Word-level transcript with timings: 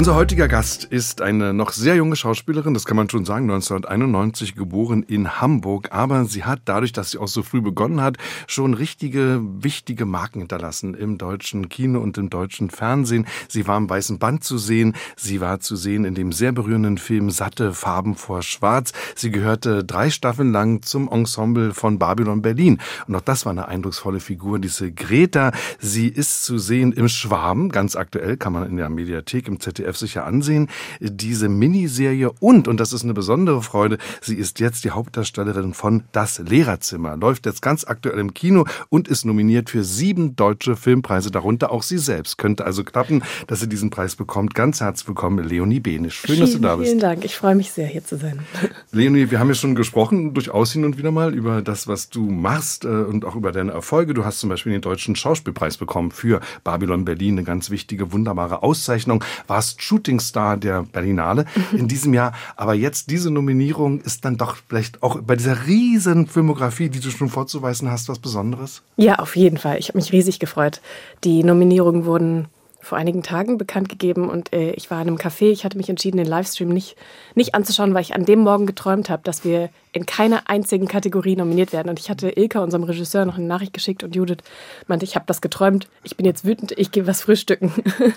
Unser 0.00 0.14
heutiger 0.14 0.48
Gast 0.48 0.84
ist 0.84 1.20
eine 1.20 1.52
noch 1.52 1.72
sehr 1.72 1.94
junge 1.94 2.16
Schauspielerin, 2.16 2.72
das 2.72 2.86
kann 2.86 2.96
man 2.96 3.10
schon 3.10 3.26
sagen, 3.26 3.50
1991 3.50 4.54
geboren 4.54 5.02
in 5.02 5.42
Hamburg. 5.42 5.88
Aber 5.92 6.24
sie 6.24 6.44
hat 6.44 6.62
dadurch, 6.64 6.92
dass 6.92 7.10
sie 7.10 7.18
auch 7.18 7.28
so 7.28 7.42
früh 7.42 7.60
begonnen 7.60 8.00
hat, 8.00 8.16
schon 8.46 8.72
richtige, 8.72 9.42
wichtige 9.42 10.06
Marken 10.06 10.38
hinterlassen 10.38 10.94
im 10.94 11.18
deutschen 11.18 11.68
Kino 11.68 12.00
und 12.00 12.16
im 12.16 12.30
deutschen 12.30 12.70
Fernsehen. 12.70 13.26
Sie 13.46 13.66
war 13.66 13.76
im 13.76 13.90
Weißen 13.90 14.18
Band 14.18 14.42
zu 14.42 14.56
sehen. 14.56 14.94
Sie 15.18 15.42
war 15.42 15.60
zu 15.60 15.76
sehen 15.76 16.06
in 16.06 16.14
dem 16.14 16.32
sehr 16.32 16.52
berührenden 16.52 16.96
Film 16.96 17.28
Satte 17.28 17.74
Farben 17.74 18.14
vor 18.14 18.40
Schwarz. 18.40 18.94
Sie 19.14 19.30
gehörte 19.30 19.84
drei 19.84 20.08
Staffeln 20.08 20.50
lang 20.50 20.80
zum 20.80 21.12
Ensemble 21.12 21.74
von 21.74 21.98
Babylon 21.98 22.40
Berlin. 22.40 22.80
Und 23.06 23.16
auch 23.16 23.20
das 23.20 23.44
war 23.44 23.52
eine 23.52 23.68
eindrucksvolle 23.68 24.20
Figur, 24.20 24.60
diese 24.60 24.92
Greta. 24.92 25.52
Sie 25.78 26.08
ist 26.08 26.42
zu 26.44 26.56
sehen 26.56 26.92
im 26.92 27.10
Schwaben, 27.10 27.68
ganz 27.68 27.96
aktuell, 27.96 28.38
kann 28.38 28.54
man 28.54 28.66
in 28.66 28.78
der 28.78 28.88
Mediathek 28.88 29.46
im 29.46 29.60
ZDF 29.60 29.89
ZDF 29.90 29.96
sicher 29.96 30.26
ansehen. 30.26 30.68
Diese 31.00 31.48
Miniserie 31.48 32.30
und, 32.40 32.68
und 32.68 32.78
das 32.78 32.92
ist 32.92 33.04
eine 33.04 33.14
besondere 33.14 33.62
Freude, 33.62 33.98
sie 34.20 34.36
ist 34.36 34.60
jetzt 34.60 34.84
die 34.84 34.90
Hauptdarstellerin 34.90 35.74
von 35.74 36.04
Das 36.12 36.38
Lehrerzimmer. 36.38 37.16
Läuft 37.16 37.46
jetzt 37.46 37.62
ganz 37.62 37.84
aktuell 37.84 38.18
im 38.18 38.34
Kino 38.34 38.66
und 38.88 39.08
ist 39.08 39.24
nominiert 39.24 39.70
für 39.70 39.84
sieben 39.84 40.36
deutsche 40.36 40.76
Filmpreise, 40.76 41.30
darunter 41.30 41.70
auch 41.70 41.82
sie 41.82 41.98
selbst. 41.98 42.38
Könnte 42.38 42.64
also 42.64 42.84
klappen, 42.84 43.22
dass 43.46 43.60
sie 43.60 43.68
diesen 43.68 43.90
Preis 43.90 44.16
bekommt. 44.16 44.54
Ganz 44.54 44.80
herzlich 44.80 45.08
willkommen, 45.08 45.46
Leonie 45.46 45.80
Benisch. 45.80 46.20
Schön, 46.20 46.36
vielen, 46.36 46.40
dass 46.40 46.52
du 46.52 46.58
da 46.58 46.76
bist. 46.76 46.88
Vielen 46.88 47.00
Dank. 47.00 47.24
Ich 47.24 47.36
freue 47.36 47.54
mich 47.54 47.72
sehr, 47.72 47.86
hier 47.86 48.04
zu 48.04 48.16
sein. 48.16 48.40
Leonie, 48.92 49.30
wir 49.30 49.38
haben 49.38 49.48
ja 49.48 49.54
schon 49.54 49.74
gesprochen, 49.74 50.34
durchaus 50.34 50.72
hin 50.72 50.84
und 50.84 50.98
wieder 50.98 51.10
mal, 51.10 51.34
über 51.34 51.62
das, 51.62 51.86
was 51.86 52.08
du 52.08 52.30
machst 52.30 52.84
äh, 52.84 52.88
und 52.88 53.24
auch 53.24 53.36
über 53.36 53.52
deine 53.52 53.72
Erfolge. 53.72 54.14
Du 54.14 54.24
hast 54.24 54.40
zum 54.40 54.48
Beispiel 54.48 54.72
den 54.72 54.82
Deutschen 54.82 55.16
Schauspielpreis 55.16 55.76
bekommen 55.76 56.10
für 56.10 56.40
Babylon 56.64 57.04
Berlin, 57.04 57.34
eine 57.34 57.44
ganz 57.44 57.70
wichtige, 57.70 58.12
wunderbare 58.12 58.62
Auszeichnung. 58.62 59.24
Warst 59.46 59.79
Shootingstar 59.82 60.56
der 60.56 60.82
Berlinale 60.82 61.44
in 61.72 61.88
diesem 61.88 62.14
Jahr. 62.14 62.32
Aber 62.56 62.74
jetzt 62.74 63.10
diese 63.10 63.30
Nominierung 63.30 64.00
ist 64.00 64.24
dann 64.24 64.36
doch 64.36 64.56
vielleicht 64.68 65.02
auch 65.02 65.20
bei 65.20 65.36
dieser 65.36 65.66
riesen 65.66 66.26
Filmografie, 66.26 66.88
die 66.88 67.00
du 67.00 67.10
schon 67.10 67.28
vorzuweisen 67.28 67.90
hast, 67.90 68.08
was 68.08 68.18
Besonderes? 68.18 68.82
Ja, 68.96 69.16
auf 69.16 69.36
jeden 69.36 69.58
Fall. 69.58 69.78
Ich 69.78 69.88
habe 69.88 69.98
mich 69.98 70.12
riesig 70.12 70.38
gefreut. 70.38 70.80
Die 71.24 71.42
Nominierungen 71.42 72.04
wurden 72.04 72.48
vor 72.80 72.98
einigen 72.98 73.22
Tagen 73.22 73.58
bekannt 73.58 73.88
gegeben 73.88 74.28
und 74.28 74.52
äh, 74.52 74.70
ich 74.72 74.90
war 74.90 75.00
in 75.00 75.08
einem 75.08 75.16
Café. 75.16 75.50
Ich 75.50 75.64
hatte 75.64 75.76
mich 75.76 75.88
entschieden, 75.88 76.16
den 76.16 76.26
Livestream 76.26 76.68
nicht, 76.68 76.96
nicht 77.34 77.54
anzuschauen, 77.54 77.94
weil 77.94 78.02
ich 78.02 78.14
an 78.14 78.24
dem 78.24 78.40
Morgen 78.40 78.66
geträumt 78.66 79.10
habe, 79.10 79.22
dass 79.22 79.44
wir 79.44 79.68
in 79.92 80.06
keiner 80.06 80.48
einzigen 80.48 80.88
Kategorie 80.88 81.36
nominiert 81.36 81.72
werden. 81.72 81.88
Und 81.88 81.98
ich 81.98 82.10
hatte 82.10 82.30
Ilka, 82.30 82.60
unserem 82.60 82.84
Regisseur, 82.84 83.24
noch 83.24 83.36
eine 83.36 83.46
Nachricht 83.46 83.72
geschickt 83.72 84.02
und 84.02 84.14
Judith 84.14 84.38
meinte, 84.86 85.04
ich 85.04 85.14
habe 85.14 85.26
das 85.26 85.40
geträumt, 85.40 85.88
ich 86.04 86.16
bin 86.16 86.24
jetzt 86.24 86.44
wütend, 86.44 86.72
ich 86.76 86.90
gehe 86.90 87.06
was 87.06 87.22
frühstücken. 87.22 87.72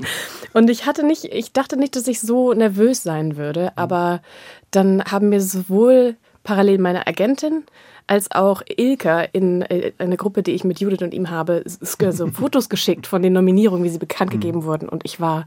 und 0.54 0.70
ich 0.70 0.86
hatte 0.86 1.06
nicht, 1.06 1.26
ich 1.26 1.52
dachte 1.52 1.78
nicht, 1.78 1.96
dass 1.96 2.08
ich 2.08 2.22
so 2.22 2.54
nervös 2.54 3.04
sein 3.04 3.36
würde, 3.36 3.74
aber 3.76 4.22
dann 4.72 5.04
haben 5.04 5.30
mir 5.30 5.42
sowohl 5.42 6.16
parallel 6.44 6.78
meine 6.78 7.08
Agentin 7.08 7.64
als 8.08 8.32
auch 8.32 8.62
Ilka 8.66 9.22
in 9.22 9.62
äh, 9.64 9.92
eine 9.98 10.18
Gruppe, 10.18 10.44
die 10.44 10.52
ich 10.52 10.64
mit 10.64 10.80
Judith 10.80 11.02
und 11.02 11.14
ihm 11.14 11.30
habe, 11.30 11.64
so 11.66 12.28
Fotos 12.34 12.70
geschickt 12.70 13.08
von 13.08 13.22
den 13.22 13.34
Nominierungen, 13.34 13.84
wie 13.84 13.90
sie 13.90 14.00
bekannt 14.00 14.32
mhm. 14.32 14.40
gegeben 14.40 14.64
wurden. 14.64 14.90
Und 14.90 15.06
ich 15.06 15.20
war 15.20 15.46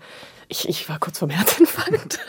ich, 0.49 0.69
ich 0.69 0.89
war 0.89 0.99
kurz 0.99 1.19
vor 1.19 1.29
Herzinfarkt. 1.29 2.21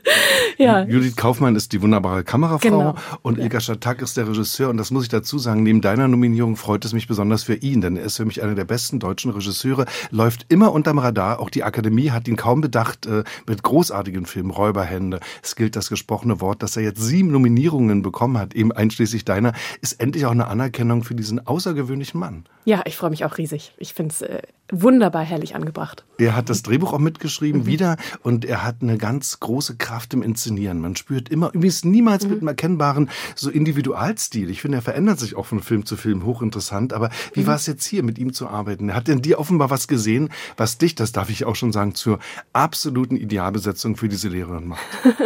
ja. 0.58 0.82
Judith 0.84 1.16
Kaufmann 1.16 1.56
ist 1.56 1.72
die 1.72 1.80
wunderbare 1.80 2.24
Kamerafrau 2.24 2.68
genau. 2.68 2.94
und 3.22 3.38
Ilka 3.38 3.60
Schatak 3.60 4.02
ist 4.02 4.16
der 4.16 4.28
Regisseur. 4.28 4.70
Und 4.70 4.76
das 4.76 4.90
muss 4.90 5.04
ich 5.04 5.08
dazu 5.08 5.38
sagen, 5.38 5.62
neben 5.62 5.80
deiner 5.80 6.08
Nominierung 6.08 6.56
freut 6.56 6.84
es 6.84 6.92
mich 6.92 7.08
besonders 7.08 7.44
für 7.44 7.54
ihn, 7.54 7.80
denn 7.80 7.96
er 7.96 8.04
ist 8.04 8.16
für 8.16 8.24
mich 8.24 8.42
einer 8.42 8.54
der 8.54 8.64
besten 8.64 8.98
deutschen 8.98 9.30
Regisseure, 9.30 9.86
läuft 10.10 10.46
immer 10.48 10.72
unterm 10.72 10.98
Radar. 10.98 11.40
Auch 11.40 11.50
die 11.50 11.64
Akademie 11.64 12.10
hat 12.10 12.28
ihn 12.28 12.36
kaum 12.36 12.60
bedacht 12.60 13.06
äh, 13.06 13.24
mit 13.46 13.62
großartigen 13.62 14.26
Filmen, 14.26 14.50
Räuberhände. 14.50 15.20
Es 15.42 15.56
gilt 15.56 15.76
das 15.76 15.88
gesprochene 15.88 16.40
Wort, 16.40 16.62
dass 16.62 16.76
er 16.76 16.82
jetzt 16.82 17.00
sieben 17.00 17.30
Nominierungen 17.30 18.02
bekommen 18.02 18.38
hat, 18.38 18.54
eben 18.54 18.72
einschließlich 18.72 19.24
deiner, 19.24 19.52
ist 19.80 19.94
endlich 19.94 20.26
auch 20.26 20.30
eine 20.30 20.48
Anerkennung 20.48 21.04
für 21.04 21.14
diesen 21.14 21.46
außergewöhnlichen 21.46 22.20
Mann. 22.20 22.44
Ja, 22.64 22.82
ich 22.84 22.96
freue 22.96 23.10
mich 23.10 23.24
auch 23.24 23.38
riesig. 23.38 23.72
Ich 23.78 23.94
finde 23.94 24.12
es 24.12 24.22
äh, 24.22 24.42
wunderbar 24.72 25.22
herrlich 25.22 25.54
angebracht. 25.54 26.04
Er 26.18 26.34
hat 26.34 26.48
das 26.48 26.62
Drehbuch 26.62 26.92
auch 26.92 26.98
mitgeschrieben, 26.98 27.62
mhm. 27.62 27.66
wieder, 27.66 27.96
und 28.22 28.44
er 28.44 28.64
hat 28.64 28.76
eine 28.80 28.98
ganz 28.98 29.38
große 29.38 29.76
Kraft 29.76 30.14
im 30.14 30.22
Inszenieren. 30.22 30.80
Man 30.80 30.96
spürt 30.96 31.28
immer, 31.28 31.52
übrigens 31.52 31.84
niemals 31.84 32.24
mhm. 32.24 32.30
mit 32.30 32.40
einem 32.40 32.48
erkennbaren 32.48 33.10
so 33.36 33.50
Individualstil. 33.50 34.50
Ich 34.50 34.62
finde, 34.62 34.78
er 34.78 34.82
verändert 34.82 35.20
sich 35.20 35.36
auch 35.36 35.46
von 35.46 35.60
Film 35.60 35.86
zu 35.86 35.96
Film, 35.96 36.24
hochinteressant. 36.24 36.92
Aber 36.92 37.10
wie 37.34 37.40
mhm. 37.40 37.46
war 37.46 37.56
es 37.56 37.66
jetzt 37.66 37.84
hier, 37.84 38.02
mit 38.02 38.18
ihm 38.18 38.32
zu 38.32 38.48
arbeiten? 38.48 38.88
Er 38.88 38.96
hat 38.96 39.08
in 39.08 39.22
dir 39.22 39.38
offenbar 39.38 39.70
was 39.70 39.86
gesehen, 39.86 40.30
was 40.56 40.78
dich, 40.78 40.94
das 40.94 41.12
darf 41.12 41.30
ich 41.30 41.44
auch 41.44 41.56
schon 41.56 41.72
sagen, 41.72 41.94
zur 41.94 42.18
absoluten 42.52 43.16
Idealbesetzung 43.16 43.96
für 43.96 44.08
diese 44.08 44.28
Lehrerin 44.28 44.66
macht. 44.66 44.82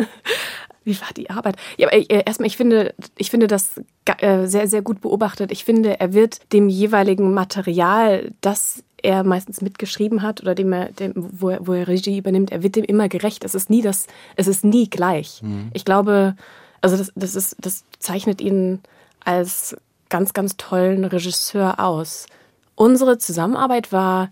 Wie 0.86 1.00
war 1.00 1.08
die 1.16 1.30
Arbeit? 1.30 1.56
Ja, 1.78 1.88
aber 1.88 1.96
äh, 1.96 2.22
erstmal, 2.24 2.46
ich 2.46 2.56
finde, 2.56 2.94
ich 3.18 3.30
finde 3.30 3.48
das 3.48 3.80
äh, 4.04 4.46
sehr, 4.46 4.68
sehr 4.68 4.82
gut 4.82 5.00
beobachtet. 5.00 5.50
Ich 5.50 5.64
finde, 5.64 5.98
er 5.98 6.12
wird 6.12 6.52
dem 6.52 6.68
jeweiligen 6.68 7.34
Material, 7.34 8.32
das 8.40 8.84
er 9.02 9.24
meistens 9.24 9.60
mitgeschrieben 9.60 10.22
hat 10.22 10.40
oder 10.40 10.54
dem 10.54 10.72
er, 10.72 10.90
dem, 10.92 11.12
wo, 11.14 11.50
er, 11.50 11.66
wo 11.66 11.72
er 11.72 11.88
Regie 11.88 12.18
übernimmt, 12.18 12.50
er 12.50 12.62
wird 12.62 12.76
dem 12.76 12.84
immer 12.84 13.08
gerecht. 13.08 13.44
Es 13.44 13.54
ist 13.54 13.70
nie 13.70 13.82
das, 13.82 14.06
es 14.36 14.46
ist 14.46 14.64
nie 14.64 14.88
gleich. 14.88 15.42
Mhm. 15.42 15.70
Ich 15.74 15.84
glaube, 15.84 16.36
also 16.80 16.96
das, 16.96 17.12
das, 17.14 17.34
ist, 17.34 17.56
das 17.60 17.84
zeichnet 17.98 18.40
ihn 18.40 18.80
als 19.24 19.76
ganz, 20.08 20.32
ganz 20.32 20.56
tollen 20.56 21.04
Regisseur 21.04 21.80
aus. 21.80 22.26
Unsere 22.74 23.18
Zusammenarbeit 23.18 23.92
war 23.92 24.30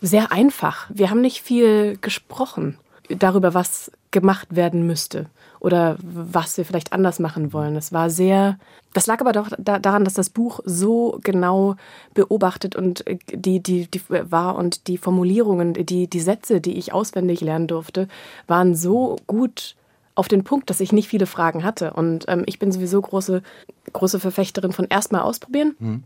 sehr 0.00 0.32
einfach. 0.32 0.86
Wir 0.90 1.10
haben 1.10 1.20
nicht 1.20 1.40
viel 1.40 1.96
gesprochen 2.00 2.78
darüber, 3.08 3.54
was 3.54 3.90
gemacht 4.14 4.54
werden 4.54 4.86
müsste 4.86 5.26
oder 5.58 5.96
was 6.00 6.56
wir 6.56 6.64
vielleicht 6.64 6.92
anders 6.92 7.18
machen 7.18 7.52
wollen. 7.52 7.74
Es 7.74 7.92
war 7.92 8.08
sehr, 8.10 8.58
das 8.92 9.06
lag 9.06 9.20
aber 9.20 9.32
doch 9.32 9.48
daran, 9.58 10.04
dass 10.04 10.14
das 10.14 10.30
Buch 10.30 10.60
so 10.64 11.18
genau 11.22 11.74
beobachtet 12.14 12.76
und 12.76 13.06
äh, 13.06 13.18
die, 13.32 13.60
die, 13.60 13.90
die 13.90 14.00
war 14.08 14.54
und 14.56 14.86
die 14.86 14.96
Formulierungen, 14.96 15.74
die, 15.74 16.06
die 16.06 16.20
Sätze, 16.20 16.60
die 16.60 16.78
ich 16.78 16.92
auswendig 16.92 17.40
lernen 17.40 17.66
durfte, 17.66 18.08
waren 18.46 18.74
so 18.74 19.16
gut 19.26 19.74
auf 20.14 20.28
den 20.28 20.44
Punkt, 20.44 20.70
dass 20.70 20.78
ich 20.78 20.92
nicht 20.92 21.08
viele 21.08 21.26
Fragen 21.26 21.64
hatte. 21.64 21.92
Und 21.92 22.26
ähm, 22.28 22.44
ich 22.46 22.60
bin 22.60 22.70
sowieso 22.70 23.02
große, 23.02 23.42
große 23.92 24.20
Verfechterin 24.20 24.70
von 24.70 24.86
erstmal 24.88 25.22
ausprobieren. 25.22 25.74
Mhm 25.80 26.04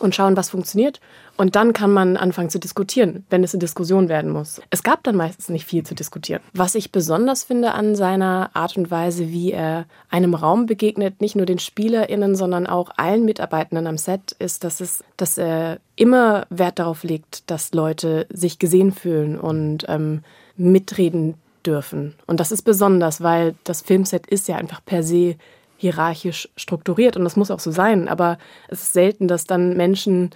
und 0.00 0.14
schauen, 0.14 0.36
was 0.36 0.50
funktioniert. 0.50 1.00
Und 1.36 1.56
dann 1.56 1.72
kann 1.72 1.90
man 1.90 2.16
anfangen 2.16 2.50
zu 2.50 2.58
diskutieren, 2.58 3.24
wenn 3.30 3.42
es 3.42 3.54
eine 3.54 3.60
Diskussion 3.60 4.08
werden 4.08 4.30
muss. 4.30 4.60
Es 4.70 4.82
gab 4.82 5.02
dann 5.04 5.16
meistens 5.16 5.48
nicht 5.48 5.64
viel 5.64 5.84
zu 5.84 5.94
diskutieren. 5.94 6.42
Was 6.52 6.74
ich 6.74 6.92
besonders 6.92 7.44
finde 7.44 7.72
an 7.72 7.94
seiner 7.94 8.50
Art 8.54 8.76
und 8.76 8.90
Weise, 8.90 9.28
wie 9.30 9.52
er 9.52 9.86
einem 10.10 10.34
Raum 10.34 10.66
begegnet, 10.66 11.20
nicht 11.20 11.36
nur 11.36 11.46
den 11.46 11.58
SpielerInnen, 11.58 12.36
sondern 12.36 12.66
auch 12.66 12.90
allen 12.96 13.24
Mitarbeitenden 13.24 13.86
am 13.86 13.98
Set, 13.98 14.32
ist, 14.38 14.64
dass, 14.64 14.80
es, 14.80 15.02
dass 15.16 15.38
er 15.38 15.78
immer 15.96 16.46
Wert 16.50 16.78
darauf 16.78 17.04
legt, 17.04 17.50
dass 17.50 17.72
Leute 17.72 18.26
sich 18.30 18.58
gesehen 18.58 18.92
fühlen 18.92 19.38
und 19.38 19.86
ähm, 19.88 20.22
mitreden 20.56 21.34
dürfen. 21.64 22.14
Und 22.26 22.40
das 22.40 22.52
ist 22.52 22.62
besonders, 22.62 23.22
weil 23.22 23.54
das 23.64 23.82
Filmset 23.82 24.26
ist 24.26 24.48
ja 24.48 24.56
einfach 24.56 24.84
per 24.84 25.02
se 25.02 25.36
hierarchisch 25.80 26.46
strukturiert 26.56 27.16
und 27.16 27.24
das 27.24 27.36
muss 27.36 27.50
auch 27.50 27.58
so 27.58 27.70
sein. 27.70 28.06
Aber 28.06 28.36
es 28.68 28.82
ist 28.82 28.92
selten, 28.92 29.28
dass 29.28 29.44
dann 29.44 29.78
Menschen 29.78 30.30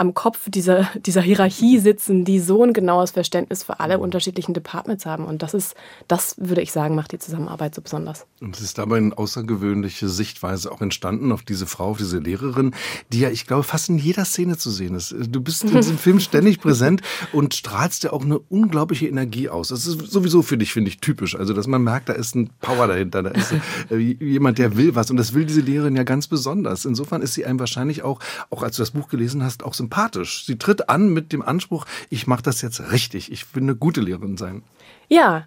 am 0.00 0.14
Kopf 0.14 0.48
dieser, 0.48 0.88
dieser 1.04 1.20
Hierarchie 1.20 1.78
sitzen, 1.78 2.24
die 2.24 2.40
so 2.40 2.64
ein 2.64 2.72
genaues 2.72 3.10
Verständnis 3.10 3.64
für 3.64 3.80
alle 3.80 3.98
unterschiedlichen 3.98 4.54
Departments 4.54 5.04
haben. 5.04 5.26
Und 5.26 5.42
das 5.42 5.52
ist, 5.52 5.74
das 6.08 6.36
würde 6.38 6.62
ich 6.62 6.72
sagen, 6.72 6.94
macht 6.94 7.12
die 7.12 7.18
Zusammenarbeit 7.18 7.74
so 7.74 7.82
besonders. 7.82 8.26
Und 8.40 8.56
es 8.56 8.62
ist 8.62 8.78
dabei 8.78 8.96
eine 8.96 9.16
außergewöhnliche 9.16 10.08
Sichtweise 10.08 10.72
auch 10.72 10.80
entstanden 10.80 11.32
auf 11.32 11.42
diese 11.42 11.66
Frau, 11.66 11.90
auf 11.90 11.98
diese 11.98 12.18
Lehrerin, 12.18 12.74
die 13.12 13.20
ja, 13.20 13.28
ich 13.28 13.46
glaube, 13.46 13.62
fast 13.62 13.90
in 13.90 13.98
jeder 13.98 14.24
Szene 14.24 14.56
zu 14.56 14.70
sehen 14.70 14.94
ist. 14.94 15.14
Du 15.28 15.42
bist 15.42 15.64
in 15.64 15.72
diesem 15.72 15.98
Film 15.98 16.18
ständig 16.18 16.60
präsent 16.60 17.02
und 17.34 17.52
strahlst 17.52 18.02
ja 18.02 18.14
auch 18.14 18.24
eine 18.24 18.38
unglaubliche 18.38 19.06
Energie 19.06 19.50
aus. 19.50 19.68
Das 19.68 19.86
ist 19.86 20.10
sowieso 20.10 20.40
für 20.40 20.56
dich, 20.56 20.72
finde 20.72 20.88
ich, 20.88 21.00
typisch. 21.00 21.36
Also, 21.36 21.52
dass 21.52 21.66
man 21.66 21.82
merkt, 21.82 22.08
da 22.08 22.14
ist 22.14 22.34
ein 22.34 22.48
Power 22.60 22.86
dahinter, 22.86 23.22
da 23.22 23.30
ist 23.32 23.52
äh, 23.90 23.96
jemand, 23.96 24.56
der 24.56 24.78
will 24.78 24.94
was. 24.94 25.10
Und 25.10 25.18
das 25.18 25.34
will 25.34 25.44
diese 25.44 25.60
Lehrerin 25.60 25.94
ja 25.94 26.04
ganz 26.04 26.26
besonders. 26.26 26.86
Insofern 26.86 27.20
ist 27.20 27.34
sie 27.34 27.44
einem 27.44 27.58
wahrscheinlich 27.58 28.02
auch, 28.02 28.20
auch 28.48 28.62
als 28.62 28.76
du 28.76 28.82
das 28.82 28.92
Buch 28.92 29.08
gelesen 29.08 29.44
hast, 29.44 29.62
auch 29.62 29.74
so 29.74 29.89
sympathisch. 29.90 30.44
Sie 30.46 30.56
tritt 30.56 30.88
an 30.88 31.08
mit 31.12 31.32
dem 31.32 31.42
Anspruch, 31.42 31.84
ich 32.08 32.26
mache 32.26 32.42
das 32.42 32.62
jetzt 32.62 32.92
richtig. 32.92 33.32
Ich 33.32 33.54
will 33.54 33.64
eine 33.64 33.74
gute 33.74 34.00
Lehrerin 34.00 34.36
sein. 34.36 34.62
Ja, 35.08 35.46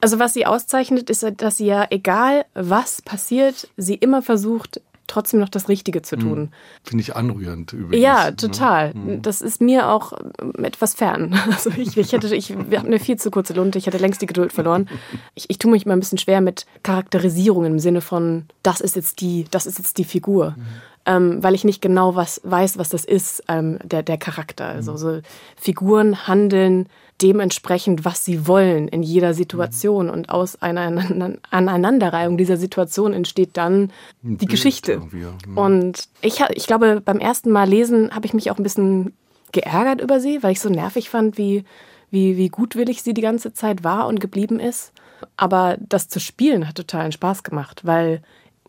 also 0.00 0.18
was 0.18 0.34
sie 0.34 0.46
auszeichnet, 0.46 1.10
ist, 1.10 1.24
dass 1.36 1.58
sie 1.58 1.66
ja, 1.66 1.86
egal 1.90 2.44
was 2.54 3.02
passiert, 3.02 3.68
sie 3.76 3.94
immer 3.94 4.22
versucht, 4.22 4.80
trotzdem 5.06 5.40
noch 5.40 5.50
das 5.50 5.68
Richtige 5.68 6.00
zu 6.00 6.16
tun. 6.16 6.50
Finde 6.84 7.02
ich 7.02 7.14
anrührend 7.14 7.72
übrigens. 7.72 8.02
Ja, 8.02 8.30
ne? 8.30 8.36
total. 8.36 8.94
Das 9.20 9.42
ist 9.42 9.60
mir 9.60 9.90
auch 9.90 10.12
ähm, 10.40 10.64
etwas 10.64 10.94
fern. 10.94 11.38
Also 11.52 11.70
ich, 11.76 11.96
ich 11.98 12.12
hätte, 12.12 12.34
ich, 12.34 12.54
wir 12.70 12.78
hatten 12.78 12.88
eine 12.88 12.98
viel 12.98 13.18
zu 13.18 13.30
kurze 13.30 13.52
Lunte, 13.52 13.78
ich 13.78 13.86
hatte 13.86 13.98
längst 13.98 14.22
die 14.22 14.26
Geduld 14.26 14.52
verloren. 14.52 14.88
Ich, 15.34 15.50
ich 15.50 15.58
tue 15.58 15.70
mich 15.70 15.84
immer 15.84 15.94
ein 15.94 16.00
bisschen 16.00 16.18
schwer 16.18 16.40
mit 16.40 16.66
Charakterisierung 16.82 17.66
im 17.66 17.78
Sinne 17.78 18.00
von, 18.00 18.46
das 18.62 18.80
ist 18.80 18.96
jetzt 18.96 19.20
die, 19.20 19.44
das 19.50 19.66
ist 19.66 19.78
jetzt 19.78 19.98
die 19.98 20.04
Figur. 20.04 20.56
Ähm, 21.04 21.42
weil 21.42 21.54
ich 21.54 21.64
nicht 21.64 21.82
genau 21.82 22.14
was 22.14 22.40
weiß, 22.44 22.78
was 22.78 22.90
das 22.90 23.04
ist, 23.04 23.42
ähm, 23.48 23.78
der, 23.82 24.04
der 24.04 24.18
Charakter. 24.18 24.66
Also 24.66 24.96
so 24.96 25.20
Figuren 25.56 26.28
handeln 26.28 26.86
dementsprechend, 27.20 28.04
was 28.04 28.24
sie 28.24 28.46
wollen 28.46 28.88
in 28.88 29.02
jeder 29.02 29.34
Situation. 29.34 30.10
Und 30.10 30.28
aus 30.30 30.60
einer 30.62 30.82
Aneinander- 30.82 31.38
Aneinanderreihung 31.50 32.36
dieser 32.36 32.56
Situation 32.56 33.12
entsteht 33.12 33.56
dann 33.56 33.90
die 34.22 34.36
Bild 34.36 34.50
Geschichte. 34.50 35.02
ja. 35.12 35.32
Mhm. 35.46 35.58
Und 35.58 36.08
ich, 36.20 36.40
ich 36.54 36.66
glaube, 36.66 37.00
beim 37.04 37.18
ersten 37.18 37.50
Mal 37.50 37.68
lesen 37.68 38.14
habe 38.14 38.26
ich 38.26 38.34
mich 38.34 38.50
auch 38.50 38.58
ein 38.58 38.62
bisschen 38.62 39.12
geärgert 39.52 40.00
über 40.00 40.20
sie, 40.20 40.42
weil 40.42 40.52
ich 40.52 40.60
so 40.60 40.68
nervig 40.68 41.10
fand, 41.10 41.36
wie, 41.36 41.64
wie, 42.10 42.36
wie 42.36 42.48
gutwillig 42.48 43.02
sie 43.02 43.14
die 43.14 43.22
ganze 43.22 43.52
Zeit 43.52 43.84
war 43.84 44.06
und 44.06 44.20
geblieben 44.20 44.60
ist. 44.60 44.92
Aber 45.36 45.76
das 45.80 46.08
zu 46.08 46.20
spielen 46.20 46.66
hat 46.66 46.76
totalen 46.76 47.12
Spaß 47.12 47.42
gemacht, 47.42 47.82
weil 47.84 48.22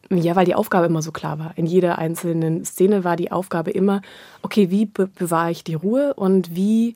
ja, 0.10 0.36
weil 0.36 0.46
die 0.46 0.56
Aufgabe 0.56 0.86
immer 0.88 1.02
so 1.02 1.12
klar 1.12 1.40
war. 1.40 1.54
In 1.56 1.66
jeder 1.66 1.98
einzelnen 1.98 2.66
Szene 2.66 3.04
war 3.04 3.16
die 3.16 3.32
Aufgabe 3.32 3.72
immer, 3.72 4.02
okay, 4.42 4.70
wie 4.70 4.86
be 4.86 5.08
bewahre 5.08 5.52
ich 5.52 5.64
die 5.64 5.76
Ruhe 5.76 6.14
und 6.14 6.56
wie 6.56 6.96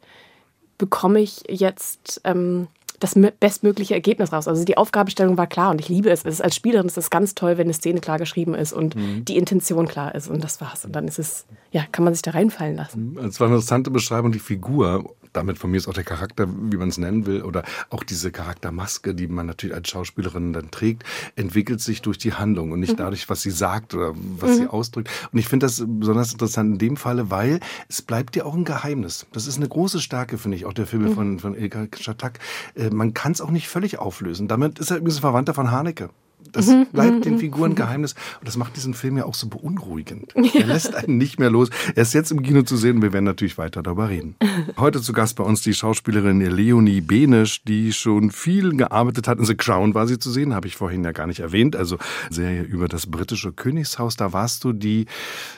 bekomme 0.78 1.20
ich 1.20 1.44
jetzt 1.50 2.22
ähm, 2.24 2.68
das 3.00 3.16
mö- 3.16 3.34
bestmögliche 3.40 3.94
Ergebnis 3.94 4.34
raus. 4.34 4.48
Also 4.48 4.64
die 4.66 4.78
Aufgabenstellung 4.78 5.38
war 5.38 5.48
klar 5.48 5.72
und 5.72 5.80
ich 5.80 5.90
liebe 5.90 6.10
es. 6.10 6.26
es 6.26 6.36
ist, 6.36 6.42
als 6.42 6.56
Spielerin 6.56 6.88
ist 6.88 6.98
es 6.98 7.10
ganz 7.10 7.36
toll, 7.36 7.58
wenn 7.58 7.68
eine 7.68 7.74
Szene 7.74 8.00
klar 8.00 8.18
geschrieben 8.18 8.56
ist 8.56 8.74
und 8.74 8.96
die 8.96 9.38
Intention 9.38 9.88
klar 9.88 10.16
ist 10.16 10.28
und 10.28 10.44
das 10.44 10.62
war's. 10.62 10.86
Und 10.86 10.96
dann 10.96 11.08
ist 11.08 11.20
es, 11.20 11.46
ja, 11.72 11.84
kann 11.92 12.04
man 12.04 12.14
sich 12.14 12.24
da 12.24 12.32
reinfallen 12.32 12.76
lassen. 12.76 13.18
Es 13.20 13.40
war 13.40 13.48
eine 13.48 13.56
interessante 13.56 13.92
Beschreibung, 13.92 14.32
die 14.32 14.40
Figur, 14.40 15.16
damit 15.38 15.58
von 15.58 15.72
mir 15.72 15.78
ist 15.78 15.88
auch 15.88 15.94
der 15.94 16.04
Charakter, 16.04 16.48
wie 16.50 16.78
man 16.78 16.90
es 16.90 16.98
nennen 16.98 17.26
will, 17.26 17.44
oder 17.44 17.64
auch 17.90 18.04
diese 18.04 18.32
Charaktermaske, 18.32 19.16
die 19.16 19.28
man 19.28 19.46
natürlich 19.46 19.76
als 19.76 19.90
Schauspielerin 19.90 20.54
dann 20.54 20.72
trägt, 20.72 21.04
entwickelt 21.36 21.80
sich 21.80 22.02
durch 22.02 22.18
die 22.18 22.34
Handlung 22.34 22.72
und 22.72 22.80
nicht 22.80 23.00
dadurch, 23.00 23.30
was 23.30 23.42
sie 23.42 23.52
sagt 23.52 23.94
oder 23.94 24.14
was 24.16 24.58
sie 24.58 24.68
ausdrückt. 24.68 25.10
Und 25.32 25.40
ich 25.40 25.48
finde 25.48 25.66
das 25.66 25.84
besonders 25.86 26.34
interessant 26.34 26.74
in 26.74 26.78
dem 26.80 26.98
Falle, 26.98 27.30
weil 27.32 27.60
es 27.88 28.02
bleibt 28.02 28.36
ja 28.36 28.46
auch 28.46 28.56
ein 28.56 28.66
Geheimnis. 28.66 29.28
Das 29.32 29.48
ist 29.48 29.58
eine 29.58 29.68
große 29.70 30.02
Stärke, 30.02 30.38
finde 30.38 30.58
ich, 30.58 30.66
auch 30.66 30.74
der 30.74 30.88
Filme 30.88 31.12
von, 31.12 31.40
von 31.40 31.56
Ilka 31.56 31.88
Schatak. 32.00 32.40
Äh, 32.76 32.90
Man 32.90 33.14
kann 33.14 33.32
es 33.32 33.42
auch 33.42 33.52
nicht 33.52 33.68
völlig 33.68 34.00
auflösen. 34.00 34.48
Damit 34.48 34.80
ist 34.80 34.92
er 34.92 34.98
übrigens 34.98 35.18
ein 35.18 35.22
Verwandter 35.22 35.54
von 35.54 35.72
Haneke. 35.72 36.10
Das 36.52 36.70
bleibt 36.92 37.26
den 37.26 37.40
Figuren 37.40 37.76
Geheimnis. 37.76 38.14
Und 38.40 38.48
das 38.48 38.58
macht 38.58 38.76
diesen 38.76 38.94
Film 38.94 39.18
ja 39.18 39.26
auch 39.26 39.34
so 39.34 39.48
beunruhigend. 39.48 40.34
Er 40.58 40.66
lässt 40.66 40.96
einen 40.96 41.18
nicht 41.18 41.40
mehr 41.40 41.50
los. 41.50 41.70
Er 41.96 42.02
ist 42.04 42.14
jetzt 42.14 42.32
im 42.32 42.42
Kino 42.42 42.62
zu 42.64 42.78
sehen 42.78 42.98
und 42.98 43.02
wir 43.02 43.14
werden 43.14 43.26
natürlich 43.26 43.58
weiter 43.58 43.84
darüber 43.84 44.10
reden. 44.10 44.36
Heute 44.78 45.02
zu 45.02 45.14
Gast 45.14 45.36
bei 45.36 45.44
uns 45.44 45.62
die 45.62 45.74
Schauspielerin 45.74 46.40
Leonie 46.42 47.02
Benisch, 47.02 47.64
die 47.64 47.94
schon 47.94 48.32
viel 48.32 48.76
gearbeitet 48.76 49.28
hat. 49.28 49.40
In 49.40 49.46
The 49.46 49.56
Crown 49.56 49.94
war 49.94 50.08
sie 50.08 50.18
zu 50.20 50.32
sehen, 50.32 50.54
habe 50.56 50.68
ich 50.68 50.76
vorhin 50.78 51.04
ja 51.04 51.12
gar 51.12 51.28
nicht 51.28 51.40
erwähnt. 51.40 51.76
Also 51.76 51.98
Serie 52.30 52.62
über 52.64 52.88
das 52.88 53.08
britische 53.08 53.52
Königshaus. 53.52 54.16
Da 54.16 54.34
warst 54.34 54.64
du 54.64 54.74
die 54.74 55.06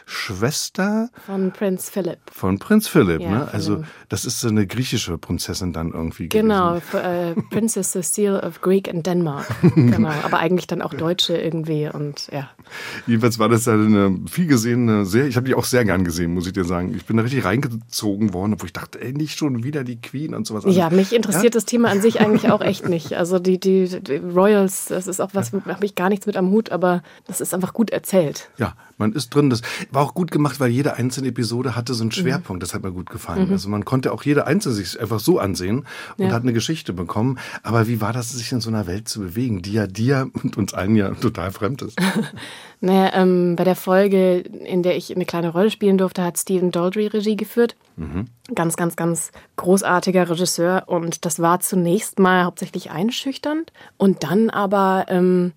Schwester 0.05 1.09
Von 1.25 1.51
Prinz 1.51 1.89
Philip. 1.89 2.17
von 2.31 2.59
Prinz 2.59 2.87
Philipp. 2.87 3.21
Ja, 3.21 3.29
ne? 3.29 3.47
Also 3.53 3.83
das 4.09 4.25
ist 4.25 4.41
so 4.41 4.47
eine 4.49 4.65
griechische 4.67 5.17
Prinzessin 5.17 5.71
dann 5.71 5.91
irgendwie 5.93 6.29
Genau, 6.29 6.79
gewesen. 6.91 7.37
äh, 7.39 7.41
Princess 7.51 7.91
Cecile 7.91 8.41
of 8.43 8.61
Greek 8.61 8.89
and 8.89 9.05
Denmark. 9.05 9.45
Genau, 9.75 10.09
aber 10.23 10.39
eigentlich 10.39 10.67
dann 10.67 10.78
auch 10.81 10.93
Deutsche 10.93 11.37
irgendwie 11.37 11.89
und 11.91 12.27
ja. 12.31 12.49
Jedenfalls 13.07 13.39
war 13.39 13.49
das 13.49 13.67
eine 13.67 14.19
viel 14.29 14.47
gesehene 14.47 15.05
Serie. 15.05 15.29
Ich 15.29 15.35
habe 15.35 15.47
die 15.47 15.55
auch 15.55 15.65
sehr 15.65 15.85
gern 15.85 16.03
gesehen, 16.03 16.33
muss 16.33 16.47
ich 16.47 16.53
dir 16.53 16.65
sagen. 16.65 16.93
Ich 16.95 17.05
bin 17.05 17.17
da 17.17 17.23
richtig 17.23 17.45
reingezogen 17.45 18.33
worden, 18.33 18.55
wo 18.59 18.65
ich 18.65 18.73
dachte, 18.73 19.01
ey, 19.01 19.13
nicht 19.13 19.37
schon 19.37 19.63
wieder 19.63 19.83
die 19.83 19.99
Queen 19.99 20.33
und 20.33 20.45
sowas. 20.47 20.63
Ja, 20.67 20.85
Also, 20.85 20.95
mich 20.95 21.13
interessiert 21.13 21.55
das 21.55 21.65
Thema 21.65 21.89
an 21.89 22.01
sich 22.01 22.19
eigentlich 22.21 22.51
auch 22.51 22.61
echt 22.61 22.87
nicht. 22.87 23.13
Also 23.13 23.39
die, 23.39 23.59
die, 23.59 23.87
die 24.01 24.17
Royals, 24.17 24.85
das 24.85 25.07
ist 25.07 25.19
auch 25.19 25.31
was, 25.33 25.51
da 25.51 25.65
habe 25.65 25.85
ich 25.85 25.95
gar 25.95 26.09
nichts 26.09 26.25
mit 26.25 26.37
am 26.37 26.51
Hut, 26.51 26.71
aber 26.71 27.03
das 27.27 27.41
ist 27.41 27.53
einfach 27.53 27.73
gut 27.73 27.89
erzählt. 27.89 28.49
Ja, 28.57 28.73
man 28.99 29.13
ist 29.13 29.33
drin. 29.33 29.49
Das 29.49 29.61
war 29.91 30.03
auch 30.03 30.13
gut 30.13 30.29
gemacht, 30.31 30.59
weil 30.59 30.69
jede 30.69 30.93
einzelne 30.95 31.29
Episode 31.29 31.75
hatte 31.75 31.93
so 31.93 32.03
einen 32.03 32.11
Schwerpunkt. 32.11 32.61
Das 32.61 32.73
hat 32.73 32.83
mir 32.83 32.91
gut 32.91 33.09
gefallen. 33.09 33.49
Also 33.51 33.69
man 33.69 33.85
konnte 33.85 34.11
auch 34.11 34.23
jede 34.23 34.45
einzelne 34.45 34.75
sich 34.75 34.99
einfach 34.99 35.19
so 35.19 35.39
ansehen 35.39 35.85
und 36.17 36.25
Ja. 36.27 36.31
hat 36.33 36.43
eine 36.43 36.53
Geschichte 36.53 36.93
bekommen. 36.93 37.39
Aber 37.63 37.87
wie 37.87 38.01
war 38.01 38.13
das, 38.13 38.29
sich 38.31 38.51
in 38.51 38.61
so 38.61 38.69
einer 38.69 38.85
Welt 38.85 39.07
zu 39.07 39.19
bewegen, 39.21 39.61
die 39.61 39.73
ja 39.73 39.87
dir 39.87 40.29
und 40.43 40.57
uns 40.57 40.73
allen 40.73 40.95
ja 40.95 41.09
total 41.11 41.51
fremd 41.51 41.81
ist? 41.81 41.97
Naja, 42.81 43.11
ähm, 43.13 43.57
bei 43.57 43.65
der 43.65 43.75
Folge, 43.75 44.37
in 44.39 44.83
der 44.83 44.95
ich 44.95 45.13
eine 45.13 45.25
kleine 45.25 45.49
Rolle 45.49 45.69
spielen 45.69 45.97
durfte, 45.97 46.23
hat 46.23 46.37
Stephen 46.39 46.71
Daldry 46.71 47.07
Regie 47.07 47.35
geführt. 47.35 47.75
Ganz, 48.55 48.77
ganz, 48.77 48.95
ganz 48.95 49.31
großartiger 49.57 50.29
Regisseur. 50.29 50.83
Und 50.87 51.25
das 51.25 51.41
war 51.41 51.59
zunächst 51.59 52.19
mal 52.19 52.45
hauptsächlich 52.45 52.89
einschüchternd 52.91 53.73
und 53.97 54.23
dann 54.23 54.49
aber 54.49 55.07
ähm, 55.09 55.51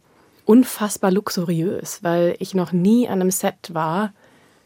unfassbar 0.44 1.10
luxuriös, 1.10 2.02
weil 2.02 2.36
ich 2.38 2.54
noch 2.54 2.72
nie 2.72 3.08
an 3.08 3.20
einem 3.20 3.30
Set 3.30 3.70
war, 3.72 4.12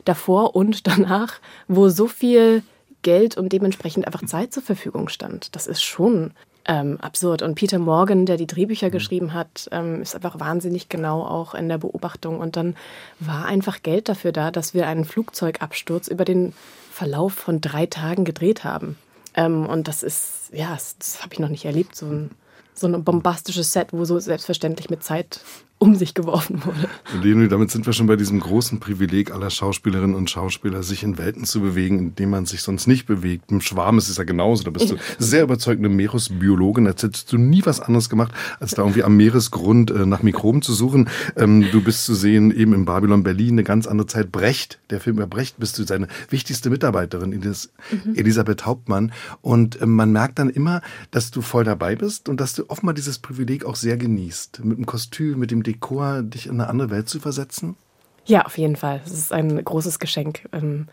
davor 0.04 0.56
und 0.56 0.86
danach, 0.86 1.34
wo 1.68 1.88
so 1.88 2.06
viel 2.06 2.62
Geld 3.02 3.36
und 3.36 3.52
dementsprechend 3.52 4.06
einfach 4.06 4.24
Zeit 4.26 4.52
zur 4.52 4.62
Verfügung 4.62 5.08
stand. 5.08 5.54
Das 5.54 5.66
ist 5.66 5.82
schon 5.82 6.32
ähm, 6.66 6.98
absurd. 7.00 7.42
Und 7.42 7.54
Peter 7.54 7.78
Morgan, 7.78 8.26
der 8.26 8.36
die 8.36 8.46
Drehbücher 8.46 8.90
geschrieben 8.90 9.32
hat, 9.32 9.68
ähm, 9.70 10.02
ist 10.02 10.14
einfach 10.14 10.40
wahnsinnig 10.40 10.88
genau 10.88 11.22
auch 11.22 11.54
in 11.54 11.68
der 11.68 11.78
Beobachtung. 11.78 12.40
Und 12.40 12.56
dann 12.56 12.74
war 13.20 13.44
einfach 13.44 13.82
Geld 13.82 14.08
dafür 14.08 14.32
da, 14.32 14.50
dass 14.50 14.74
wir 14.74 14.88
einen 14.88 15.04
Flugzeugabsturz 15.04 16.08
über 16.08 16.24
den 16.24 16.52
Verlauf 16.90 17.34
von 17.34 17.60
drei 17.60 17.86
Tagen 17.86 18.24
gedreht 18.24 18.64
haben. 18.64 18.96
Ähm, 19.34 19.66
und 19.66 19.86
das 19.86 20.02
ist, 20.02 20.50
ja, 20.52 20.70
das, 20.70 20.96
das 20.98 21.22
habe 21.22 21.34
ich 21.34 21.38
noch 21.38 21.50
nicht 21.50 21.64
erlebt, 21.64 21.94
so 21.94 22.06
ein, 22.06 22.30
so 22.78 22.86
ein 22.86 23.04
bombastisches 23.04 23.72
Set, 23.72 23.92
wo 23.92 24.04
so 24.04 24.18
selbstverständlich 24.18 24.90
mit 24.90 25.02
Zeit 25.02 25.40
um 25.78 25.94
sich 25.94 26.14
geworfen 26.14 26.64
wurde. 26.64 26.88
Leonie, 27.22 27.48
damit 27.48 27.70
sind 27.70 27.84
wir 27.84 27.92
schon 27.92 28.06
bei 28.06 28.16
diesem 28.16 28.40
großen 28.40 28.80
Privileg 28.80 29.30
aller 29.30 29.50
Schauspielerinnen 29.50 30.16
und 30.16 30.30
Schauspieler, 30.30 30.82
sich 30.82 31.02
in 31.02 31.18
Welten 31.18 31.44
zu 31.44 31.60
bewegen, 31.60 31.98
in 31.98 32.14
denen 32.14 32.30
man 32.30 32.46
sich 32.46 32.62
sonst 32.62 32.86
nicht 32.86 33.04
bewegt. 33.04 33.50
Im 33.50 33.60
Schwarm 33.60 33.98
ist 33.98 34.08
es 34.08 34.16
ja 34.16 34.24
genauso. 34.24 34.64
Da 34.64 34.70
bist 34.70 34.90
du 34.90 34.96
sehr 35.18 35.42
überzeugende 35.42 35.90
Meeresbiologin. 35.90 36.86
Als 36.86 37.02
hättest 37.02 37.30
du 37.30 37.36
nie 37.36 37.60
was 37.66 37.80
anderes 37.80 38.08
gemacht, 38.08 38.32
als 38.58 38.72
da 38.72 38.82
irgendwie 38.82 39.04
am 39.04 39.16
Meeresgrund 39.16 39.90
äh, 39.90 40.06
nach 40.06 40.22
Mikroben 40.22 40.62
zu 40.62 40.72
suchen. 40.72 41.10
Ähm, 41.36 41.66
du 41.70 41.82
bist 41.82 42.06
zu 42.06 42.14
sehen 42.14 42.56
eben 42.56 42.72
in 42.72 42.86
Babylon 42.86 43.22
Berlin, 43.22 43.54
eine 43.54 43.64
ganz 43.64 43.86
andere 43.86 44.06
Zeit. 44.06 44.32
Brecht, 44.32 44.78
der 44.88 45.00
Film 45.00 45.16
über 45.16 45.26
Brecht, 45.26 45.58
bist 45.58 45.78
du 45.78 45.84
seine 45.84 46.08
wichtigste 46.30 46.70
Mitarbeiterin, 46.70 47.32
Elis 47.34 47.70
Elisabeth 48.14 48.64
Hauptmann. 48.64 49.12
Und 49.42 49.82
ähm, 49.82 49.94
man 49.94 50.10
merkt 50.10 50.38
dann 50.38 50.48
immer, 50.48 50.80
dass 51.10 51.30
du 51.30 51.42
voll 51.42 51.64
dabei 51.64 51.96
bist 51.96 52.30
und 52.30 52.40
dass 52.40 52.54
du 52.54 52.64
offenbar 52.68 52.94
dieses 52.94 53.18
Privileg 53.18 53.64
auch 53.64 53.76
sehr 53.76 53.96
genießt. 53.96 54.64
Mit 54.64 54.78
dem 54.78 54.86
Kostüm, 54.86 55.38
mit 55.38 55.50
dem 55.50 55.62
Dekor, 55.62 56.22
dich 56.22 56.46
in 56.46 56.54
eine 56.54 56.68
andere 56.68 56.90
Welt 56.90 57.08
zu 57.08 57.20
versetzen. 57.20 57.76
Ja, 58.24 58.44
auf 58.44 58.58
jeden 58.58 58.76
Fall. 58.76 59.00
Es 59.04 59.12
ist 59.12 59.32
ein 59.32 59.64
großes 59.64 59.98
Geschenk. 59.98 60.48
Ähm, 60.52 60.88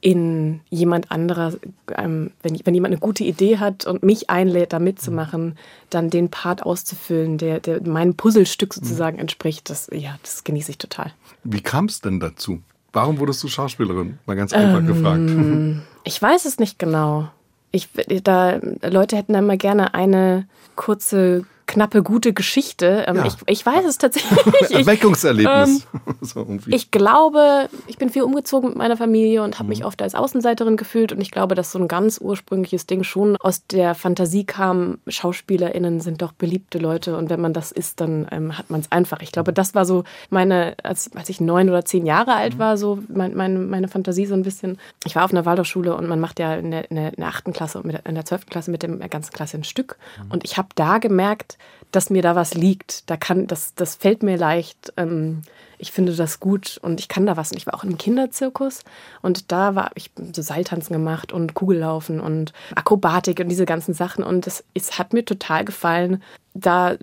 in 0.00 0.60
jemand 0.70 1.10
anderer, 1.10 1.52
ähm, 1.94 2.30
wenn, 2.42 2.58
wenn 2.64 2.74
jemand 2.74 2.92
eine 2.92 3.00
gute 3.00 3.22
Idee 3.22 3.58
hat 3.58 3.86
und 3.86 4.02
mich 4.02 4.30
einlädt, 4.30 4.72
da 4.72 4.78
mitzumachen, 4.78 5.58
dann 5.90 6.08
den 6.08 6.30
Part 6.30 6.62
auszufüllen, 6.62 7.36
der, 7.36 7.60
der 7.60 7.86
meinem 7.86 8.14
Puzzlestück 8.14 8.72
sozusagen 8.72 9.18
entspricht, 9.18 9.68
das, 9.68 9.90
ja, 9.92 10.18
das 10.22 10.44
genieße 10.44 10.70
ich 10.70 10.78
total. 10.78 11.12
Wie 11.44 11.60
kam 11.60 11.84
es 11.84 12.00
denn 12.00 12.18
dazu? 12.18 12.62
Warum 12.92 13.18
wurdest 13.18 13.42
du 13.42 13.48
Schauspielerin? 13.48 14.18
Mal 14.26 14.36
ganz 14.36 14.52
einfach 14.52 14.84
gefragt. 14.84 15.30
Ich 16.02 16.20
weiß 16.20 16.46
es 16.46 16.58
nicht 16.58 16.78
genau. 16.78 17.28
Ich, 17.72 17.88
da, 18.24 18.58
Leute 18.82 19.16
hätten 19.16 19.32
da 19.32 19.40
mal 19.40 19.58
gerne 19.58 19.94
eine 19.94 20.46
kurze, 20.76 21.44
knappe, 21.70 22.02
gute 22.02 22.32
Geschichte. 22.32 23.04
Ähm, 23.06 23.16
Ja. 23.16 23.26
ich, 23.26 23.34
ich 23.46 23.64
weiß 23.64 23.84
es 23.84 23.98
tatsächlich. 23.98 24.38
ich, 24.68 24.70
Erweckungserlebnis. 24.76 25.86
so 26.20 26.40
irgendwie. 26.40 26.74
Ich 26.74 26.90
glaube, 26.90 27.68
ich 27.86 27.96
bin 27.96 28.10
viel 28.10 28.22
umgezogen 28.22 28.70
mit 28.70 28.78
meiner 28.78 28.96
Familie 28.96 29.42
und 29.42 29.58
habe 29.58 29.68
mich 29.68 29.84
oft 29.84 30.02
als 30.02 30.14
Außenseiterin 30.14 30.76
gefühlt. 30.76 31.12
Und 31.12 31.20
ich 31.20 31.30
glaube, 31.30 31.54
dass 31.54 31.72
so 31.72 31.78
ein 31.78 31.88
ganz 31.88 32.18
ursprüngliches 32.20 32.86
Ding 32.86 33.04
schon 33.04 33.36
aus 33.36 33.66
der 33.66 33.94
Fantasie 33.94 34.44
kam, 34.44 34.98
SchauspielerInnen 35.06 36.00
sind 36.00 36.22
doch 36.22 36.32
beliebte 36.32 36.78
Leute 36.78 37.16
und 37.16 37.30
wenn 37.30 37.40
man 37.40 37.52
das 37.52 37.72
ist, 37.72 38.00
dann 38.00 38.26
ähm, 38.30 38.58
hat 38.58 38.70
man 38.70 38.80
es 38.80 38.90
einfach. 38.90 39.20
Ich 39.20 39.32
glaube, 39.32 39.52
das 39.52 39.74
war 39.74 39.84
so 39.84 40.04
meine, 40.28 40.74
als, 40.82 41.10
als 41.14 41.28
ich 41.28 41.40
neun 41.40 41.68
oder 41.68 41.84
zehn 41.84 42.04
Jahre 42.04 42.34
alt 42.34 42.58
war, 42.58 42.76
so 42.76 42.98
mein, 43.08 43.34
meine, 43.36 43.58
meine 43.58 43.88
Fantasie 43.88 44.26
so 44.26 44.34
ein 44.34 44.42
bisschen. 44.42 44.78
Ich 45.04 45.14
war 45.14 45.24
auf 45.24 45.32
einer 45.32 45.44
Waldorfschule 45.46 45.94
und 45.94 46.08
man 46.08 46.18
macht 46.20 46.40
ja 46.40 46.54
in 46.54 46.70
der, 46.70 46.90
in 46.90 46.96
der, 46.96 47.10
in 47.10 47.16
der 47.18 47.28
achten 47.28 47.52
Klasse 47.52 47.78
und 47.78 47.86
mit, 47.86 48.00
in 48.06 48.14
der 48.14 48.24
zwölften 48.24 48.50
Klasse 48.50 48.70
mit 48.70 48.82
der 48.82 48.90
ganzen 49.08 49.32
Klasse 49.32 49.56
ein 49.56 49.64
Stück. 49.64 49.96
Und 50.30 50.44
ich 50.44 50.56
habe 50.56 50.68
da 50.74 50.98
gemerkt, 50.98 51.58
dass 51.92 52.10
mir 52.10 52.22
da 52.22 52.36
was 52.36 52.54
liegt. 52.54 53.08
Da 53.10 53.16
kann, 53.16 53.46
das, 53.46 53.74
das 53.74 53.96
fällt 53.96 54.22
mir 54.22 54.36
leicht. 54.36 54.92
Ähm, 54.96 55.42
ich 55.78 55.92
finde 55.92 56.14
das 56.14 56.40
gut 56.40 56.78
und 56.82 57.00
ich 57.00 57.08
kann 57.08 57.26
da 57.26 57.36
was. 57.36 57.52
Und 57.52 57.56
ich 57.56 57.66
war 57.66 57.74
auch 57.74 57.84
im 57.84 57.96
Kinderzirkus 57.96 58.84
und 59.22 59.50
da 59.50 59.74
war 59.74 59.90
ich 59.94 60.10
so 60.32 60.42
Seiltanzen 60.42 60.92
gemacht 60.92 61.32
und 61.32 61.54
Kugellaufen 61.54 62.20
und 62.20 62.52
Akrobatik 62.74 63.40
und 63.40 63.48
diese 63.48 63.64
ganzen 63.64 63.94
Sachen. 63.94 64.22
Und 64.22 64.46
es, 64.46 64.64
es 64.74 64.98
hat 64.98 65.12
mir 65.12 65.24
total 65.24 65.64
gefallen, 65.64 66.22
da 66.54 66.96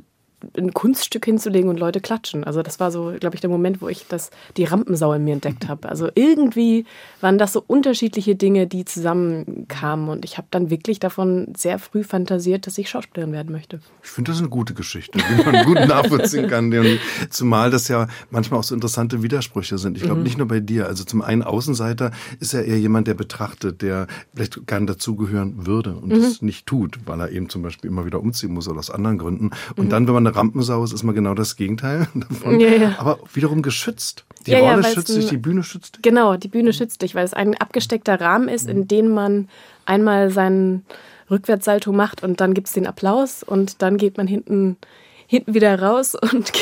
ein 0.55 0.73
Kunststück 0.73 1.25
hinzulegen 1.25 1.69
und 1.69 1.79
Leute 1.79 1.99
klatschen. 1.99 2.43
Also 2.43 2.61
das 2.61 2.79
war 2.79 2.91
so, 2.91 3.13
glaube 3.19 3.35
ich, 3.35 3.41
der 3.41 3.49
Moment, 3.49 3.81
wo 3.81 3.87
ich 3.87 4.05
das, 4.07 4.29
die 4.55 4.65
Rampensau 4.65 5.13
in 5.13 5.23
mir 5.23 5.33
entdeckt 5.33 5.67
habe. 5.67 5.89
Also 5.89 6.09
irgendwie 6.13 6.85
waren 7.21 7.39
das 7.39 7.53
so 7.53 7.63
unterschiedliche 7.65 8.35
Dinge, 8.35 8.67
die 8.67 8.85
zusammenkamen. 8.85 10.09
Und 10.09 10.25
ich 10.25 10.37
habe 10.37 10.47
dann 10.51 10.69
wirklich 10.69 10.99
davon 10.99 11.53
sehr 11.57 11.79
früh 11.79 12.03
fantasiert, 12.03 12.67
dass 12.67 12.77
ich 12.77 12.89
Schauspielerin 12.89 13.33
werden 13.33 13.51
möchte. 13.51 13.79
Ich 14.03 14.09
finde 14.09 14.31
das 14.31 14.39
eine 14.39 14.49
gute 14.49 14.75
Geschichte, 14.75 15.17
die 15.17 15.43
man 15.43 15.65
gut 15.65 15.79
nachvollziehen 15.87 16.47
kann. 16.47 16.71
Zumal 17.31 17.71
das 17.71 17.87
ja 17.87 18.07
manchmal 18.29 18.59
auch 18.59 18.63
so 18.63 18.75
interessante 18.75 19.23
Widersprüche 19.23 19.79
sind. 19.79 19.97
Ich 19.97 20.03
glaube, 20.03 20.19
mhm. 20.19 20.23
nicht 20.23 20.37
nur 20.37 20.47
bei 20.47 20.59
dir. 20.59 20.85
Also 20.85 21.03
zum 21.03 21.23
einen 21.23 21.41
Außenseiter 21.41 22.11
ist 22.39 22.53
ja 22.53 22.61
eher 22.61 22.79
jemand, 22.79 23.07
der 23.07 23.15
betrachtet, 23.15 23.81
der 23.81 24.05
vielleicht 24.35 24.57
nicht 24.57 24.89
dazugehören 24.89 25.65
würde 25.65 25.95
und 25.95 26.09
mhm. 26.09 26.21
das 26.21 26.43
nicht 26.43 26.67
tut, 26.67 26.99
weil 27.05 27.19
er 27.21 27.31
eben 27.31 27.49
zum 27.49 27.63
Beispiel 27.63 27.89
immer 27.89 28.05
wieder 28.05 28.19
umziehen 28.19 28.53
muss 28.53 28.67
oder 28.67 28.79
aus 28.79 28.91
anderen 28.91 29.17
Gründen. 29.17 29.49
Und 29.75 29.85
mhm. 29.85 29.89
dann, 29.89 30.07
wenn 30.07 30.13
man 30.13 30.26
eine 30.27 30.35
Rampensau 30.35 30.83
ist, 30.83 30.93
ist 30.93 31.03
man 31.03 31.15
genau 31.15 31.33
das 31.33 31.55
Gegenteil 31.55 32.07
davon. 32.15 32.59
Ja, 32.59 32.69
ja. 32.69 32.95
Aber 32.99 33.19
wiederum 33.33 33.61
geschützt. 33.61 34.25
Die 34.45 34.51
ja, 34.51 34.59
Rolle 34.59 34.83
schützt 34.83 35.15
dich, 35.15 35.27
die 35.27 35.37
Bühne 35.37 35.63
schützt 35.63 35.97
dich. 35.97 36.01
Genau, 36.01 36.37
die 36.37 36.47
Bühne 36.47 36.73
schützt 36.73 37.01
dich, 37.01 37.15
weil 37.15 37.25
es 37.25 37.33
ein 37.33 37.55
abgesteckter 37.55 38.19
Rahmen 38.19 38.47
ist, 38.47 38.69
in 38.69 38.87
dem 38.87 39.09
man 39.09 39.49
einmal 39.85 40.29
seinen 40.31 40.85
Rückwärtssalto 41.29 41.91
macht 41.91 42.23
und 42.23 42.39
dann 42.39 42.53
gibt 42.53 42.67
es 42.67 42.73
den 42.73 42.87
Applaus 42.87 43.43
und 43.43 43.81
dann 43.81 43.97
geht 43.97 44.17
man 44.17 44.27
hinten, 44.27 44.77
hinten 45.27 45.53
wieder 45.53 45.81
raus 45.81 46.15
und 46.33 46.53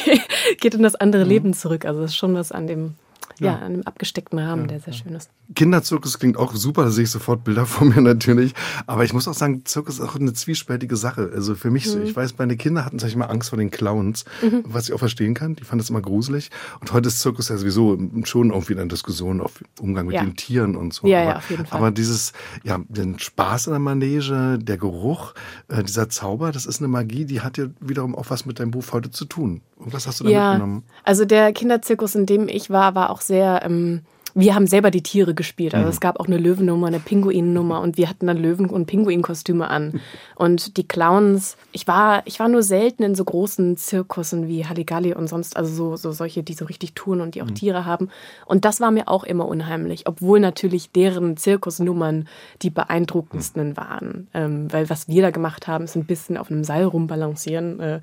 geht 0.60 0.74
in 0.74 0.84
das 0.84 0.96
andere 0.96 1.24
mhm. 1.24 1.30
Leben 1.30 1.54
zurück. 1.54 1.86
Also 1.86 2.02
das 2.02 2.12
ist 2.12 2.18
schon 2.18 2.34
was 2.34 2.52
an 2.52 2.68
dem 2.68 2.96
ja, 3.40 3.54
ja, 3.54 3.60
einem 3.60 3.82
abgesteckten 3.84 4.40
Rahmen, 4.40 4.64
ja, 4.64 4.68
der 4.68 4.80
sehr 4.80 4.94
schön 4.94 5.14
ist. 5.14 5.30
Kinderzirkus 5.54 6.18
klingt 6.20 6.38
auch 6.38 6.56
super, 6.56 6.86
da 6.86 6.90
sehe 6.90 7.04
ich 7.04 7.12
sofort 7.12 7.44
Bilder 7.44 7.66
vor 7.66 7.88
mir 7.88 8.02
natürlich. 8.02 8.54
Aber 8.88 9.04
ich 9.04 9.14
muss 9.14 9.28
auch 9.28 9.34
sagen, 9.34 9.64
Zirkus 9.66 9.96
ist 9.96 10.02
auch 10.02 10.16
eine 10.16 10.34
zwiespältige 10.34 10.96
Sache. 10.96 11.32
Also 11.34 11.56
für 11.56 11.70
mich 11.70 11.86
mhm. 11.86 11.92
so, 11.92 12.00
ich 12.02 12.16
weiß, 12.16 12.38
meine 12.38 12.58
Kinder 12.58 12.86
hatten, 12.86 13.00
sag 13.00 13.10
ich 13.10 13.16
mal, 13.16 13.26
Angst 13.26 13.50
vor 13.50 13.58
den 13.58 13.72
Clowns, 13.72 14.26
mhm. 14.42 14.64
was 14.66 14.88
ich 14.88 14.94
auch 14.94 15.00
verstehen 15.00 15.34
kann. 15.34 15.56
Die 15.56 15.64
fanden 15.64 15.80
das 15.80 15.90
immer 15.90 16.02
gruselig. 16.02 16.50
Und 16.80 16.92
heute 16.94 17.10
ist 17.10 17.20
Zirkus 17.20 17.50
ja 17.50 17.58
sowieso 17.58 17.98
schon 18.24 18.52
irgendwie 18.52 18.74
eine 18.74 18.88
Diskussion 18.88 19.42
auf 19.42 19.64
Umgang 19.80 20.08
mit 20.08 20.16
ja. 20.16 20.24
den 20.24 20.36
Tieren 20.36 20.76
und 20.76 20.94
so. 20.94 21.08
Ja, 21.08 21.22
aber, 21.22 21.30
ja, 21.30 21.38
auf 21.38 21.50
jeden 21.50 21.66
Fall. 21.66 21.78
Aber 21.78 21.92
dieses, 21.92 22.34
ja, 22.64 22.80
den 22.88 23.20
Spaß 23.20 23.68
in 23.68 23.74
der 23.74 23.80
Manege, 23.80 24.58
der 24.60 24.78
Geruch, 24.78 25.34
äh, 25.68 25.84
dieser 25.84 26.10
Zauber, 26.10 26.52
das 26.52 26.66
ist 26.66 26.80
eine 26.80 26.88
Magie, 26.88 27.26
die 27.26 27.42
hat 27.42 27.58
ja 27.58 27.66
wiederum 27.80 28.16
auch 28.16 28.30
was 28.30 28.46
mit 28.46 28.60
deinem 28.60 28.72
Beruf 28.72 28.94
heute 28.94 29.12
zu 29.12 29.26
tun. 29.26 29.62
Und 29.78 29.94
was 29.94 30.08
hast 30.08 30.20
du 30.20 30.24
da 30.26 30.30
ja, 30.30 30.50
mitgenommen? 30.52 30.84
Also 31.04 31.26
der 31.26 31.52
Kinderzirkus, 31.54 32.16
in 32.16 32.26
dem 32.26 32.48
ich 32.48 32.70
war, 32.70 32.96
war 32.96 33.10
auch 33.10 33.22
sehr 33.22 33.62
ähm, 33.64 34.02
wir 34.38 34.54
haben 34.54 34.68
selber 34.68 34.92
die 34.92 35.02
Tiere 35.02 35.34
gespielt. 35.34 35.74
Also 35.74 35.86
mhm. 35.86 35.92
es 35.92 36.02
gab 36.02 36.20
auch 36.20 36.28
eine 36.28 36.38
Löwennummer, 36.38 36.88
eine 36.88 37.00
Pinguinnummer 37.00 37.80
und 37.80 37.98
wir 37.98 38.10
hatten 38.10 38.28
dann 38.28 38.38
Löwen- 38.38 38.70
und 38.70 38.86
Pinguinkostüme 38.86 39.70
an. 39.70 40.02
Und 40.36 40.76
die 40.76 40.86
Clowns, 40.86 41.56
ich 41.72 41.88
war, 41.88 42.22
ich 42.26 42.40
war 42.42 42.50
nur 42.50 42.62
selten 42.62 43.04
in 43.04 43.16
so 43.16 43.24
großen 43.24 43.78
Zirkussen 43.78 44.50
wie 44.50 44.66
Halligalli 44.66 45.14
und 45.14 45.30
sonst, 45.30 45.56
also 45.56 45.74
so, 45.74 45.96
so 45.96 46.12
solche, 46.12 46.44
die 46.44 46.54
so 46.54 46.66
richtig 46.66 46.94
touren 46.96 47.22
und 47.22 47.36
die 47.36 47.42
auch 47.42 47.48
mhm. 47.48 47.56
Tiere 47.56 47.86
haben. 47.86 48.10
Und 48.46 48.66
das 48.66 48.82
war 48.82 48.92
mir 48.92 49.08
auch 49.08 49.24
immer 49.24 49.48
unheimlich, 49.48 50.06
obwohl 50.06 50.42
natürlich 50.42 50.92
deren 50.92 51.38
Zirkusnummern 51.38 52.28
die 52.62 52.70
beeindruckendsten 52.70 53.70
mhm. 53.70 53.78
waren. 53.78 54.28
Ähm, 54.34 54.72
weil 54.72 54.90
was 54.90 55.08
wir 55.08 55.22
da 55.22 55.32
gemacht 55.32 55.68
haben, 55.68 55.86
ist 55.86 55.96
ein 55.96 56.06
bisschen 56.06 56.36
auf 56.36 56.52
einem 56.52 56.66
Seil 56.66 56.84
rumbalancieren. 56.84 57.80
Äh, 57.80 58.02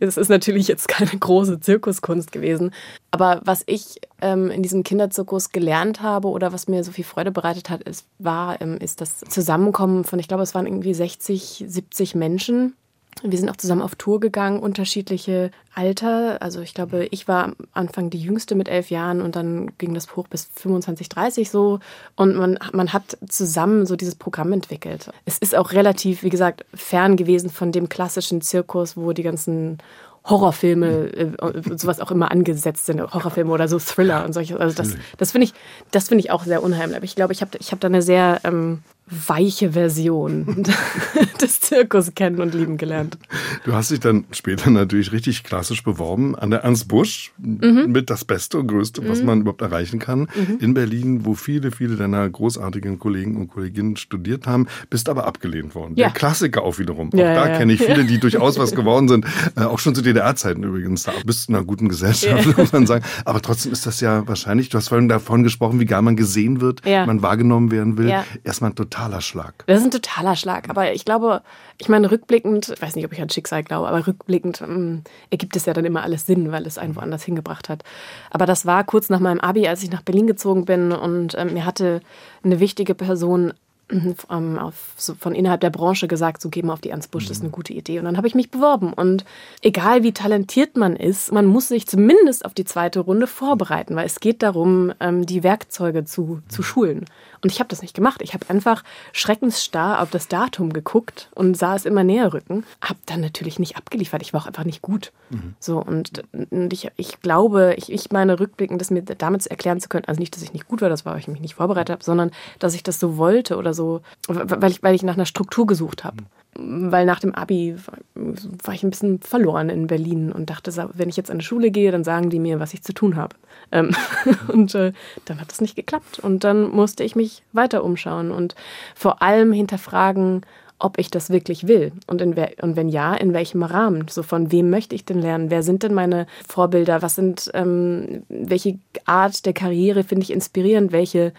es 0.00 0.16
ist 0.16 0.30
natürlich 0.30 0.66
jetzt 0.66 0.88
keine 0.88 1.10
große 1.10 1.60
Zirkuskunst 1.60 2.32
gewesen. 2.32 2.70
Aber 3.14 3.40
was 3.44 3.62
ich 3.66 4.00
ähm, 4.20 4.50
in 4.50 4.62
diesem 4.62 4.82
Kinderzirkus 4.82 5.50
gelernt 5.50 6.02
habe 6.02 6.28
oder 6.28 6.52
was 6.52 6.66
mir 6.66 6.82
so 6.82 6.90
viel 6.90 7.04
Freude 7.04 7.30
bereitet 7.30 7.70
hat, 7.70 7.82
ist, 7.82 8.06
war, 8.18 8.60
ähm, 8.60 8.76
ist 8.78 9.00
das 9.00 9.20
Zusammenkommen 9.20 10.02
von, 10.02 10.18
ich 10.18 10.26
glaube, 10.26 10.42
es 10.42 10.54
waren 10.54 10.66
irgendwie 10.66 10.94
60, 10.94 11.64
70 11.66 12.16
Menschen. 12.16 12.74
Wir 13.22 13.38
sind 13.38 13.48
auch 13.48 13.56
zusammen 13.56 13.82
auf 13.82 13.94
Tour 13.94 14.18
gegangen, 14.18 14.58
unterschiedliche 14.58 15.52
Alter. 15.76 16.42
Also 16.42 16.60
ich 16.60 16.74
glaube, 16.74 17.06
ich 17.12 17.28
war 17.28 17.44
am 17.44 17.56
Anfang 17.72 18.10
die 18.10 18.18
Jüngste 18.18 18.56
mit 18.56 18.68
elf 18.68 18.90
Jahren 18.90 19.22
und 19.22 19.36
dann 19.36 19.70
ging 19.78 19.94
das 19.94 20.16
hoch 20.16 20.26
bis 20.26 20.50
25, 20.56 21.08
30 21.08 21.48
so. 21.48 21.78
Und 22.16 22.34
man, 22.34 22.58
man 22.72 22.92
hat 22.92 23.16
zusammen 23.28 23.86
so 23.86 23.94
dieses 23.94 24.16
Programm 24.16 24.52
entwickelt. 24.52 25.10
Es 25.24 25.38
ist 25.38 25.54
auch 25.54 25.70
relativ, 25.70 26.24
wie 26.24 26.30
gesagt, 26.30 26.64
fern 26.74 27.16
gewesen 27.16 27.48
von 27.48 27.70
dem 27.70 27.88
klassischen 27.88 28.40
Zirkus, 28.40 28.96
wo 28.96 29.12
die 29.12 29.22
ganzen 29.22 29.78
Horrorfilme 30.26 30.86
äh, 31.12 31.76
sowas 31.76 32.00
auch 32.00 32.10
immer 32.10 32.30
angesetzt 32.30 32.86
sind, 32.86 33.00
Horrorfilme 33.00 33.50
oder 33.52 33.68
so 33.68 33.78
Thriller 33.78 34.24
und 34.24 34.32
solche. 34.32 34.58
Also 34.58 34.74
das, 34.74 34.96
das 35.18 35.32
finde 35.32 35.46
ich, 35.46 35.54
das 35.90 36.08
finde 36.08 36.24
ich 36.24 36.30
auch 36.30 36.44
sehr 36.44 36.62
unheimlich. 36.62 36.96
Aber 36.96 37.04
ich 37.04 37.14
glaube, 37.14 37.32
ich 37.32 37.42
habe 37.42 37.50
ich 37.58 37.72
hab 37.72 37.80
da 37.80 37.88
eine 37.88 38.00
sehr 38.00 38.40
ähm, 38.44 38.82
weiche 39.06 39.72
Version 39.72 40.64
des 41.40 41.60
Zirkus 41.60 42.14
kennen 42.14 42.40
und 42.40 42.54
lieben 42.54 42.78
gelernt. 42.78 43.18
Du 43.64 43.74
hast 43.74 43.90
dich 43.90 44.00
dann 44.00 44.24
später 44.30 44.70
natürlich 44.70 45.12
richtig 45.12 45.44
klassisch 45.44 45.82
beworben 45.82 46.34
an 46.34 46.50
der 46.50 46.60
Ernst 46.60 46.88
Busch 46.88 47.32
mhm. 47.36 47.92
mit 47.92 48.08
das 48.08 48.24
Beste 48.24 48.58
und 48.58 48.68
Größte, 48.68 49.02
mhm. 49.02 49.08
was 49.08 49.22
man 49.22 49.42
überhaupt 49.42 49.60
erreichen 49.60 49.98
kann 49.98 50.20
mhm. 50.20 50.58
in 50.60 50.72
Berlin, 50.72 51.26
wo 51.26 51.34
viele, 51.34 51.70
viele 51.70 51.96
deiner 51.96 52.28
großartigen 52.28 52.98
Kollegen 52.98 53.36
und 53.36 53.48
Kolleginnen 53.48 53.96
studiert 53.96 54.46
haben, 54.46 54.68
bist 54.88 55.10
aber 55.10 55.26
abgelehnt 55.26 55.74
worden. 55.74 55.94
Ja. 55.96 56.06
Der 56.06 56.14
Klassiker 56.14 56.62
auch 56.62 56.78
wiederum. 56.78 57.10
Auch 57.12 57.18
ja, 57.18 57.34
da 57.34 57.48
ja. 57.48 57.58
kenne 57.58 57.74
ich 57.74 57.82
viele, 57.82 58.04
die 58.04 58.18
durchaus 58.20 58.58
was 58.58 58.74
geworden 58.74 59.08
sind, 59.08 59.26
äh, 59.56 59.64
auch 59.64 59.80
schon 59.80 59.94
zu 59.94 60.00
DDR-Zeiten 60.00 60.62
übrigens. 60.62 61.02
Da 61.02 61.12
bist 61.26 61.46
du 61.46 61.52
in 61.52 61.56
einer 61.56 61.66
guten 61.66 61.90
Gesellschaft, 61.90 62.56
muss 62.56 62.72
man 62.72 62.86
sagen. 62.86 63.04
Aber 63.26 63.42
trotzdem 63.42 63.70
ist 63.72 63.84
das 63.84 64.00
ja 64.00 64.26
wahrscheinlich, 64.26 64.70
du 64.70 64.78
hast 64.78 64.88
vorhin 64.88 65.10
davon 65.10 65.42
gesprochen, 65.42 65.78
wie 65.78 65.84
gar 65.84 66.00
man 66.00 66.16
gesehen 66.16 66.62
wird, 66.62 66.80
man 66.86 67.20
wahrgenommen 67.20 67.70
werden 67.70 67.98
will. 67.98 68.14
Erstmal 68.44 68.70
ein 68.70 68.74
totaler 68.94 69.20
Schlag. 69.20 69.64
Das 69.66 69.78
ist 69.78 69.84
ein 69.84 69.90
totaler 69.90 70.36
Schlag. 70.36 70.70
Aber 70.70 70.92
ich 70.92 71.04
glaube, 71.04 71.42
ich 71.78 71.88
meine, 71.88 72.10
rückblickend, 72.10 72.68
ich 72.68 72.82
weiß 72.82 72.94
nicht, 72.94 73.04
ob 73.04 73.12
ich 73.12 73.20
an 73.20 73.30
Schicksal 73.30 73.64
glaube, 73.64 73.88
aber 73.88 74.06
rückblickend 74.06 74.60
ähm, 74.62 75.02
ergibt 75.30 75.56
es 75.56 75.66
ja 75.66 75.72
dann 75.72 75.84
immer 75.84 76.02
alles 76.02 76.26
Sinn, 76.26 76.52
weil 76.52 76.66
es 76.66 76.78
einen 76.78 76.96
woanders 76.96 77.24
hingebracht 77.24 77.68
hat. 77.68 77.82
Aber 78.30 78.46
das 78.46 78.66
war 78.66 78.84
kurz 78.84 79.10
nach 79.10 79.20
meinem 79.20 79.40
Abi, 79.40 79.66
als 79.66 79.82
ich 79.82 79.90
nach 79.90 80.02
Berlin 80.02 80.26
gezogen 80.26 80.64
bin 80.64 80.92
und 80.92 81.34
ähm, 81.36 81.54
mir 81.54 81.66
hatte 81.66 82.00
eine 82.44 82.60
wichtige 82.60 82.94
Person 82.94 83.52
ähm, 83.90 84.58
auf, 84.58 84.94
so 84.96 85.14
von 85.14 85.34
innerhalb 85.34 85.60
der 85.60 85.70
Branche 85.70 86.08
gesagt, 86.08 86.40
so 86.40 86.48
gehen 86.48 86.66
wir 86.66 86.72
auf 86.72 86.80
die 86.80 86.90
Ernst 86.90 87.10
Busch, 87.10 87.26
das 87.26 87.38
ist 87.38 87.42
eine 87.42 87.50
gute 87.50 87.72
Idee. 87.72 87.98
Und 87.98 88.06
dann 88.06 88.16
habe 88.16 88.26
ich 88.26 88.34
mich 88.34 88.50
beworben. 88.50 88.92
Und 88.92 89.24
egal 89.60 90.02
wie 90.02 90.12
talentiert 90.12 90.76
man 90.76 90.96
ist, 90.96 91.32
man 91.32 91.46
muss 91.46 91.68
sich 91.68 91.86
zumindest 91.86 92.44
auf 92.44 92.54
die 92.54 92.64
zweite 92.64 93.00
Runde 93.00 93.26
vorbereiten, 93.26 93.94
weil 93.96 94.06
es 94.06 94.20
geht 94.20 94.42
darum, 94.42 94.92
ähm, 95.00 95.26
die 95.26 95.42
Werkzeuge 95.42 96.04
zu, 96.04 96.40
zu 96.48 96.62
schulen. 96.62 97.04
Und 97.44 97.52
ich 97.52 97.60
habe 97.60 97.68
das 97.68 97.82
nicht 97.82 97.94
gemacht. 97.94 98.22
Ich 98.22 98.32
habe 98.32 98.48
einfach 98.48 98.82
schreckensstarr 99.12 100.00
auf 100.00 100.10
das 100.10 100.28
Datum 100.28 100.72
geguckt 100.72 101.28
und 101.34 101.58
sah 101.58 101.76
es 101.76 101.84
immer 101.84 102.02
näher 102.02 102.32
rücken. 102.32 102.64
Habe 102.80 102.98
dann 103.04 103.20
natürlich 103.20 103.58
nicht 103.58 103.76
abgeliefert. 103.76 104.22
Ich 104.22 104.32
war 104.32 104.40
auch 104.40 104.46
einfach 104.46 104.64
nicht 104.64 104.80
gut. 104.80 105.12
Mhm. 105.28 105.54
So 105.60 105.78
und, 105.78 106.22
und 106.32 106.72
ich, 106.72 106.90
ich 106.96 107.20
glaube, 107.20 107.74
ich, 107.76 107.92
ich 107.92 108.10
meine 108.12 108.40
rückblickend, 108.40 108.80
das 108.80 108.90
mir 108.90 109.02
damit 109.02 109.46
erklären 109.46 109.78
zu 109.78 109.90
können, 109.90 110.06
also 110.06 110.20
nicht, 110.20 110.34
dass 110.34 110.42
ich 110.42 110.54
nicht 110.54 110.68
gut 110.68 110.80
war, 110.80 110.88
das 110.88 111.04
war, 111.04 111.12
weil 111.12 111.20
ich 111.20 111.28
mich 111.28 111.42
nicht 111.42 111.56
vorbereitet 111.56 111.90
habe, 111.90 112.02
sondern 112.02 112.30
dass 112.60 112.74
ich 112.74 112.82
das 112.82 112.98
so 112.98 113.18
wollte 113.18 113.58
oder 113.58 113.74
so, 113.74 114.00
weil 114.26 114.70
ich, 114.70 114.82
weil 114.82 114.94
ich 114.94 115.02
nach 115.02 115.16
einer 115.16 115.26
Struktur 115.26 115.66
gesucht 115.66 116.02
habe. 116.02 116.22
Mhm 116.22 116.43
weil 116.56 117.04
nach 117.06 117.20
dem 117.20 117.34
Abi 117.34 117.76
war 118.14 118.74
ich 118.74 118.82
ein 118.82 118.90
bisschen 118.90 119.20
verloren 119.20 119.68
in 119.68 119.86
Berlin 119.86 120.32
und 120.32 120.50
dachte, 120.50 120.72
wenn 120.94 121.08
ich 121.08 121.16
jetzt 121.16 121.30
an 121.30 121.38
die 121.38 121.44
Schule 121.44 121.70
gehe, 121.70 121.90
dann 121.90 122.04
sagen 122.04 122.30
die 122.30 122.38
mir, 122.38 122.60
was 122.60 122.74
ich 122.74 122.82
zu 122.82 122.92
tun 122.92 123.16
habe. 123.16 123.36
Ähm, 123.72 123.90
und 124.48 124.74
äh, 124.74 124.92
dann 125.24 125.40
hat 125.40 125.50
das 125.50 125.60
nicht 125.60 125.76
geklappt. 125.76 126.18
Und 126.20 126.44
dann 126.44 126.70
musste 126.70 127.04
ich 127.04 127.16
mich 127.16 127.42
weiter 127.52 127.82
umschauen 127.84 128.30
und 128.30 128.54
vor 128.94 129.22
allem 129.22 129.52
hinterfragen, 129.52 130.42
ob 130.78 130.98
ich 130.98 131.10
das 131.10 131.30
wirklich 131.30 131.66
will 131.66 131.92
und, 132.06 132.20
in 132.20 132.34
und 132.60 132.76
wenn 132.76 132.88
ja, 132.88 133.14
in 133.14 133.32
welchem 133.32 133.62
Rahmen. 133.62 134.06
So 134.08 134.22
von 134.22 134.52
wem 134.52 134.70
möchte 134.70 134.94
ich 134.94 135.04
denn 135.04 135.20
lernen? 135.20 135.50
Wer 135.50 135.62
sind 135.62 135.82
denn 135.82 135.94
meine 135.94 136.26
Vorbilder? 136.46 137.00
Was 137.00 137.14
sind, 137.14 137.50
ähm, 137.54 138.24
welche 138.28 138.78
Art 139.06 139.46
der 139.46 139.52
Karriere 139.52 140.04
finde 140.04 140.24
ich 140.24 140.32
inspirierend? 140.32 140.92
Welche 140.92 141.32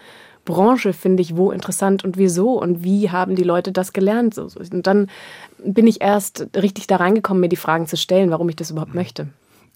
Branche 0.46 0.94
finde 0.94 1.22
ich 1.22 1.36
wo 1.36 1.50
interessant 1.50 2.04
und 2.04 2.16
wieso 2.16 2.58
und 2.58 2.82
wie 2.82 3.10
haben 3.10 3.36
die 3.36 3.42
Leute 3.42 3.72
das 3.72 3.92
gelernt. 3.92 4.38
Und 4.38 4.86
dann 4.86 5.10
bin 5.58 5.86
ich 5.86 6.00
erst 6.00 6.48
richtig 6.56 6.86
da 6.86 6.96
reingekommen, 6.96 7.42
mir 7.42 7.50
die 7.50 7.56
Fragen 7.56 7.86
zu 7.86 7.98
stellen, 7.98 8.30
warum 8.30 8.48
ich 8.48 8.56
das 8.56 8.70
überhaupt 8.70 8.94
möchte. 8.94 9.28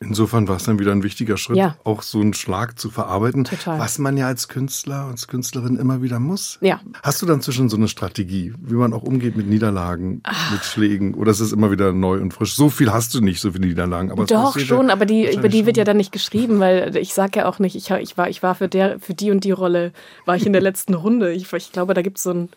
Insofern 0.02 0.48
war 0.48 0.56
es 0.56 0.64
dann 0.64 0.78
wieder 0.78 0.92
ein 0.92 1.02
wichtiger 1.02 1.36
Schritt, 1.36 1.58
ja. 1.58 1.76
auch 1.84 2.00
so 2.00 2.22
einen 2.22 2.32
Schlag 2.32 2.78
zu 2.78 2.88
verarbeiten, 2.88 3.44
Total. 3.44 3.78
was 3.78 3.98
man 3.98 4.16
ja 4.16 4.28
als 4.28 4.48
Künstler, 4.48 5.04
als 5.10 5.28
Künstlerin 5.28 5.76
immer 5.76 6.00
wieder 6.00 6.18
muss. 6.18 6.58
Ja. 6.62 6.80
Hast 7.02 7.20
du 7.20 7.26
dann 7.26 7.42
zwischen 7.42 7.68
so 7.68 7.76
eine 7.76 7.86
Strategie, 7.86 8.54
wie 8.62 8.74
man 8.74 8.94
auch 8.94 9.02
umgeht 9.02 9.36
mit 9.36 9.46
Niederlagen, 9.46 10.22
Ach. 10.22 10.52
mit 10.52 10.64
Schlägen, 10.64 11.12
oder 11.12 11.32
ist 11.32 11.40
es 11.40 11.52
immer 11.52 11.70
wieder 11.70 11.92
neu 11.92 12.18
und 12.18 12.32
frisch? 12.32 12.54
So 12.54 12.70
viel 12.70 12.90
hast 12.90 13.12
du 13.12 13.20
nicht, 13.20 13.42
so 13.42 13.52
viele 13.52 13.66
Niederlagen. 13.66 14.10
Aber 14.10 14.24
Doch, 14.24 14.58
schon, 14.58 14.88
aber 14.88 15.04
die, 15.04 15.30
über 15.34 15.50
die 15.50 15.58
schon. 15.58 15.66
wird 15.66 15.76
ja 15.76 15.84
dann 15.84 15.98
nicht 15.98 16.12
geschrieben, 16.12 16.60
weil 16.60 16.96
ich 16.96 17.12
sage 17.12 17.40
ja 17.40 17.46
auch 17.46 17.58
nicht, 17.58 17.76
ich, 17.76 17.90
ich, 17.90 18.16
war, 18.16 18.30
ich 18.30 18.42
war 18.42 18.54
für, 18.54 18.68
der, 18.68 19.00
für 19.00 19.12
die 19.12 19.30
und 19.30 19.44
die 19.44 19.50
Rolle, 19.50 19.92
war 20.24 20.34
ich 20.34 20.46
in 20.46 20.54
der 20.54 20.62
letzten 20.62 20.94
Runde. 20.94 21.30
Ich, 21.34 21.52
ich 21.52 21.72
glaube, 21.72 21.92
da 21.92 22.00
gibt 22.00 22.16
es 22.16 22.22
so 22.22 22.32
ein 22.32 22.48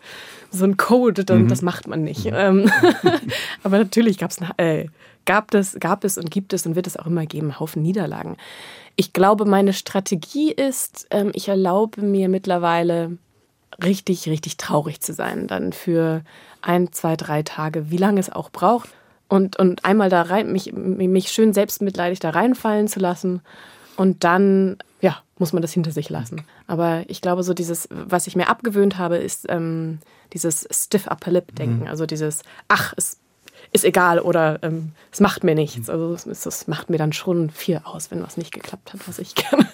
so 0.54 0.64
ein 0.64 0.76
Code, 0.76 1.24
dann, 1.24 1.42
mhm. 1.42 1.48
das 1.48 1.62
macht 1.62 1.88
man 1.88 2.02
nicht. 2.02 2.26
Mhm. 2.26 2.70
aber 3.62 3.78
natürlich 3.78 4.18
gab 4.18 4.30
es 4.30 4.38
äh, 4.56 4.86
gab 5.24 5.54
es, 5.54 5.76
gab 5.80 6.04
es 6.04 6.18
und 6.18 6.30
gibt 6.30 6.52
es 6.52 6.66
und 6.66 6.76
wird 6.76 6.86
es 6.86 6.96
auch 6.96 7.06
immer 7.06 7.26
geben, 7.26 7.58
Haufen 7.58 7.82
Niederlagen. 7.82 8.36
Ich 8.96 9.12
glaube, 9.12 9.44
meine 9.44 9.72
Strategie 9.72 10.52
ist, 10.52 11.06
ähm, 11.10 11.30
ich 11.34 11.48
erlaube 11.48 12.02
mir 12.02 12.28
mittlerweile 12.28 13.18
richtig, 13.82 14.28
richtig 14.28 14.56
traurig 14.56 15.00
zu 15.00 15.12
sein, 15.12 15.46
dann 15.46 15.72
für 15.72 16.22
ein, 16.62 16.92
zwei, 16.92 17.16
drei 17.16 17.42
Tage, 17.42 17.90
wie 17.90 17.96
lange 17.96 18.20
es 18.20 18.30
auch 18.30 18.50
braucht. 18.50 18.88
Und, 19.28 19.58
und 19.58 19.84
einmal 19.84 20.10
da 20.10 20.22
rein, 20.22 20.52
mich, 20.52 20.72
mich 20.72 21.32
schön 21.32 21.52
selbstmitleidig 21.52 22.20
da 22.20 22.30
reinfallen 22.30 22.88
zu 22.88 23.00
lassen 23.00 23.40
und 23.96 24.22
dann, 24.22 24.76
ja, 25.00 25.18
muss 25.38 25.52
man 25.52 25.62
das 25.62 25.72
hinter 25.72 25.90
sich 25.90 26.10
lassen. 26.10 26.44
Aber 26.66 27.04
ich 27.08 27.20
glaube, 27.20 27.42
so 27.42 27.54
dieses, 27.54 27.88
was 27.90 28.26
ich 28.26 28.36
mir 28.36 28.48
abgewöhnt 28.48 28.98
habe, 28.98 29.16
ist 29.16 29.46
ähm, 29.48 29.98
dieses 30.32 30.68
Stiff 30.70 31.06
Upper 31.06 31.30
Lip 31.30 31.54
Denken. 31.56 31.82
Mhm. 31.84 31.88
Also 31.88 32.06
dieses, 32.06 32.42
ach, 32.68 32.92
es 32.96 33.18
ist 33.74 33.84
egal 33.84 34.20
oder 34.20 34.60
ähm, 34.62 34.92
es 35.10 35.18
macht 35.20 35.42
mir 35.42 35.56
nichts. 35.56 35.90
Also 35.90 36.14
es, 36.14 36.46
es, 36.46 36.68
macht 36.68 36.90
mir 36.90 36.96
dann 36.96 37.12
schon 37.12 37.50
viel 37.50 37.80
aus, 37.82 38.10
wenn 38.10 38.22
was 38.22 38.36
nicht 38.36 38.52
geklappt 38.52 38.92
hat, 38.94 39.06
was 39.08 39.18
ich 39.18 39.34
gerne 39.34 39.66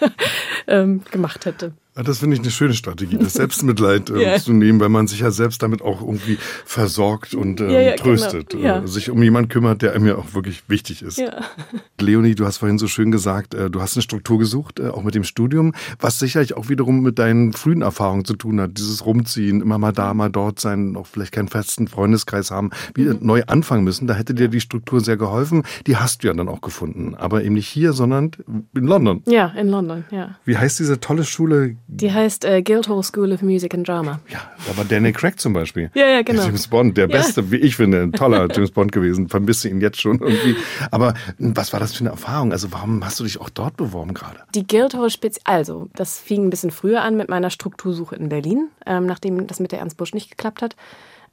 ähm, 0.67 1.05
gemacht 1.11 1.45
hätte. 1.45 1.73
Ah, 1.97 2.05
das 2.05 2.19
finde 2.19 2.37
ich 2.37 2.43
eine 2.43 2.53
schöne 2.53 2.75
Strategie, 2.75 3.19
das 3.19 3.33
Selbstmitleid 3.41 4.11
äh, 4.11 4.15
yeah. 4.15 4.39
zu 4.39 4.53
nehmen, 4.53 4.79
weil 4.79 4.89
man 4.89 5.09
sich 5.09 5.21
ja 5.21 5.33
selbst 5.33 5.61
damit 5.61 5.83
auch 5.83 6.01
irgendwie 6.01 6.39
versorgt 6.65 7.35
und 7.35 7.61
äh, 7.61 7.73
ja, 7.73 7.81
ja, 7.81 7.97
tröstet, 7.97 8.51
genau. 8.51 8.65
ja. 8.65 8.87
sich 8.87 9.11
um 9.11 9.21
jemanden 9.21 9.49
kümmert, 9.49 9.83
der 9.83 9.95
einem 9.95 10.07
ja 10.07 10.15
auch 10.17 10.33
wirklich 10.33 10.63
wichtig 10.69 11.03
ist. 11.03 11.21
Leonie, 12.01 12.37
du 12.37 12.47
hast 12.47 12.59
vorhin 12.59 12.79
so 12.79 12.87
schön 12.87 13.11
gesagt, 13.11 13.55
äh, 13.55 13.69
du 13.71 13.83
hast 13.83 13.97
eine 13.97 14.03
Struktur 14.03 14.39
gesucht, 14.39 14.79
äh, 14.79 14.89
auch 14.89 15.03
mit 15.03 15.17
dem 15.17 15.25
Studium, 15.25 15.75
was 15.99 16.21
sicherlich 16.21 16.57
auch 16.57 16.69
wiederum 16.69 17.03
mit 17.03 17.19
deinen 17.19 17.53
frühen 17.55 17.83
Erfahrungen 17.83 18.25
zu 18.25 18.37
tun 18.37 18.61
hat. 18.61 18.79
Dieses 18.79 19.05
Rumziehen, 19.05 19.61
immer 19.61 19.79
mal 19.79 19.93
da, 19.93 20.15
mal 20.15 20.31
dort 20.31 20.61
sein, 20.61 20.95
auch 20.97 21.09
vielleicht 21.09 21.33
keinen 21.33 21.49
festen 21.49 21.89
Freundeskreis 21.89 22.53
haben, 22.53 22.71
wieder 22.95 23.15
mhm. 23.15 23.27
neu 23.27 23.43
anfangen 23.49 23.83
müssen. 23.83 24.07
Da 24.07 24.15
hätte 24.15 24.33
dir 24.35 24.47
die 24.47 24.61
Struktur 24.61 25.01
sehr 25.01 25.17
geholfen. 25.17 25.65
Die 25.89 25.97
hast 25.97 26.23
du 26.23 26.29
ja 26.29 26.35
dann 26.35 26.49
auch 26.49 26.61
gefunden, 26.61 27.17
aber 27.17 27.43
eben 27.43 27.55
nicht 27.55 27.69
hier, 27.69 27.93
sondern 27.95 28.31
in 28.77 28.85
London. 28.85 29.23
Ja, 29.27 29.49
in 29.49 29.69
London, 29.69 30.05
ja. 30.13 30.37
Wie 30.45 30.57
heißt 30.57 30.79
diese 30.79 31.01
tolle 31.01 31.25
Schule? 31.25 31.77
Die 31.93 32.13
heißt 32.13 32.45
äh, 32.45 32.63
Guildhall 32.63 33.03
School 33.03 33.33
of 33.33 33.43
Music 33.43 33.75
and 33.75 33.87
Drama. 33.87 34.21
Ja, 34.29 34.41
da 34.67 34.77
war 34.77 34.85
Daniel 34.85 35.13
Craig 35.13 35.41
zum 35.41 35.53
Beispiel. 35.53 35.91
ja, 35.95 36.07
ja, 36.07 36.23
genau. 36.23 36.45
James 36.45 36.69
Bond, 36.69 36.97
der 36.97 37.09
beste, 37.09 37.51
wie 37.51 37.57
ich 37.57 37.75
finde, 37.77 38.03
ein 38.03 38.13
toller 38.13 38.47
James 38.51 38.71
Bond 38.71 38.93
gewesen. 38.93 39.29
Vermisse 39.29 39.69
ihn 39.69 39.81
jetzt 39.81 40.01
schon 40.01 40.21
irgendwie. 40.21 40.57
Aber 40.93 41.15
was 41.39 41.73
war 41.73 41.81
das 41.81 41.93
für 41.93 42.01
eine 42.01 42.11
Erfahrung? 42.11 42.53
Also 42.53 42.71
warum 42.71 43.05
hast 43.05 43.19
du 43.19 43.25
dich 43.25 43.41
auch 43.41 43.51
dort 43.51 43.77
beworben 43.77 44.15
gerade? 44.15 44.39
Die 44.55 44.67
Guildhall 44.67 45.11
Spezial, 45.11 45.43
also 45.45 45.89
das 45.95 46.19
fing 46.19 46.47
ein 46.47 46.51
bisschen 46.51 46.71
früher 46.71 47.03
an 47.03 47.17
mit 47.17 47.29
meiner 47.29 47.51
Struktursuche 47.51 48.15
in 48.15 48.29
Berlin, 48.29 48.69
ähm, 48.87 49.07
nachdem 49.07 49.47
das 49.49 49.59
mit 49.59 49.73
der 49.73 49.81
Ernst 49.81 49.97
Busch 49.97 50.15
nicht 50.15 50.31
geklappt 50.31 50.63
hat, 50.63 50.77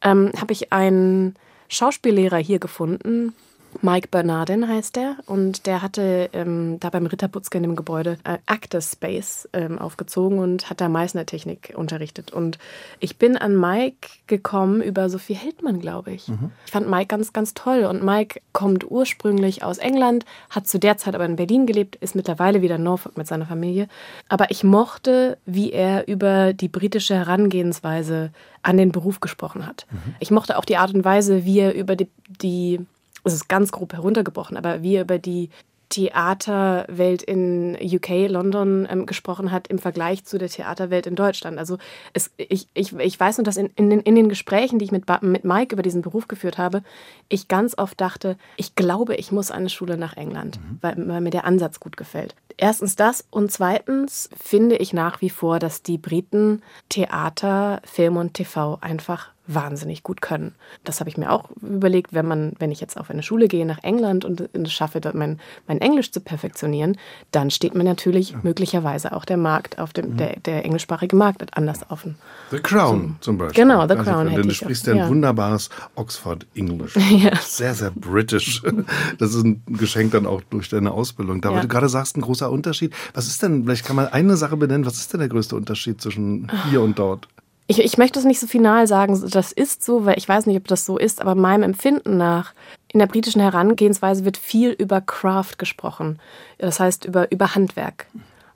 ähm, 0.01 0.31
habe 0.39 0.53
ich 0.53 0.73
einen 0.73 1.35
Schauspiellehrer 1.69 2.37
hier 2.37 2.59
gefunden, 2.59 3.33
Mike 3.81 4.09
Bernardin 4.09 4.67
heißt 4.67 4.95
der 4.95 5.17
und 5.25 5.65
der 5.65 5.81
hatte 5.81 6.29
ähm, 6.33 6.79
da 6.79 6.89
beim 6.89 7.05
Ritterputzke 7.05 7.57
in 7.57 7.63
dem 7.63 7.75
Gebäude 7.75 8.17
äh, 8.23 8.37
Actor 8.45 8.81
Space 8.81 9.47
ähm, 9.53 9.79
aufgezogen 9.79 10.39
und 10.39 10.69
hat 10.69 10.81
da 10.81 10.89
Meißner-Technik 10.89 11.73
unterrichtet. 11.75 12.31
Und 12.31 12.57
ich 12.99 13.17
bin 13.17 13.37
an 13.37 13.59
Mike 13.59 14.09
gekommen 14.27 14.81
über 14.81 15.09
Sophie 15.09 15.35
Heldmann, 15.35 15.79
glaube 15.79 16.11
ich. 16.11 16.27
Mhm. 16.27 16.51
Ich 16.65 16.71
fand 16.71 16.89
Mike 16.89 17.07
ganz, 17.07 17.33
ganz 17.33 17.53
toll 17.53 17.85
und 17.85 18.03
Mike 18.03 18.41
kommt 18.53 18.89
ursprünglich 18.89 19.63
aus 19.63 19.77
England, 19.77 20.25
hat 20.49 20.67
zu 20.67 20.79
der 20.79 20.97
Zeit 20.97 21.15
aber 21.15 21.25
in 21.25 21.35
Berlin 21.35 21.65
gelebt, 21.65 21.95
ist 21.97 22.15
mittlerweile 22.15 22.61
wieder 22.61 22.75
in 22.75 22.83
Norfolk 22.83 23.17
mit 23.17 23.27
seiner 23.27 23.45
Familie. 23.45 23.87
Aber 24.29 24.51
ich 24.51 24.63
mochte, 24.63 25.37
wie 25.45 25.71
er 25.71 26.07
über 26.07 26.53
die 26.53 26.67
britische 26.67 27.15
Herangehensweise 27.15 28.31
an 28.63 28.77
den 28.77 28.91
Beruf 28.91 29.19
gesprochen 29.19 29.65
hat. 29.65 29.85
Mhm. 29.91 30.15
Ich 30.19 30.31
mochte 30.31 30.57
auch 30.57 30.65
die 30.65 30.77
Art 30.77 30.93
und 30.93 31.05
Weise, 31.05 31.45
wie 31.45 31.59
er 31.59 31.73
über 31.73 31.95
die, 31.95 32.07
die 32.27 32.79
es 33.27 33.33
ist 33.33 33.49
ganz 33.49 33.71
grob 33.71 33.93
heruntergebrochen, 33.93 34.57
aber 34.57 34.81
wie 34.81 34.95
er 34.95 35.03
über 35.03 35.19
die 35.19 35.49
Theaterwelt 35.89 37.23
in 37.23 37.77
UK, 37.81 38.29
London 38.29 38.87
ähm, 38.89 39.05
gesprochen 39.05 39.51
hat 39.51 39.67
im 39.67 39.79
Vergleich 39.79 40.25
zu 40.25 40.37
der 40.37 40.49
Theaterwelt 40.49 41.07
in 41.07 41.15
Deutschland. 41.15 41.57
Also 41.57 41.77
es, 42.13 42.31
ich, 42.35 42.67
ich, 42.73 42.93
ich 42.93 43.19
weiß 43.19 43.37
nur, 43.37 43.45
dass 43.45 43.55
in, 43.55 43.69
in, 43.75 43.89
den, 43.89 44.01
in 44.01 44.15
den 44.15 44.27
Gesprächen, 44.27 44.79
die 44.79 44.85
ich 44.85 44.91
mit, 44.91 45.05
mit 45.21 45.45
Mike 45.45 45.73
über 45.73 45.83
diesen 45.83 46.01
Beruf 46.01 46.27
geführt 46.27 46.57
habe, 46.57 46.83
ich 47.29 47.47
ganz 47.47 47.77
oft 47.77 48.01
dachte, 48.01 48.37
ich 48.57 48.75
glaube, 48.75 49.15
ich 49.15 49.31
muss 49.31 49.49
eine 49.49 49.69
Schule 49.69 49.97
nach 49.97 50.17
England, 50.17 50.59
mhm. 50.59 50.77
weil, 50.81 51.07
weil 51.07 51.21
mir 51.21 51.29
der 51.29 51.45
Ansatz 51.45 51.79
gut 51.79 51.95
gefällt. 51.95 52.35
Erstens 52.57 52.95
das 52.95 53.25
und 53.29 53.51
zweitens 53.51 54.29
finde 54.35 54.75
ich 54.77 54.91
nach 54.91 55.21
wie 55.21 55.29
vor, 55.29 55.59
dass 55.59 55.83
die 55.83 55.97
Briten 55.97 56.63
Theater, 56.89 57.81
Film 57.85 58.17
und 58.17 58.33
TV 58.33 58.77
einfach 58.81 59.29
wahnsinnig 59.47 60.03
gut 60.03 60.21
können. 60.21 60.55
Das 60.83 60.99
habe 60.99 61.09
ich 61.09 61.17
mir 61.17 61.31
auch 61.31 61.49
überlegt, 61.61 62.13
wenn 62.13 62.27
man, 62.27 62.53
wenn 62.59 62.71
ich 62.71 62.81
jetzt 62.81 62.97
auf 62.97 63.09
eine 63.09 63.23
Schule 63.23 63.47
gehe 63.47 63.65
nach 63.65 63.83
England 63.83 64.25
und 64.25 64.49
es 64.53 64.73
schaffe, 64.73 64.99
mein, 65.13 65.39
mein 65.67 65.79
Englisch 65.79 66.11
zu 66.11 66.19
perfektionieren, 66.19 66.97
dann 67.31 67.49
steht 67.49 67.75
mir 67.75 67.83
natürlich 67.83 68.31
ja. 68.31 68.39
möglicherweise 68.43 69.13
auch 69.13 69.25
der 69.25 69.37
Markt 69.37 69.79
auf 69.79 69.93
dem, 69.93 70.11
mhm. 70.11 70.17
der, 70.17 70.39
der 70.41 70.65
englischsprachige 70.65 71.15
Markt 71.15 71.57
anders 71.57 71.89
offen. 71.89 72.15
The 72.51 72.59
Crown 72.59 73.15
so, 73.19 73.25
zum 73.25 73.37
Beispiel. 73.37 73.63
Genau, 73.63 73.85
The 73.87 73.93
also, 73.93 74.03
Crown. 74.03 74.29
Denn 74.29 74.47
du 74.47 74.53
sprichst 74.53 74.87
ja 74.87 74.93
ein 74.93 75.09
wunderbares 75.09 75.69
Oxford 75.95 76.45
English. 76.55 76.95
ja. 77.09 77.35
Sehr, 77.37 77.73
sehr 77.73 77.91
british. 77.91 78.61
Das 79.17 79.33
ist 79.33 79.43
ein 79.43 79.63
Geschenk 79.67 80.11
dann 80.11 80.25
auch 80.25 80.41
durch 80.49 80.69
deine 80.69 80.91
Ausbildung. 80.91 81.41
Da, 81.41 81.51
ja. 81.51 81.61
du 81.61 81.67
gerade 81.67 81.89
sagst, 81.89 82.17
ein 82.17 82.21
großer 82.21 82.51
Unterschied. 82.51 82.93
Was 83.13 83.27
ist 83.27 83.41
denn, 83.41 83.63
vielleicht 83.63 83.85
kann 83.85 83.95
man 83.95 84.07
eine 84.07 84.37
Sache 84.37 84.57
benennen, 84.57 84.85
was 84.85 84.97
ist 84.97 85.13
denn 85.13 85.19
der 85.19 85.29
größte 85.29 85.55
Unterschied 85.55 86.01
zwischen 86.01 86.51
hier 86.69 86.81
und 86.81 86.99
dort? 86.99 87.27
Ich, 87.67 87.79
ich 87.79 87.97
möchte 87.97 88.17
es 88.17 88.25
nicht 88.25 88.39
so 88.39 88.47
final 88.47 88.87
sagen, 88.87 89.29
das 89.29 89.51
ist 89.51 89.83
so, 89.83 90.05
weil 90.05 90.17
ich 90.17 90.27
weiß 90.27 90.45
nicht, 90.45 90.57
ob 90.57 90.67
das 90.67 90.85
so 90.85 90.97
ist, 90.97 91.21
aber 91.21 91.35
meinem 91.35 91.63
Empfinden 91.63 92.17
nach, 92.17 92.53
in 92.91 92.99
der 92.99 93.07
britischen 93.07 93.41
Herangehensweise 93.41 94.23
wird 94.23 94.37
viel 94.37 94.71
über 94.71 95.01
Craft 95.01 95.57
gesprochen. 95.57 96.19
Das 96.57 96.79
heißt 96.79 97.05
über, 97.05 97.29
über 97.31 97.55
Handwerk. 97.55 98.07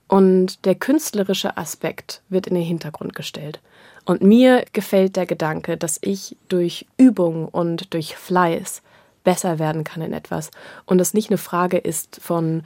Und 0.08 0.66
der 0.66 0.76
künstlerische 0.76 1.58
Aspekt 1.58 2.22
wird 2.30 2.48
in 2.48 2.56
den 2.56 2.64
Hintergrund 2.64 3.14
gestellt. 3.14 3.60
Und 4.06 4.22
mir 4.22 4.66
gefällt 4.74 5.16
der 5.16 5.26
Gedanke, 5.26 5.78
dass 5.78 6.00
ich 6.02 6.38
durch 6.48 6.86
Übung 6.98 7.48
und 7.48 7.94
durch 7.94 8.16
Fleiß 8.16 8.82
besser 9.24 9.60
werden 9.60 9.84
kann 9.84 10.02
in 10.02 10.14
etwas. 10.14 10.52
Und 10.86 11.00
es 11.00 11.14
nicht 11.14 11.30
eine 11.30 11.38
Frage 11.38 11.78
ist 11.78 12.20
von, 12.22 12.64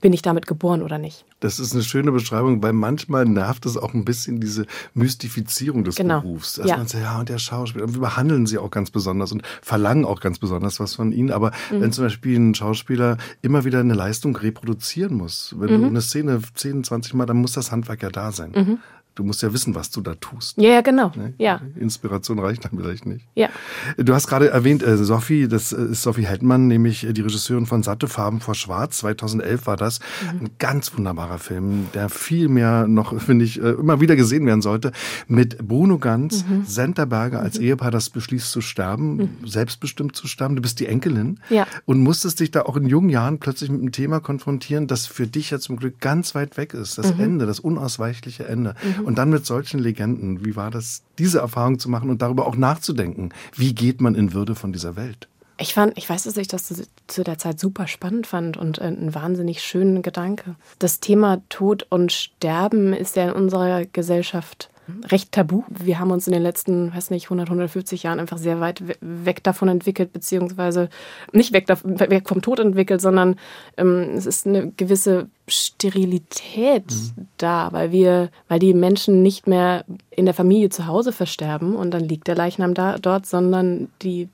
bin 0.00 0.12
ich 0.12 0.22
damit 0.22 0.46
geboren 0.46 0.82
oder 0.82 0.98
nicht. 0.98 1.24
Das 1.40 1.58
ist 1.58 1.72
eine 1.72 1.82
schöne 1.82 2.12
Beschreibung, 2.12 2.62
weil 2.62 2.72
manchmal 2.72 3.24
nervt 3.24 3.66
es 3.66 3.76
auch 3.76 3.94
ein 3.94 4.04
bisschen 4.04 4.40
diese 4.40 4.66
Mystifizierung 4.94 5.84
des 5.84 5.96
genau. 5.96 6.20
Berufs. 6.20 6.54
Dass 6.54 6.66
ja. 6.66 6.76
man 6.76 6.86
sagt, 6.86 7.02
ja, 7.04 7.18
und 7.18 7.28
der 7.28 7.38
Schauspieler, 7.38 7.84
und 7.84 7.94
wir 7.94 8.00
behandeln 8.00 8.46
sie 8.46 8.58
auch 8.58 8.70
ganz 8.70 8.90
besonders 8.90 9.32
und 9.32 9.42
verlangen 9.62 10.04
auch 10.04 10.20
ganz 10.20 10.38
besonders 10.38 10.80
was 10.80 10.94
von 10.94 11.12
ihnen. 11.12 11.30
Aber 11.30 11.52
mhm. 11.70 11.80
wenn 11.80 11.92
zum 11.92 12.04
Beispiel 12.04 12.38
ein 12.38 12.54
Schauspieler 12.54 13.18
immer 13.42 13.64
wieder 13.64 13.80
eine 13.80 13.94
Leistung 13.94 14.36
reproduzieren 14.36 15.14
muss, 15.14 15.54
wenn 15.58 15.74
mhm. 15.74 15.82
du 15.82 15.86
eine 15.88 16.00
Szene 16.00 16.40
10, 16.54 16.84
20 16.84 17.14
Mal, 17.14 17.26
dann 17.26 17.36
muss 17.36 17.52
das 17.52 17.72
Handwerk 17.72 18.02
ja 18.02 18.10
da 18.10 18.32
sein. 18.32 18.52
Mhm. 18.54 18.78
Du 19.20 19.26
musst 19.26 19.42
ja 19.42 19.52
wissen, 19.52 19.74
was 19.74 19.90
du 19.90 20.00
da 20.00 20.14
tust. 20.14 20.56
Ja, 20.56 20.70
ja 20.70 20.80
genau. 20.80 21.12
Ne? 21.14 21.34
Ja. 21.36 21.60
Inspiration 21.78 22.38
reicht 22.38 22.64
dann 22.64 22.70
vielleicht 22.74 23.04
nicht. 23.04 23.26
Ja. 23.34 23.50
Du 23.98 24.14
hast 24.14 24.28
gerade 24.28 24.48
erwähnt, 24.48 24.82
äh, 24.82 24.96
Sophie, 24.96 25.46
das 25.46 25.74
äh, 25.74 25.90
ist 25.90 26.00
Sophie 26.00 26.24
Heldmann, 26.24 26.68
nämlich 26.68 27.06
äh, 27.06 27.12
die 27.12 27.20
Regisseurin 27.20 27.66
von 27.66 27.82
Satte 27.82 28.08
Farben 28.08 28.40
vor 28.40 28.54
Schwarz. 28.54 28.96
2011 28.96 29.66
war 29.66 29.76
das. 29.76 30.00
Mhm. 30.00 30.46
Ein 30.46 30.50
ganz 30.58 30.96
wunderbarer 30.96 31.36
Film, 31.36 31.88
der 31.92 32.08
viel 32.08 32.48
mehr 32.48 32.86
noch, 32.88 33.20
finde 33.20 33.44
ich, 33.44 33.60
äh, 33.60 33.72
immer 33.72 34.00
wieder 34.00 34.16
gesehen 34.16 34.46
werden 34.46 34.62
sollte. 34.62 34.92
Mit 35.28 35.58
Bruno 35.58 35.98
Ganz, 35.98 36.46
mhm. 36.46 36.64
Senta 36.64 37.04
Berger 37.04 37.40
als 37.40 37.58
mhm. 37.58 37.66
Ehepaar, 37.66 37.90
das 37.90 38.08
beschließt 38.08 38.50
zu 38.50 38.62
sterben, 38.62 39.16
mhm. 39.16 39.46
selbstbestimmt 39.46 40.16
zu 40.16 40.28
sterben. 40.28 40.56
Du 40.56 40.62
bist 40.62 40.80
die 40.80 40.86
Enkelin. 40.86 41.40
Ja. 41.50 41.66
Und 41.84 42.00
musstest 42.00 42.40
dich 42.40 42.52
da 42.52 42.62
auch 42.62 42.78
in 42.78 42.86
jungen 42.86 43.10
Jahren 43.10 43.38
plötzlich 43.38 43.68
mit 43.70 43.82
einem 43.82 43.92
Thema 43.92 44.20
konfrontieren, 44.20 44.86
das 44.86 45.04
für 45.04 45.26
dich 45.26 45.50
ja 45.50 45.58
zum 45.58 45.76
Glück 45.76 46.00
ganz 46.00 46.34
weit 46.34 46.56
weg 46.56 46.72
ist. 46.72 46.96
Das 46.96 47.14
mhm. 47.14 47.20
Ende, 47.20 47.44
das 47.44 47.60
unausweichliche 47.60 48.46
Ende. 48.46 48.74
Mhm. 48.98 49.04
Und 49.10 49.16
dann 49.16 49.30
mit 49.30 49.44
solchen 49.44 49.80
Legenden, 49.80 50.44
wie 50.44 50.54
war 50.54 50.70
das, 50.70 51.02
diese 51.18 51.40
Erfahrung 51.40 51.80
zu 51.80 51.88
machen 51.88 52.10
und 52.10 52.22
darüber 52.22 52.46
auch 52.46 52.54
nachzudenken? 52.54 53.30
Wie 53.56 53.74
geht 53.74 54.00
man 54.00 54.14
in 54.14 54.34
Würde 54.34 54.54
von 54.54 54.72
dieser 54.72 54.94
Welt? 54.94 55.26
Ich 55.58 55.74
fand, 55.74 55.98
ich 55.98 56.08
weiß, 56.08 56.22
dass 56.22 56.36
ich 56.36 56.46
das 56.46 56.72
zu 57.08 57.24
der 57.24 57.36
Zeit 57.36 57.58
super 57.58 57.88
spannend 57.88 58.28
fand 58.28 58.56
und 58.56 58.80
ein 58.80 59.12
wahnsinnig 59.12 59.64
schönen 59.64 60.02
Gedanke. 60.02 60.54
Das 60.78 61.00
Thema 61.00 61.42
Tod 61.48 61.88
und 61.90 62.12
Sterben 62.12 62.92
ist 62.92 63.16
ja 63.16 63.24
in 63.24 63.32
unserer 63.32 63.84
Gesellschaft 63.84 64.70
recht 65.08 65.32
tabu. 65.32 65.64
Wir 65.68 65.98
haben 65.98 66.10
uns 66.10 66.26
in 66.26 66.32
den 66.32 66.42
letzten, 66.42 66.94
weiß 66.94 67.10
nicht, 67.10 67.26
100, 67.26 67.48
150 67.48 68.02
Jahren 68.02 68.20
einfach 68.20 68.38
sehr 68.38 68.60
weit 68.60 68.82
weg 69.00 69.42
davon 69.42 69.68
entwickelt, 69.68 70.12
beziehungsweise 70.12 70.88
nicht 71.32 71.52
weg, 71.52 71.66
weg 71.68 72.28
vom 72.28 72.42
Tod 72.42 72.60
entwickelt, 72.60 73.00
sondern 73.00 73.36
ähm, 73.76 74.10
es 74.16 74.26
ist 74.26 74.46
eine 74.46 74.70
gewisse 74.72 75.28
Sterilität 75.48 76.86
mhm. 76.90 77.26
da, 77.36 77.68
weil 77.72 77.92
wir, 77.92 78.30
weil 78.48 78.58
die 78.58 78.74
Menschen 78.74 79.22
nicht 79.22 79.46
mehr 79.46 79.84
in 80.10 80.24
der 80.24 80.34
Familie 80.34 80.70
zu 80.70 80.86
Hause 80.86 81.12
versterben 81.12 81.74
und 81.76 81.92
dann 81.92 82.04
liegt 82.04 82.28
der 82.28 82.34
Leichnam 82.34 82.74
da 82.74 82.98
dort, 82.98 83.26
sondern 83.26 83.88
die, 84.02 84.28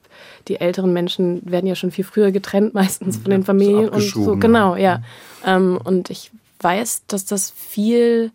die 0.49 0.61
älteren 0.61 0.92
Menschen 0.92 1.40
werden 1.51 1.66
ja 1.66 1.75
schon 1.75 1.90
viel 1.90 2.05
früher 2.05 2.33
getrennt, 2.33 2.75
meistens 2.75 3.16
von 3.19 3.31
den 3.31 3.45
Familien 3.45 3.88
und 3.88 4.03
so. 4.03 4.37
Genau, 4.37 4.77
ja. 4.77 5.03
Ähm, 5.45 5.79
und 5.83 6.11
ich 6.11 6.31
weiß, 6.61 7.05
dass 7.07 7.25
das 7.25 7.51
viel 7.51 8.33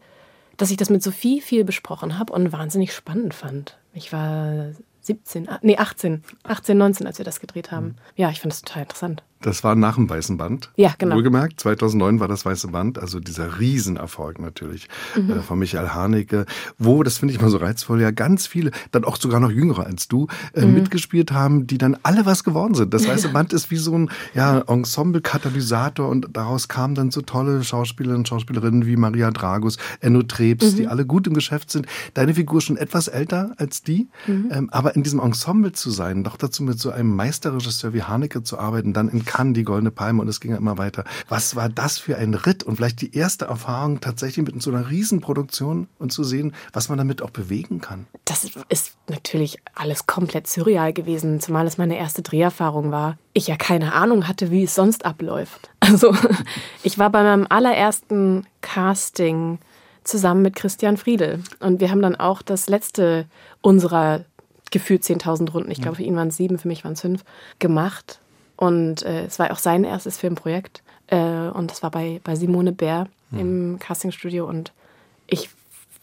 dass 0.61 0.69
ich 0.69 0.77
das 0.77 0.91
mit 0.91 1.01
Sophie 1.01 1.41
viel 1.41 1.63
besprochen 1.63 2.19
habe 2.19 2.31
und 2.33 2.51
wahnsinnig 2.51 2.93
spannend 2.93 3.33
fand. 3.33 3.79
Ich 3.93 4.13
war 4.13 4.67
17, 5.01 5.49
nee, 5.63 5.77
18, 5.77 6.23
18, 6.43 6.77
19, 6.77 7.07
als 7.07 7.17
wir 7.17 7.25
das 7.25 7.39
gedreht 7.39 7.71
haben. 7.71 7.87
Mhm. 7.87 7.95
Ja, 8.15 8.29
ich 8.29 8.41
fand 8.41 8.53
das 8.53 8.61
total 8.61 8.83
interessant. 8.83 9.23
Das 9.41 9.63
war 9.63 9.75
nach 9.75 9.95
dem 9.95 10.09
Weißen 10.09 10.37
Band. 10.37 10.71
Ja, 10.75 10.93
genau. 10.97 11.15
Wohlgemerkt, 11.15 11.59
2009 11.59 12.19
war 12.19 12.27
das 12.27 12.45
Weiße 12.45 12.69
Band, 12.69 12.99
also 12.99 13.19
dieser 13.19 13.59
Riesenerfolg 13.59 14.39
natürlich 14.39 14.87
mhm. 15.15 15.31
äh, 15.31 15.41
von 15.41 15.59
Michael 15.59 15.89
Haneke, 15.89 16.45
wo, 16.77 17.03
das 17.03 17.17
finde 17.17 17.33
ich 17.33 17.41
mal 17.41 17.49
so 17.49 17.57
reizvoll, 17.57 18.01
ja 18.01 18.11
ganz 18.11 18.47
viele, 18.47 18.71
dann 18.91 19.03
auch 19.03 19.17
sogar 19.17 19.39
noch 19.39 19.51
jüngere 19.51 19.85
als 19.85 20.07
du, 20.07 20.27
äh, 20.53 20.65
mhm. 20.65 20.75
mitgespielt 20.75 21.31
haben, 21.31 21.67
die 21.67 21.77
dann 21.77 21.97
alle 22.03 22.25
was 22.25 22.43
geworden 22.43 22.75
sind. 22.75 22.93
Das 22.93 23.07
Weiße 23.07 23.29
Band 23.33 23.53
ist 23.53 23.71
wie 23.71 23.77
so 23.77 23.97
ein 23.97 24.11
ja, 24.33 24.59
Ensemble-Katalysator 24.59 26.07
und 26.07 26.29
daraus 26.33 26.67
kamen 26.67 26.95
dann 26.95 27.11
so 27.11 27.21
tolle 27.21 27.63
Schauspielerinnen 27.63 28.21
und 28.21 28.27
Schauspielerinnen 28.27 28.85
wie 28.85 28.95
Maria 28.95 29.31
Dragus, 29.31 29.77
Enno 29.99 30.23
Trebs, 30.23 30.73
mhm. 30.73 30.75
die 30.77 30.87
alle 30.87 31.05
gut 31.05 31.27
im 31.27 31.33
Geschäft 31.33 31.71
sind. 31.71 31.87
Deine 32.13 32.35
Figur 32.35 32.61
schon 32.61 32.77
etwas 32.77 33.07
älter 33.07 33.53
als 33.57 33.81
die, 33.81 34.07
mhm. 34.27 34.49
ähm, 34.51 34.69
aber 34.71 34.95
in 34.95 35.03
diesem 35.03 35.19
Ensemble 35.19 35.71
zu 35.71 35.89
sein, 35.89 36.23
doch 36.23 36.37
dazu 36.37 36.63
mit 36.63 36.79
so 36.79 36.91
einem 36.91 37.15
Meisterregisseur 37.15 37.93
wie 37.93 38.03
Haneke 38.03 38.43
zu 38.43 38.59
arbeiten, 38.59 38.93
dann 38.93 39.09
in 39.09 39.25
Cannes 39.31 39.53
die 39.53 39.63
Goldene 39.63 39.91
Palme 39.91 40.21
und 40.21 40.27
es 40.27 40.41
ging 40.41 40.51
ja 40.51 40.57
immer 40.57 40.77
weiter. 40.77 41.05
Was 41.29 41.55
war 41.55 41.69
das 41.69 41.97
für 41.97 42.17
ein 42.17 42.33
Ritt 42.33 42.63
und 42.63 42.75
vielleicht 42.75 42.99
die 43.01 43.15
erste 43.15 43.45
Erfahrung 43.45 44.01
tatsächlich 44.01 44.45
mit 44.45 44.61
so 44.61 44.71
einer 44.71 44.89
Riesenproduktion 44.89 45.87
und 45.99 46.11
zu 46.11 46.25
sehen, 46.25 46.53
was 46.73 46.89
man 46.89 46.97
damit 46.97 47.21
auch 47.21 47.29
bewegen 47.29 47.79
kann? 47.79 48.07
Das 48.25 48.45
ist 48.67 48.97
natürlich 49.07 49.59
alles 49.73 50.05
komplett 50.05 50.47
surreal 50.47 50.91
gewesen, 50.91 51.39
zumal 51.39 51.65
es 51.65 51.77
meine 51.77 51.97
erste 51.97 52.21
Dreherfahrung 52.21 52.91
war. 52.91 53.17
Ich 53.31 53.47
ja 53.47 53.55
keine 53.55 53.93
Ahnung 53.93 54.27
hatte, 54.27 54.51
wie 54.51 54.63
es 54.63 54.75
sonst 54.75 55.05
abläuft. 55.05 55.69
Also 55.91 56.15
ich 56.83 56.99
war 56.99 57.09
bei 57.09 57.21
meinem 57.21 57.47
allerersten 57.49 58.47
Casting 58.61 59.59
zusammen 60.05 60.41
mit 60.41 60.55
Christian 60.55 60.95
Friedel 60.95 61.43
und 61.59 61.81
wir 61.81 61.91
haben 61.91 62.01
dann 62.01 62.15
auch 62.15 62.41
das 62.41 62.69
letzte 62.69 63.25
unserer 63.59 64.23
gefühlt 64.71 65.03
10.000 65.03 65.51
Runden, 65.51 65.69
ich 65.69 65.81
glaube 65.81 65.97
für 65.97 66.03
ihn 66.03 66.15
waren 66.15 66.29
es 66.29 66.37
sieben, 66.37 66.57
für 66.59 66.69
mich 66.69 66.85
waren 66.85 66.93
es 66.93 67.01
fünf, 67.01 67.25
gemacht. 67.59 68.21
Und 68.61 69.01
äh, 69.01 69.25
es 69.25 69.39
war 69.39 69.49
auch 69.49 69.57
sein 69.57 69.83
erstes 69.83 70.19
Filmprojekt. 70.19 70.83
Äh, 71.07 71.17
und 71.17 71.71
das 71.71 71.81
war 71.81 71.89
bei, 71.89 72.21
bei 72.23 72.35
Simone 72.35 72.71
Bär 72.71 73.07
mhm. 73.31 73.39
im 73.39 73.79
Castingstudio. 73.79 74.47
Und 74.47 74.71
ich, 75.25 75.49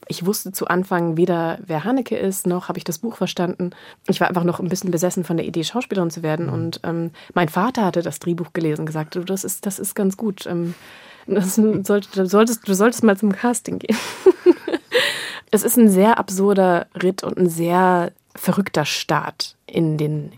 ich 0.09 0.27
wusste 0.27 0.51
zu 0.51 0.67
Anfang 0.67 1.17
weder, 1.17 1.61
wer 1.65 1.85
Hanneke 1.85 2.17
ist, 2.17 2.49
noch 2.49 2.69
habe 2.69 2.77
ich 2.77 2.83
das 2.83 2.99
Buch 2.99 3.15
verstanden. 3.15 3.71
Ich 4.09 4.21
war 4.21 4.27
einfach 4.27 4.43
noch 4.43 4.59
ein 4.59 4.69
bisschen 4.69 4.91
besessen 4.91 5.23
von 5.23 5.37
der 5.37 5.47
Idee, 5.47 5.63
Schauspielerin 5.63 6.11
zu 6.11 6.25
werden. 6.25 6.47
Mhm. 6.47 6.53
Und 6.53 6.81
ähm, 6.83 7.13
mein 7.33 7.49
Vater 7.49 7.85
hatte 7.85 8.03
das 8.03 8.19
Drehbuch 8.19 8.53
gelesen 8.53 8.81
und 8.81 8.87
gesagt, 8.87 9.15
du, 9.15 9.21
das 9.21 9.45
ist, 9.45 9.65
das 9.65 9.79
ist 9.79 9.95
ganz 9.95 10.17
gut. 10.17 10.45
Ähm, 10.47 10.75
das 11.29 11.55
sollte, 11.85 12.09
du, 12.13 12.27
solltest, 12.27 12.67
du 12.67 12.75
solltest 12.75 13.05
mal 13.05 13.17
zum 13.17 13.31
Casting 13.31 13.79
gehen. 13.79 13.97
es 15.53 15.63
ist 15.63 15.77
ein 15.77 15.91
sehr 15.91 16.19
absurder 16.19 16.89
Ritt 17.01 17.23
und 17.23 17.39
ein 17.39 17.49
sehr 17.49 18.11
verrückter 18.35 18.85
Start 18.85 19.55
in, 19.69 19.97
den, 19.97 20.33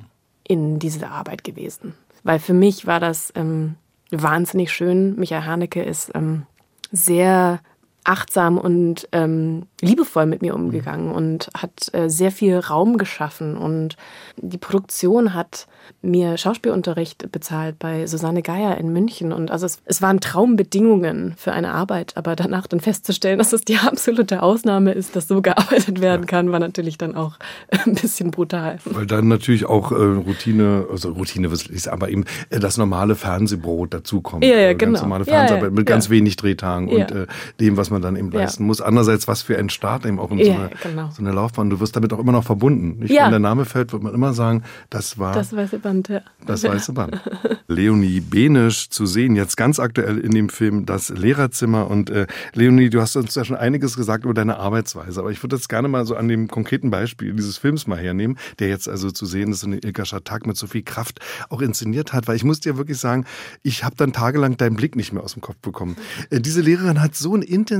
in 0.46 0.78
diese 0.78 1.08
Arbeit 1.08 1.44
gewesen. 1.44 1.94
Weil 2.22 2.38
für 2.38 2.54
mich 2.54 2.86
war 2.86 3.00
das 3.00 3.32
ähm, 3.34 3.76
wahnsinnig 4.10 4.72
schön. 4.72 5.16
Michael 5.16 5.44
Haneke 5.44 5.82
ist 5.82 6.10
ähm, 6.14 6.46
sehr 6.92 7.60
achtsam 8.04 8.58
und 8.58 9.08
ähm, 9.12 9.66
liebevoll 9.80 10.26
mit 10.26 10.42
mir 10.42 10.54
umgegangen 10.54 11.12
und 11.12 11.50
hat 11.56 11.92
äh, 11.92 12.08
sehr 12.08 12.32
viel 12.32 12.58
Raum 12.58 12.98
geschaffen. 12.98 13.56
Und 13.56 13.96
die 14.36 14.58
Produktion 14.58 15.34
hat 15.34 15.66
mir 16.02 16.36
Schauspielunterricht 16.36 17.30
bezahlt 17.30 17.78
bei 17.78 18.06
Susanne 18.06 18.42
Geier 18.42 18.78
in 18.78 18.92
München. 18.92 19.32
Und 19.32 19.50
also 19.50 19.66
es, 19.66 19.80
es 19.84 20.00
waren 20.00 20.20
Traumbedingungen 20.20 21.34
für 21.36 21.52
eine 21.52 21.72
Arbeit, 21.72 22.16
aber 22.16 22.36
danach 22.36 22.66
dann 22.66 22.80
festzustellen, 22.80 23.38
dass 23.38 23.52
es 23.52 23.62
die 23.62 23.76
absolute 23.76 24.42
Ausnahme 24.42 24.92
ist, 24.92 25.16
dass 25.16 25.28
so 25.28 25.42
gearbeitet 25.42 26.00
werden 26.00 26.26
kann, 26.26 26.52
war 26.52 26.60
natürlich 26.60 26.98
dann 26.98 27.14
auch 27.14 27.38
ein 27.84 27.94
bisschen 27.94 28.30
brutal. 28.30 28.78
Weil 28.84 29.06
dann 29.06 29.28
natürlich 29.28 29.66
auch 29.66 29.92
äh, 29.92 29.94
Routine, 29.94 30.86
also 30.90 31.12
Routine 31.12 31.48
ist 31.48 31.88
aber 31.88 32.08
eben 32.08 32.24
äh, 32.48 32.58
das 32.58 32.76
normale 32.78 33.14
Fernsehbrot 33.14 33.92
dazukommt. 33.92 34.44
Ja, 34.44 34.56
ja, 34.56 34.68
äh, 34.70 34.74
genau. 34.74 34.92
Ganz 34.92 35.02
normale 35.02 35.24
Fernseharbeit 35.24 35.62
ja, 35.62 35.68
ja, 35.68 35.74
mit 35.74 35.86
ganz 35.86 36.06
ja. 36.06 36.10
wenig 36.12 36.36
Drehtagen 36.36 36.88
und 36.88 37.10
äh, 37.10 37.26
dem, 37.60 37.76
was 37.76 37.89
man 37.90 38.02
dann 38.02 38.16
eben 38.16 38.30
leisten 38.30 38.64
muss. 38.64 38.80
Andererseits, 38.80 39.28
was 39.28 39.42
für 39.42 39.58
ein 39.58 39.70
Start 39.70 40.06
eben 40.06 40.18
auch 40.18 40.30
in 40.30 40.44
so 40.44 40.50
eine, 40.50 40.70
genau. 40.82 41.10
so 41.10 41.22
eine 41.22 41.32
Laufbahn. 41.32 41.70
Du 41.70 41.80
wirst 41.80 41.96
damit 41.96 42.12
auch 42.12 42.18
immer 42.18 42.32
noch 42.32 42.44
verbunden. 42.44 43.00
Nicht? 43.00 43.10
Wenn 43.10 43.30
der 43.30 43.38
Name 43.38 43.64
fällt, 43.64 43.92
wird 43.92 44.02
man 44.02 44.14
immer 44.14 44.32
sagen, 44.32 44.62
das 44.88 45.18
war 45.18 45.34
das 45.34 45.54
weiße 45.54 45.78
Band. 45.78 46.08
Ja. 46.08 46.20
Das 46.46 46.64
weiße 46.64 46.92
Band. 46.92 47.20
Leonie 47.68 48.20
Benisch 48.20 48.90
zu 48.90 49.06
sehen, 49.06 49.36
jetzt 49.36 49.56
ganz 49.56 49.78
aktuell 49.78 50.18
in 50.18 50.32
dem 50.32 50.48
Film 50.48 50.86
Das 50.86 51.08
Lehrerzimmer. 51.10 51.88
Und 51.88 52.10
äh, 52.10 52.26
Leonie, 52.54 52.90
du 52.90 53.00
hast 53.00 53.16
uns 53.16 53.34
ja 53.34 53.44
schon 53.44 53.56
einiges 53.56 53.96
gesagt 53.96 54.24
über 54.24 54.34
deine 54.34 54.58
Arbeitsweise, 54.58 55.20
aber 55.20 55.30
ich 55.30 55.42
würde 55.42 55.56
jetzt 55.56 55.68
gerne 55.68 55.88
mal 55.88 56.06
so 56.06 56.16
an 56.16 56.28
dem 56.28 56.48
konkreten 56.48 56.90
Beispiel 56.90 57.32
dieses 57.32 57.58
Films 57.58 57.86
mal 57.86 57.98
hernehmen, 57.98 58.38
der 58.58 58.68
jetzt 58.68 58.88
also 58.88 59.10
zu 59.10 59.26
sehen 59.26 59.52
ist 59.52 59.64
und 59.64 59.84
Ilka 59.84 60.04
Schatak 60.04 60.46
mit 60.46 60.56
so 60.56 60.66
viel 60.66 60.82
Kraft 60.82 61.20
auch 61.48 61.60
inszeniert 61.60 62.12
hat, 62.12 62.28
weil 62.28 62.36
ich 62.36 62.44
muss 62.44 62.60
dir 62.60 62.76
wirklich 62.76 62.98
sagen, 62.98 63.24
ich 63.62 63.84
habe 63.84 63.96
dann 63.96 64.12
tagelang 64.12 64.56
deinen 64.56 64.76
Blick 64.76 64.96
nicht 64.96 65.12
mehr 65.12 65.22
aus 65.22 65.34
dem 65.34 65.42
Kopf 65.42 65.58
bekommen. 65.58 65.96
Äh, 66.30 66.40
diese 66.40 66.60
Lehrerin 66.60 67.00
hat 67.00 67.14
so 67.14 67.34
einen 67.34 67.42
intensiven 67.42 67.79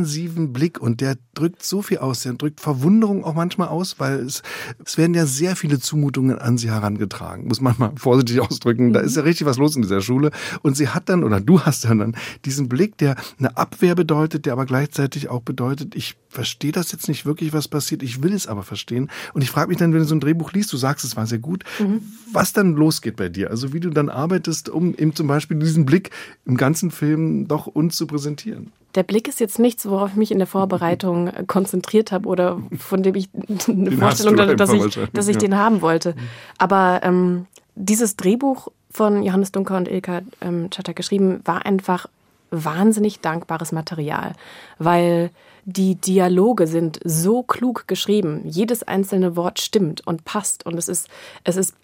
Blick 0.53 0.81
und 0.81 1.01
der 1.01 1.17
drückt 1.35 1.63
so 1.63 1.83
viel 1.83 1.99
aus, 1.99 2.21
der 2.23 2.35
drückt 2.35 2.61
Verwunderung 2.61 3.25
auch 3.25 3.35
manchmal 3.35 3.69
aus, 3.69 3.99
weil 3.99 4.21
es, 4.21 4.43
es 4.85 4.99
werden 4.99 5.15
ja 5.15 5.27
sehr 5.27 5.57
viele 5.57 5.79
Zumutungen 5.79 6.39
an 6.39 6.59
sie 6.59 6.71
herangetragen, 6.71 7.47
muss 7.47 7.61
man 7.61 7.75
mal 7.79 7.93
vorsichtig 7.97 8.41
ausdrücken. 8.41 8.93
Da 8.93 9.01
ist 9.01 9.17
ja 9.17 9.23
richtig 9.23 9.47
was 9.47 9.59
los 9.59 9.77
in 9.77 9.83
dieser 9.83 10.01
Schule. 10.01 10.31
Und 10.63 10.77
sie 10.77 10.89
hat 10.89 11.09
dann, 11.09 11.25
oder 11.25 11.41
du 11.41 11.61
hast 11.61 11.85
dann, 11.85 12.17
diesen 12.45 12.69
Blick, 12.69 12.99
der 12.99 13.17
eine 13.39 13.57
Abwehr 13.57 13.95
bedeutet, 13.95 14.47
der 14.47 14.53
aber 14.53 14.67
gleichzeitig 14.67 15.29
auch 15.29 15.43
bedeutet, 15.43 15.95
ich 15.95 16.17
verstehe 16.29 16.73
das 16.73 16.93
jetzt 16.93 17.09
nicht 17.09 17.27
wirklich, 17.27 17.53
was 17.53 17.69
passiert, 17.69 18.03
ich 18.03 18.23
will 18.23 18.33
es 18.33 18.47
aber 18.47 18.63
verstehen. 18.63 19.11
Und 19.35 19.43
ich 19.43 19.51
frage 19.51 19.69
mich 19.69 19.79
dann, 19.79 19.93
wenn 19.93 20.01
du 20.01 20.07
so 20.07 20.15
ein 20.15 20.21
Drehbuch 20.21 20.53
liest, 20.53 20.73
du 20.73 20.77
sagst, 20.77 21.05
es 21.05 21.17
war 21.17 21.27
sehr 21.27 21.39
gut, 21.39 21.65
mhm. 21.79 22.03
was 22.33 22.53
dann 22.53 22.75
losgeht 22.75 23.17
bei 23.17 23.29
dir? 23.29 23.51
Also 23.51 23.73
wie 23.73 23.81
du 23.81 23.91
dann 23.91 24.09
arbeitest, 24.09 24.69
um 24.69 24.95
eben 24.95 25.15
zum 25.15 25.27
Beispiel 25.27 25.59
diesen 25.59 25.87
Blick 25.87 26.11
im 26.45 26.57
ganzen 26.57 26.91
Film 26.91 27.49
doch 27.49 27.67
uns 27.67 27.97
zu 27.97 28.07
präsentieren 28.07 28.73
der 28.95 29.03
Blick 29.03 29.29
ist 29.29 29.41
jetzt 29.41 29.59
nichts, 29.59 29.89
worauf 29.89 30.11
ich 30.11 30.17
mich 30.17 30.31
in 30.33 30.39
der 30.39 30.47
Vorbereitung 30.47 31.29
äh, 31.29 31.45
konzentriert 31.47 32.13
habe 32.13 32.29
oder 32.29 32.61
von 32.79 33.03
dem 33.03 33.15
ich 33.15 33.29
eine 33.69 33.91
den 33.91 33.99
Vorstellung 33.99 34.39
hatte, 34.39 34.57
dass 34.57 34.73
ich, 34.73 34.99
dass 35.13 35.29
ich 35.29 35.37
ja. 35.37 35.41
den 35.41 35.57
haben 35.57 35.81
wollte. 35.83 36.15
Aber 36.59 37.01
ähm, 37.03 37.47
dieses 37.75 38.17
Drehbuch 38.17 38.69
von 38.91 39.23
Johannes 39.23 39.53
Dunker 39.53 39.77
und 39.77 39.89
Ilka 39.89 40.23
ähm, 40.41 40.71
Chatter 40.71 40.95
geschrieben 40.95 41.41
war 41.45 41.65
einfach 41.65 42.07
wahnsinnig 42.51 43.21
dankbares 43.21 43.71
Material, 43.71 44.33
weil 44.79 45.31
die 45.65 45.95
Dialoge 45.95 46.67
sind 46.67 46.99
so 47.05 47.43
klug 47.43 47.87
geschrieben. 47.87 48.43
Jedes 48.45 48.83
einzelne 48.83 49.37
Wort 49.37 49.61
stimmt 49.61 50.05
und 50.07 50.25
passt 50.25 50.67
und 50.67 50.77
es 50.77 50.89
ist, 50.89 51.09
es 51.45 51.57
ist 51.57 51.75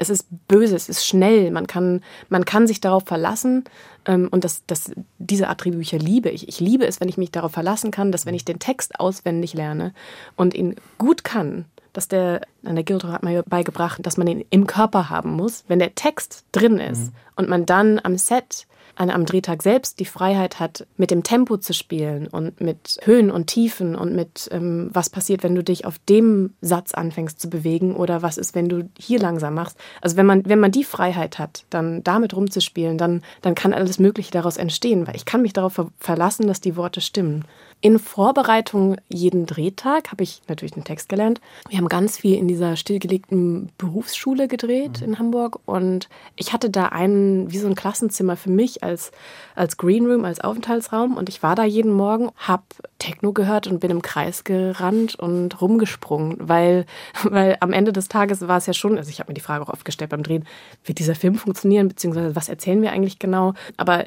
es 0.00 0.08
ist 0.08 0.26
böse, 0.48 0.74
es 0.74 0.88
ist 0.88 1.06
schnell, 1.06 1.50
man 1.50 1.66
kann, 1.66 2.00
man 2.30 2.46
kann 2.46 2.66
sich 2.66 2.80
darauf 2.80 3.04
verlassen. 3.04 3.64
Ähm, 4.06 4.28
und 4.30 4.44
das, 4.44 4.64
das, 4.66 4.92
diese 5.18 5.48
Art 5.48 5.62
Drehbücher 5.62 5.98
liebe 5.98 6.30
ich. 6.30 6.48
Ich 6.48 6.58
liebe 6.58 6.86
es, 6.86 7.00
wenn 7.00 7.08
ich 7.08 7.18
mich 7.18 7.30
darauf 7.30 7.52
verlassen 7.52 7.90
kann, 7.90 8.10
dass 8.10 8.24
wenn 8.24 8.34
ich 8.34 8.46
den 8.46 8.58
Text 8.58 8.98
auswendig 8.98 9.52
lerne 9.52 9.92
und 10.36 10.54
ihn 10.54 10.76
gut 10.96 11.22
kann, 11.22 11.66
dass 11.92 12.08
der, 12.08 12.40
an 12.64 12.76
der 12.76 12.84
Gildo 12.84 13.08
hat 13.08 13.22
mir 13.22 13.42
beigebracht, 13.42 14.04
dass 14.06 14.16
man 14.16 14.26
ihn 14.26 14.44
im 14.48 14.66
Körper 14.66 15.10
haben 15.10 15.32
muss. 15.32 15.64
Wenn 15.68 15.78
der 15.78 15.94
Text 15.94 16.44
drin 16.52 16.78
ist 16.78 17.12
mhm. 17.12 17.16
und 17.36 17.48
man 17.50 17.66
dann 17.66 18.00
am 18.02 18.16
Set 18.16 18.66
am 18.96 19.24
Drehtag 19.26 19.62
selbst 19.62 20.00
die 20.00 20.04
Freiheit 20.04 20.60
hat, 20.60 20.86
mit 20.96 21.10
dem 21.10 21.22
Tempo 21.22 21.56
zu 21.56 21.72
spielen 21.72 22.26
und 22.26 22.60
mit 22.60 22.98
Höhen 23.02 23.30
und 23.30 23.46
Tiefen 23.46 23.94
und 23.94 24.14
mit, 24.14 24.48
ähm, 24.52 24.90
was 24.92 25.10
passiert, 25.10 25.42
wenn 25.42 25.54
du 25.54 25.62
dich 25.62 25.84
auf 25.84 25.98
dem 26.08 26.54
Satz 26.60 26.94
anfängst 26.94 27.40
zu 27.40 27.48
bewegen 27.48 27.96
oder 27.96 28.22
was 28.22 28.38
ist, 28.38 28.54
wenn 28.54 28.68
du 28.68 28.88
hier 28.98 29.18
langsam 29.18 29.54
machst. 29.54 29.78
Also 30.00 30.16
wenn 30.16 30.26
man, 30.26 30.44
wenn 30.46 30.60
man 30.60 30.72
die 30.72 30.84
Freiheit 30.84 31.38
hat, 31.38 31.64
dann 31.70 32.02
damit 32.04 32.34
rumzuspielen, 32.34 32.98
dann, 32.98 33.22
dann 33.42 33.54
kann 33.54 33.72
alles 33.72 33.98
Mögliche 33.98 34.32
daraus 34.32 34.56
entstehen, 34.56 35.06
weil 35.06 35.16
ich 35.16 35.24
kann 35.24 35.42
mich 35.42 35.52
darauf 35.52 35.74
ver 35.74 35.88
verlassen, 35.98 36.46
dass 36.46 36.60
die 36.60 36.76
Worte 36.76 37.00
stimmen. 37.00 37.44
In 37.82 37.98
Vorbereitung 37.98 38.96
jeden 39.08 39.46
Drehtag 39.46 40.12
habe 40.12 40.22
ich 40.22 40.42
natürlich 40.48 40.72
den 40.72 40.84
Text 40.84 41.08
gelernt. 41.08 41.40
Wir 41.70 41.78
haben 41.78 41.88
ganz 41.88 42.18
viel 42.18 42.36
in 42.36 42.46
dieser 42.46 42.76
stillgelegten 42.76 43.70
Berufsschule 43.78 44.48
gedreht 44.48 45.00
mhm. 45.00 45.06
in 45.06 45.18
Hamburg. 45.18 45.60
Und 45.64 46.10
ich 46.36 46.52
hatte 46.52 46.68
da 46.68 46.86
einen, 46.86 47.50
wie 47.50 47.58
so 47.58 47.66
ein 47.66 47.74
Klassenzimmer 47.74 48.36
für 48.36 48.50
mich 48.50 48.82
als, 48.82 49.12
als 49.54 49.78
Greenroom, 49.78 50.26
als 50.26 50.42
Aufenthaltsraum. 50.42 51.16
Und 51.16 51.30
ich 51.30 51.42
war 51.42 51.54
da 51.54 51.64
jeden 51.64 51.92
Morgen, 51.92 52.30
habe 52.36 52.64
Techno 52.98 53.32
gehört 53.32 53.66
und 53.66 53.80
bin 53.80 53.90
im 53.90 54.02
Kreis 54.02 54.44
gerannt 54.44 55.14
und 55.14 55.62
rumgesprungen, 55.62 56.36
weil, 56.38 56.84
weil 57.24 57.56
am 57.60 57.72
Ende 57.72 57.94
des 57.94 58.08
Tages 58.08 58.46
war 58.46 58.58
es 58.58 58.66
ja 58.66 58.74
schon, 58.74 58.98
also 58.98 59.08
ich 59.08 59.20
habe 59.20 59.30
mir 59.30 59.34
die 59.34 59.40
Frage 59.40 59.64
auch 59.64 59.72
oft 59.72 59.86
gestellt 59.86 60.10
beim 60.10 60.22
Drehen, 60.22 60.44
wird 60.84 60.98
dieser 60.98 61.14
Film 61.14 61.36
funktionieren, 61.36 61.88
beziehungsweise 61.88 62.36
was 62.36 62.50
erzählen 62.50 62.82
wir 62.82 62.92
eigentlich 62.92 63.18
genau, 63.18 63.54
aber 63.78 64.04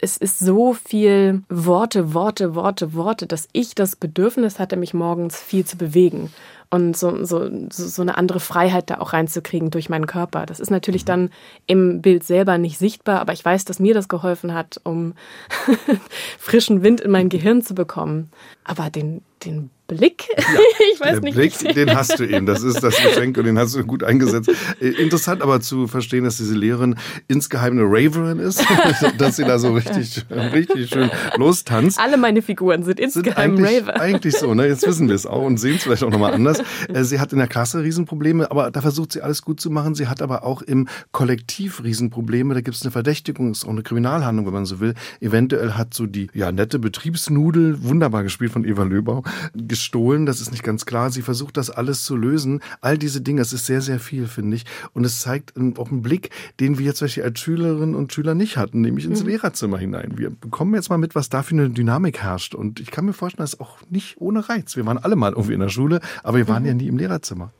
es 0.00 0.16
ist 0.16 0.38
so 0.38 0.74
viel 0.74 1.42
Worte, 1.48 2.14
Worte, 2.14 2.54
Worte, 2.54 2.94
Worte, 2.94 3.26
dass 3.26 3.48
ich 3.52 3.74
das 3.74 3.96
Bedürfnis 3.96 4.58
hatte, 4.58 4.76
mich 4.76 4.94
morgens 4.94 5.40
viel 5.40 5.64
zu 5.64 5.76
bewegen 5.76 6.30
und 6.70 6.96
so, 6.96 7.24
so, 7.24 7.48
so 7.70 8.02
eine 8.02 8.18
andere 8.18 8.40
Freiheit 8.40 8.90
da 8.90 8.98
auch 8.98 9.12
reinzukriegen 9.12 9.70
durch 9.70 9.88
meinen 9.88 10.06
Körper. 10.06 10.44
Das 10.44 10.60
ist 10.60 10.70
natürlich 10.70 11.04
dann 11.04 11.30
im 11.66 12.02
Bild 12.02 12.24
selber 12.24 12.58
nicht 12.58 12.78
sichtbar, 12.78 13.20
aber 13.20 13.32
ich 13.32 13.44
weiß, 13.44 13.64
dass 13.64 13.80
mir 13.80 13.94
das 13.94 14.08
geholfen 14.08 14.52
hat, 14.52 14.80
um 14.84 15.14
frischen 16.38 16.82
Wind 16.82 17.00
in 17.00 17.10
mein 17.10 17.28
Gehirn 17.28 17.62
zu 17.62 17.74
bekommen. 17.74 18.30
Aber 18.64 18.90
den, 18.90 19.22
den 19.44 19.70
Blick. 19.88 20.28
Ja, 20.36 20.44
ich 20.92 21.00
weiß 21.00 21.12
der 21.12 21.20
nicht. 21.22 21.34
Blick, 21.34 21.74
den 21.74 21.96
hast 21.96 22.18
du 22.18 22.24
eben. 22.24 22.44
Das 22.44 22.62
ist 22.62 22.82
das 22.82 22.94
Geschenk 22.96 23.38
und 23.38 23.44
den 23.46 23.58
hast 23.58 23.74
du 23.74 23.82
gut 23.84 24.04
eingesetzt. 24.04 24.50
Äh, 24.80 24.88
interessant 24.88 25.40
aber 25.40 25.62
zu 25.62 25.86
verstehen, 25.86 26.24
dass 26.24 26.36
diese 26.36 26.54
Lehrerin 26.54 26.96
insgeheim 27.26 27.72
eine 27.72 27.84
Raverin 27.84 28.38
ist, 28.38 28.62
dass 29.18 29.36
sie 29.36 29.44
da 29.44 29.58
so 29.58 29.72
richtig, 29.72 30.26
richtig 30.30 30.90
schön 30.90 31.10
lostanzt. 31.36 31.98
Alle 31.98 32.18
meine 32.18 32.42
Figuren 32.42 32.82
sind 32.82 33.00
insgeheim 33.00 33.56
sind 33.56 33.66
eigentlich, 33.66 33.88
Raver. 33.88 34.00
Eigentlich 34.00 34.36
so, 34.36 34.52
ne? 34.52 34.66
Jetzt 34.66 34.86
wissen 34.86 35.08
wir 35.08 35.14
es 35.14 35.24
auch 35.24 35.42
und 35.42 35.56
sehen 35.56 35.76
es 35.76 35.84
vielleicht 35.84 36.04
auch 36.04 36.10
nochmal 36.10 36.34
anders. 36.34 36.57
Äh, 36.88 37.04
sie 37.04 37.20
hat 37.20 37.32
in 37.32 37.38
der 37.38 37.48
Klasse 37.48 37.82
Riesenprobleme, 37.82 38.50
aber 38.50 38.70
da 38.70 38.80
versucht 38.80 39.12
sie 39.12 39.20
alles 39.20 39.42
gut 39.42 39.60
zu 39.60 39.70
machen. 39.70 39.94
Sie 39.94 40.06
hat 40.06 40.22
aber 40.22 40.44
auch 40.44 40.62
im 40.62 40.88
Kollektiv 41.12 41.82
Riesenprobleme. 41.82 42.54
Da 42.54 42.60
gibt 42.60 42.76
es 42.76 42.82
eine 42.82 42.90
Verdächtigung, 42.90 43.50
ist 43.50 43.64
auch 43.64 43.70
eine 43.70 43.82
Kriminalhandlung, 43.82 44.46
wenn 44.46 44.52
man 44.52 44.64
so 44.64 44.80
will. 44.80 44.94
Eventuell 45.20 45.72
hat 45.72 45.92
so 45.92 46.06
die 46.06 46.28
ja 46.34 46.52
nette 46.52 46.78
Betriebsnudel, 46.78 47.82
wunderbar 47.82 48.22
gespielt 48.22 48.52
von 48.52 48.64
Eva 48.64 48.84
Löbau, 48.84 49.22
gestohlen, 49.54 50.24
das 50.24 50.40
ist 50.40 50.50
nicht 50.50 50.62
ganz 50.62 50.86
klar. 50.86 51.10
Sie 51.10 51.22
versucht 51.22 51.56
das 51.56 51.70
alles 51.70 52.04
zu 52.04 52.16
lösen. 52.16 52.60
All 52.80 52.96
diese 52.96 53.20
Dinge, 53.20 53.42
es 53.42 53.52
ist 53.52 53.66
sehr, 53.66 53.80
sehr 53.80 53.98
viel, 53.98 54.26
finde 54.26 54.56
ich. 54.56 54.64
Und 54.92 55.04
es 55.04 55.20
zeigt 55.20 55.54
auch 55.78 55.90
einen 55.90 56.02
Blick, 56.02 56.30
den 56.60 56.78
wir 56.78 56.86
jetzt 56.86 57.02
als 57.02 57.40
Schülerinnen 57.40 57.94
und 57.94 58.12
Schüler 58.12 58.34
nicht 58.34 58.56
hatten, 58.56 58.80
nämlich 58.80 59.04
ins 59.04 59.22
mhm. 59.22 59.28
Lehrerzimmer 59.28 59.78
hinein. 59.78 60.12
Wir 60.16 60.30
bekommen 60.30 60.74
jetzt 60.74 60.90
mal 60.90 60.98
mit, 60.98 61.14
was 61.14 61.28
da 61.28 61.42
für 61.42 61.54
eine 61.54 61.70
Dynamik 61.70 62.18
herrscht. 62.18 62.54
Und 62.54 62.80
ich 62.80 62.90
kann 62.90 63.04
mir 63.04 63.12
vorstellen, 63.12 63.44
das 63.44 63.54
ist 63.54 63.60
auch 63.60 63.78
nicht 63.90 64.16
ohne 64.20 64.48
Reiz. 64.48 64.76
Wir 64.76 64.86
waren 64.86 64.98
alle 64.98 65.16
mal 65.16 65.32
irgendwie 65.32 65.54
in 65.54 65.60
der 65.60 65.68
Schule, 65.68 66.00
aber 66.22 66.38
wir 66.38 66.47
waren 66.48 66.62
mhm. 66.62 66.68
ja 66.68 66.74
nie 66.74 66.88
im 66.88 66.98
Lehrerzimmer. 66.98 67.52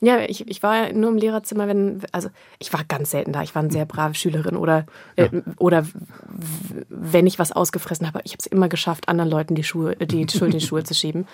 Ja, 0.00 0.20
ich, 0.20 0.46
ich 0.46 0.62
war 0.62 0.92
nur 0.92 1.10
im 1.10 1.16
Lehrerzimmer, 1.16 1.68
wenn, 1.68 2.02
also 2.12 2.28
ich 2.58 2.70
war 2.74 2.84
ganz 2.84 3.12
selten 3.12 3.32
da. 3.32 3.42
Ich 3.42 3.54
war 3.54 3.62
eine 3.62 3.72
sehr 3.72 3.86
brave 3.86 4.14
Schülerin 4.14 4.54
oder, 4.54 4.84
äh, 5.16 5.30
ja. 5.32 5.42
oder 5.56 5.86
wenn 6.90 7.26
ich 7.26 7.38
was 7.38 7.50
ausgefressen 7.50 8.06
habe, 8.06 8.20
ich 8.24 8.32
habe 8.32 8.40
es 8.40 8.46
immer 8.46 8.68
geschafft, 8.68 9.08
anderen 9.08 9.30
Leuten 9.30 9.54
die, 9.54 9.64
Schuhe, 9.64 9.96
die 9.96 10.26
Schuld 10.30 10.52
in 10.52 10.58
die 10.58 10.66
Schuhe 10.66 10.84
zu 10.84 10.92
schieben. 10.92 11.26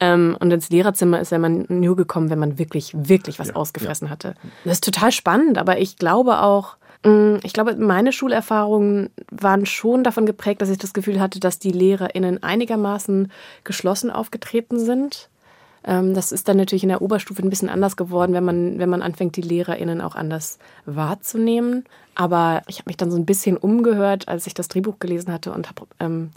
Ähm, 0.00 0.38
und 0.40 0.50
ins 0.50 0.70
Lehrerzimmer 0.70 1.20
ist 1.20 1.32
ja 1.32 1.38
man 1.38 1.66
nur 1.68 1.96
gekommen, 1.96 2.30
wenn 2.30 2.38
man 2.38 2.58
wirklich, 2.58 2.92
wirklich 2.96 3.38
was 3.38 3.48
ja. 3.48 3.56
ausgefressen 3.56 4.06
ja. 4.06 4.12
hatte. 4.12 4.34
Das 4.64 4.74
ist 4.74 4.84
total 4.84 5.12
spannend, 5.12 5.58
aber 5.58 5.78
ich 5.78 5.98
glaube 5.98 6.40
auch, 6.40 6.78
mm, 7.04 7.36
ich 7.42 7.52
glaube, 7.52 7.76
meine 7.76 8.12
Schulerfahrungen 8.14 9.10
waren 9.30 9.66
schon 9.66 10.02
davon 10.02 10.24
geprägt, 10.24 10.62
dass 10.62 10.70
ich 10.70 10.78
das 10.78 10.94
Gefühl 10.94 11.20
hatte, 11.20 11.40
dass 11.40 11.58
die 11.58 11.72
LehrerInnen 11.72 12.42
einigermaßen 12.42 13.30
geschlossen 13.64 14.10
aufgetreten 14.10 14.78
sind 14.78 15.28
das 15.82 16.32
ist 16.32 16.48
dann 16.48 16.56
natürlich 16.56 16.82
in 16.82 16.88
der 16.88 17.02
Oberstufe 17.02 17.42
ein 17.42 17.50
bisschen 17.50 17.68
anders 17.68 17.96
geworden, 17.96 18.32
wenn 18.32 18.44
man, 18.44 18.78
wenn 18.78 18.90
man 18.90 19.02
anfängt, 19.02 19.36
die 19.36 19.42
LehrerInnen 19.42 20.00
auch 20.00 20.14
anders 20.14 20.58
wahrzunehmen. 20.86 21.84
Aber 22.14 22.62
ich 22.66 22.78
habe 22.78 22.88
mich 22.88 22.96
dann 22.96 23.10
so 23.10 23.16
ein 23.16 23.26
bisschen 23.26 23.56
umgehört, 23.56 24.28
als 24.28 24.46
ich 24.46 24.54
das 24.54 24.68
Drehbuch 24.68 24.98
gelesen 24.98 25.32
hatte 25.32 25.52
und 25.52 25.68
habe 25.68 25.86
ähm, 26.00 26.30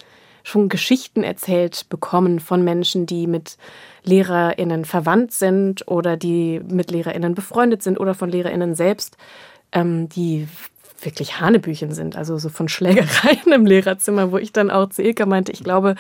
schon 0.43 0.69
Geschichten 0.69 1.23
erzählt 1.23 1.88
bekommen 1.89 2.39
von 2.39 2.63
Menschen, 2.63 3.06
die 3.06 3.27
mit 3.27 3.58
LehrerInnen 4.04 4.86
verwandt 4.86 5.32
sind 5.32 5.88
oder 5.88 6.17
die 6.17 6.62
mit 6.67 6.91
LehrerInnen 6.91 7.36
befreundet 7.36 7.84
sind 7.84 7.99
oder 7.99 8.13
von 8.13 8.30
LehrerInnen 8.30 8.75
selbst, 8.75 9.17
ähm, 9.71 10.10
die 10.10 10.47
wirklich 11.06 11.40
Hanebüchen 11.40 11.94
sind, 11.94 12.16
also 12.16 12.38
so 12.38 12.50
von 12.50 12.68
Schlägereien 12.68 13.52
im 13.54 13.66
Lehrerzimmer, 13.66 14.32
wo 14.32 14.38
ich 14.38 14.52
dann 14.52 14.72
auch 14.72 14.90
zu 14.90 15.04
Ilka 15.04 15.26
meinte, 15.26 15.52
ich 15.52 15.64
glaube, 15.64 15.96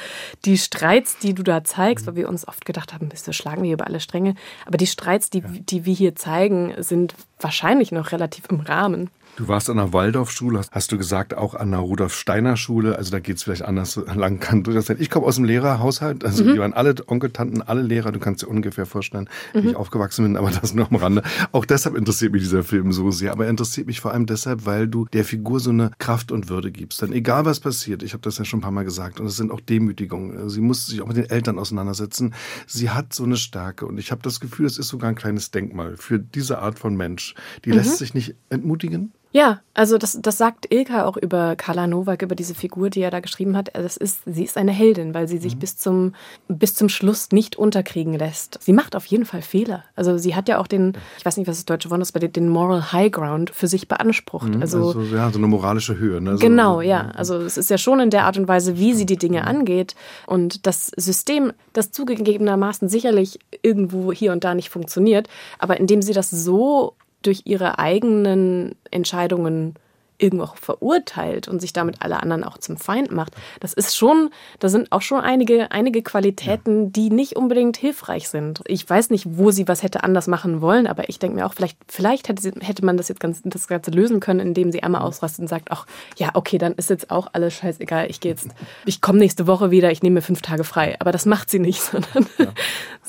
die 0.45 0.57
Streits, 0.57 1.17
die 1.17 1.33
du 1.33 1.43
da 1.43 1.63
zeigst, 1.63 2.07
weil 2.07 2.15
wir 2.15 2.29
uns 2.29 2.47
oft 2.47 2.65
gedacht 2.65 2.93
haben, 2.93 3.09
bist 3.09 3.27
du 3.27 3.33
schlagen 3.33 3.63
wir 3.63 3.73
über 3.73 3.87
alle 3.87 3.99
Stränge, 3.99 4.35
aber 4.65 4.77
die 4.77 4.87
Streits, 4.87 5.29
die, 5.29 5.41
die 5.41 5.85
wir 5.85 5.93
hier 5.93 6.15
zeigen, 6.15 6.73
sind 6.77 7.15
wahrscheinlich 7.39 7.91
noch 7.91 8.11
relativ 8.11 8.45
im 8.49 8.59
Rahmen. 8.59 9.09
Du 9.41 9.47
warst 9.47 9.71
an 9.71 9.77
der 9.77 9.91
Waldorfschule, 9.91 10.61
hast 10.69 10.91
du 10.91 10.99
gesagt, 10.99 11.35
auch 11.35 11.55
an 11.55 11.71
der 11.71 11.79
Rudolf-Steiner-Schule. 11.79 12.95
Also 12.95 13.09
da 13.09 13.19
geht 13.19 13.37
es 13.37 13.43
vielleicht 13.43 13.63
anders 13.63 13.95
lang. 14.15 14.39
Kann 14.39 14.61
du 14.61 14.71
das 14.71 14.85
sein? 14.85 14.97
Ich 14.99 15.09
komme 15.09 15.25
aus 15.25 15.37
dem 15.37 15.45
Lehrerhaushalt. 15.45 16.23
Also 16.23 16.43
mhm. 16.43 16.53
die 16.53 16.59
waren 16.59 16.73
alle 16.73 16.93
Onkel, 17.07 17.31
Tanten, 17.31 17.63
alle 17.63 17.81
Lehrer. 17.81 18.11
Du 18.11 18.19
kannst 18.19 18.43
dir 18.43 18.47
ungefähr 18.47 18.85
vorstellen, 18.85 19.27
wie 19.53 19.61
mhm. 19.61 19.69
ich 19.69 19.75
aufgewachsen 19.75 20.25
bin, 20.25 20.37
aber 20.37 20.51
das 20.61 20.75
nur 20.75 20.87
am 20.87 20.95
Rande. 20.95 21.23
Auch 21.53 21.65
deshalb 21.65 21.95
interessiert 21.95 22.33
mich 22.33 22.43
dieser 22.43 22.63
Film 22.63 22.91
so 22.91 23.09
sehr. 23.09 23.31
Aber 23.31 23.45
er 23.45 23.49
interessiert 23.49 23.87
mich 23.87 23.99
vor 23.99 24.11
allem 24.11 24.27
deshalb, 24.27 24.67
weil 24.67 24.87
du 24.87 25.05
der 25.05 25.25
Figur 25.25 25.59
so 25.59 25.71
eine 25.71 25.89
Kraft 25.97 26.31
und 26.31 26.47
Würde 26.47 26.71
gibst. 26.71 27.01
Denn 27.01 27.11
egal 27.11 27.43
was 27.43 27.59
passiert, 27.59 28.03
ich 28.03 28.13
habe 28.13 28.21
das 28.21 28.37
ja 28.37 28.45
schon 28.45 28.59
ein 28.59 28.61
paar 28.61 28.69
Mal 28.69 28.85
gesagt, 28.85 29.19
und 29.19 29.25
es 29.25 29.37
sind 29.37 29.51
auch 29.51 29.59
Demütigungen. 29.59 30.51
Sie 30.51 30.61
muss 30.61 30.85
sich 30.85 31.01
auch 31.01 31.07
mit 31.07 31.17
den 31.17 31.31
Eltern 31.31 31.57
auseinandersetzen. 31.57 32.35
Sie 32.67 32.91
hat 32.91 33.11
so 33.11 33.23
eine 33.23 33.37
Stärke. 33.37 33.87
Und 33.87 33.97
ich 33.97 34.11
habe 34.11 34.21
das 34.21 34.39
Gefühl, 34.39 34.67
es 34.67 34.77
ist 34.77 34.89
sogar 34.89 35.09
ein 35.09 35.15
kleines 35.15 35.49
Denkmal 35.49 35.97
für 35.97 36.19
diese 36.19 36.59
Art 36.59 36.77
von 36.77 36.95
Mensch. 36.95 37.33
Die 37.65 37.69
mhm. 37.69 37.77
lässt 37.77 37.97
sich 37.97 38.13
nicht 38.13 38.35
entmutigen 38.51 39.13
ja, 39.31 39.61
also 39.73 39.97
das, 39.97 40.19
das 40.21 40.37
sagt 40.37 40.71
Ilka 40.71 41.05
auch 41.05 41.15
über 41.15 41.55
Carla 41.55 41.87
Nowak, 41.87 42.21
über 42.21 42.35
diese 42.35 42.53
Figur, 42.53 42.89
die 42.89 42.99
er 42.99 43.11
da 43.11 43.21
geschrieben 43.21 43.55
hat. 43.55 43.69
Das 43.73 43.95
ist, 43.95 44.21
sie 44.25 44.43
ist 44.43 44.57
eine 44.57 44.73
Heldin, 44.73 45.13
weil 45.13 45.29
sie 45.29 45.37
sich 45.37 45.55
mhm. 45.55 45.59
bis, 45.59 45.77
zum, 45.77 46.15
bis 46.49 46.75
zum 46.75 46.89
Schluss 46.89 47.31
nicht 47.31 47.55
unterkriegen 47.55 48.13
lässt. 48.13 48.59
Sie 48.61 48.73
macht 48.73 48.95
auf 48.95 49.05
jeden 49.05 49.23
Fall 49.23 49.41
Fehler. 49.41 49.85
Also 49.95 50.17
sie 50.17 50.35
hat 50.35 50.49
ja 50.49 50.59
auch 50.59 50.67
den, 50.67 50.93
ich 51.17 51.25
weiß 51.25 51.37
nicht, 51.37 51.47
was 51.47 51.57
das 51.57 51.65
deutsche 51.65 51.89
Wort 51.89 52.01
ist, 52.01 52.11
bei 52.11 52.19
den 52.19 52.49
Moral 52.49 52.91
High 52.91 53.11
Ground 53.11 53.51
für 53.51 53.67
sich 53.67 53.87
beansprucht. 53.87 54.53
Mhm, 54.53 54.61
also, 54.61 54.87
also, 54.87 55.01
ja, 55.03 55.31
so 55.31 55.37
eine 55.37 55.47
moralische 55.47 55.97
Höhe. 55.97 56.19
Ne? 56.19 56.33
So, 56.33 56.45
genau, 56.45 56.81
ja. 56.81 57.11
Also 57.15 57.37
es 57.37 57.57
ist 57.57 57.69
ja 57.69 57.77
schon 57.77 58.01
in 58.01 58.09
der 58.09 58.25
Art 58.25 58.37
und 58.37 58.49
Weise, 58.49 58.77
wie 58.77 58.93
sie 58.93 59.05
die 59.05 59.17
Dinge 59.17 59.47
angeht. 59.47 59.95
Und 60.27 60.67
das 60.67 60.87
System, 60.97 61.53
das 61.71 61.91
zugegebenermaßen 61.91 62.89
sicherlich 62.89 63.39
irgendwo 63.61 64.11
hier 64.11 64.33
und 64.33 64.43
da 64.43 64.55
nicht 64.55 64.69
funktioniert, 64.69 65.29
aber 65.57 65.79
indem 65.79 66.01
sie 66.01 66.13
das 66.13 66.29
so 66.29 66.95
durch 67.21 67.41
ihre 67.45 67.79
eigenen 67.79 68.75
Entscheidungen 68.89 69.75
irgendwo 70.21 70.45
auch 70.45 70.55
verurteilt 70.55 71.47
und 71.47 71.59
sich 71.59 71.73
damit 71.73 72.01
alle 72.01 72.21
anderen 72.21 72.43
auch 72.43 72.57
zum 72.57 72.77
Feind 72.77 73.11
macht. 73.11 73.33
Das 73.59 73.73
ist 73.73 73.97
schon, 73.97 74.29
da 74.59 74.69
sind 74.69 74.91
auch 74.91 75.01
schon 75.01 75.21
einige, 75.21 75.71
einige 75.71 76.03
Qualitäten, 76.03 76.85
ja. 76.85 76.89
die 76.91 77.09
nicht 77.09 77.35
unbedingt 77.35 77.77
hilfreich 77.77 78.29
sind. 78.29 78.61
Ich 78.67 78.87
weiß 78.87 79.09
nicht, 79.09 79.25
wo 79.37 79.51
sie 79.51 79.67
was 79.67 79.83
hätte 79.83 80.03
anders 80.03 80.27
machen 80.27 80.61
wollen, 80.61 80.87
aber 80.87 81.09
ich 81.09 81.19
denke 81.19 81.37
mir 81.37 81.45
auch, 81.45 81.53
vielleicht, 81.53 81.77
vielleicht 81.87 82.29
hätte, 82.29 82.41
sie, 82.41 82.51
hätte 82.61 82.85
man 82.85 82.97
das 82.97 83.07
jetzt 83.07 83.19
ganz, 83.19 83.41
das 83.43 83.67
Ganze 83.67 83.91
lösen 83.91 84.19
können, 84.19 84.39
indem 84.39 84.71
sie 84.71 84.83
einmal 84.83 85.01
ausrastet 85.01 85.41
und 85.41 85.47
sagt, 85.47 85.71
ach 85.71 85.87
ja, 86.17 86.29
okay, 86.35 86.57
dann 86.57 86.73
ist 86.73 86.89
jetzt 86.89 87.09
auch 87.09 87.27
alles 87.33 87.53
scheißegal, 87.55 88.09
ich 88.09 88.19
gehe 88.19 88.31
jetzt, 88.31 88.49
ich 88.85 89.01
komme 89.01 89.19
nächste 89.19 89.47
Woche 89.47 89.71
wieder, 89.71 89.91
ich 89.91 90.03
nehme 90.03 90.15
mir 90.15 90.21
fünf 90.21 90.41
Tage 90.41 90.63
frei. 90.63 90.95
Aber 90.99 91.11
das 91.11 91.25
macht 91.25 91.49
sie 91.49 91.59
nicht, 91.59 91.81
sondern 91.81 92.27
ja. 92.37 92.47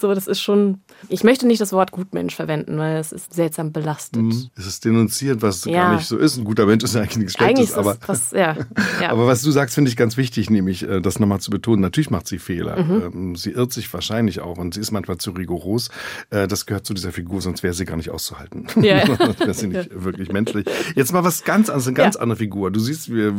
So, 0.03 0.15
das 0.15 0.27
ist 0.27 0.41
schon, 0.41 0.81
ich 1.09 1.25
möchte 1.25 1.47
nicht 1.47 1.61
das 1.61 1.73
Wort 1.73 1.93
Gutmensch 1.93 2.35
verwenden, 2.35 2.77
weil 2.77 2.99
es 2.99 3.13
ist 3.13 3.33
seltsam 3.33 3.73
belastet. 3.73 4.21
Mhm. 4.21 4.51
Es 4.57 4.67
ist 4.67 4.85
denunziert, 4.85 5.41
was 5.41 5.65
ja. 5.65 5.85
gar 5.85 5.95
nicht 5.95 6.07
so 6.07 6.19
ist. 6.19 6.37
Ein 6.37 6.45
guter 6.45 6.67
Mensch 6.67 6.85
ist 6.85 6.95
eigentlich 6.95 7.17
nichts 7.17 7.33
Schlechtes. 7.35 7.73
Eigentlich 7.73 7.77
aber, 7.77 7.97
was, 8.07 8.33
ja. 8.33 8.57
Ja. 9.01 9.11
aber 9.11 9.27
was 9.27 9.43
du 9.43 9.51
sagst, 9.51 9.75
finde 9.75 9.91
ich 9.91 9.97
ganz 9.97 10.17
wichtig, 10.17 10.51
nämlich 10.51 10.83
äh, 10.83 11.01
das 11.01 11.19
nochmal 11.19 11.41
zu 11.41 11.51
betonen. 11.51 11.81
Natürlich 11.81 12.11
macht 12.11 12.27
sie 12.27 12.39
Fehler. 12.39 12.83
Mhm. 12.83 13.03
Ähm, 13.03 13.37
sie 13.37 13.51
irrt 13.51 13.73
sich 13.73 13.93
wahrscheinlich 13.95 14.41
auch 14.41 14.59
und 14.59 14.75
sie 14.75 14.81
ist 14.81 14.91
manchmal 14.91 15.19
zu 15.19 15.31
rigoros. 15.31 15.89
Äh, 16.31 16.49
das 16.49 16.67
gehört 16.67 16.85
zu 16.85 16.95
dieser 16.95 17.13
Figur, 17.13 17.41
sonst 17.41 17.63
wäre 17.63 17.73
sie 17.73 17.85
gar 17.85 17.97
nicht 17.97 18.11
auszuhalten. 18.11 18.67
Ja. 18.83 19.07
sonst 19.17 19.41
wäre 19.41 19.55
sie 19.55 19.69
nicht 19.69 19.91
wirklich 19.93 20.33
menschlich. 20.33 20.67
Jetzt 20.97 21.13
mal 21.13 21.23
was 21.25 21.45
ganz 21.45 21.71
anderes, 21.71 21.87
eine 21.87 21.95
ganz 21.95 22.17
andere 22.17 22.39
Figur. 22.39 22.73
Du 22.73 22.81
siehst, 22.81 23.13
wir 23.13 23.35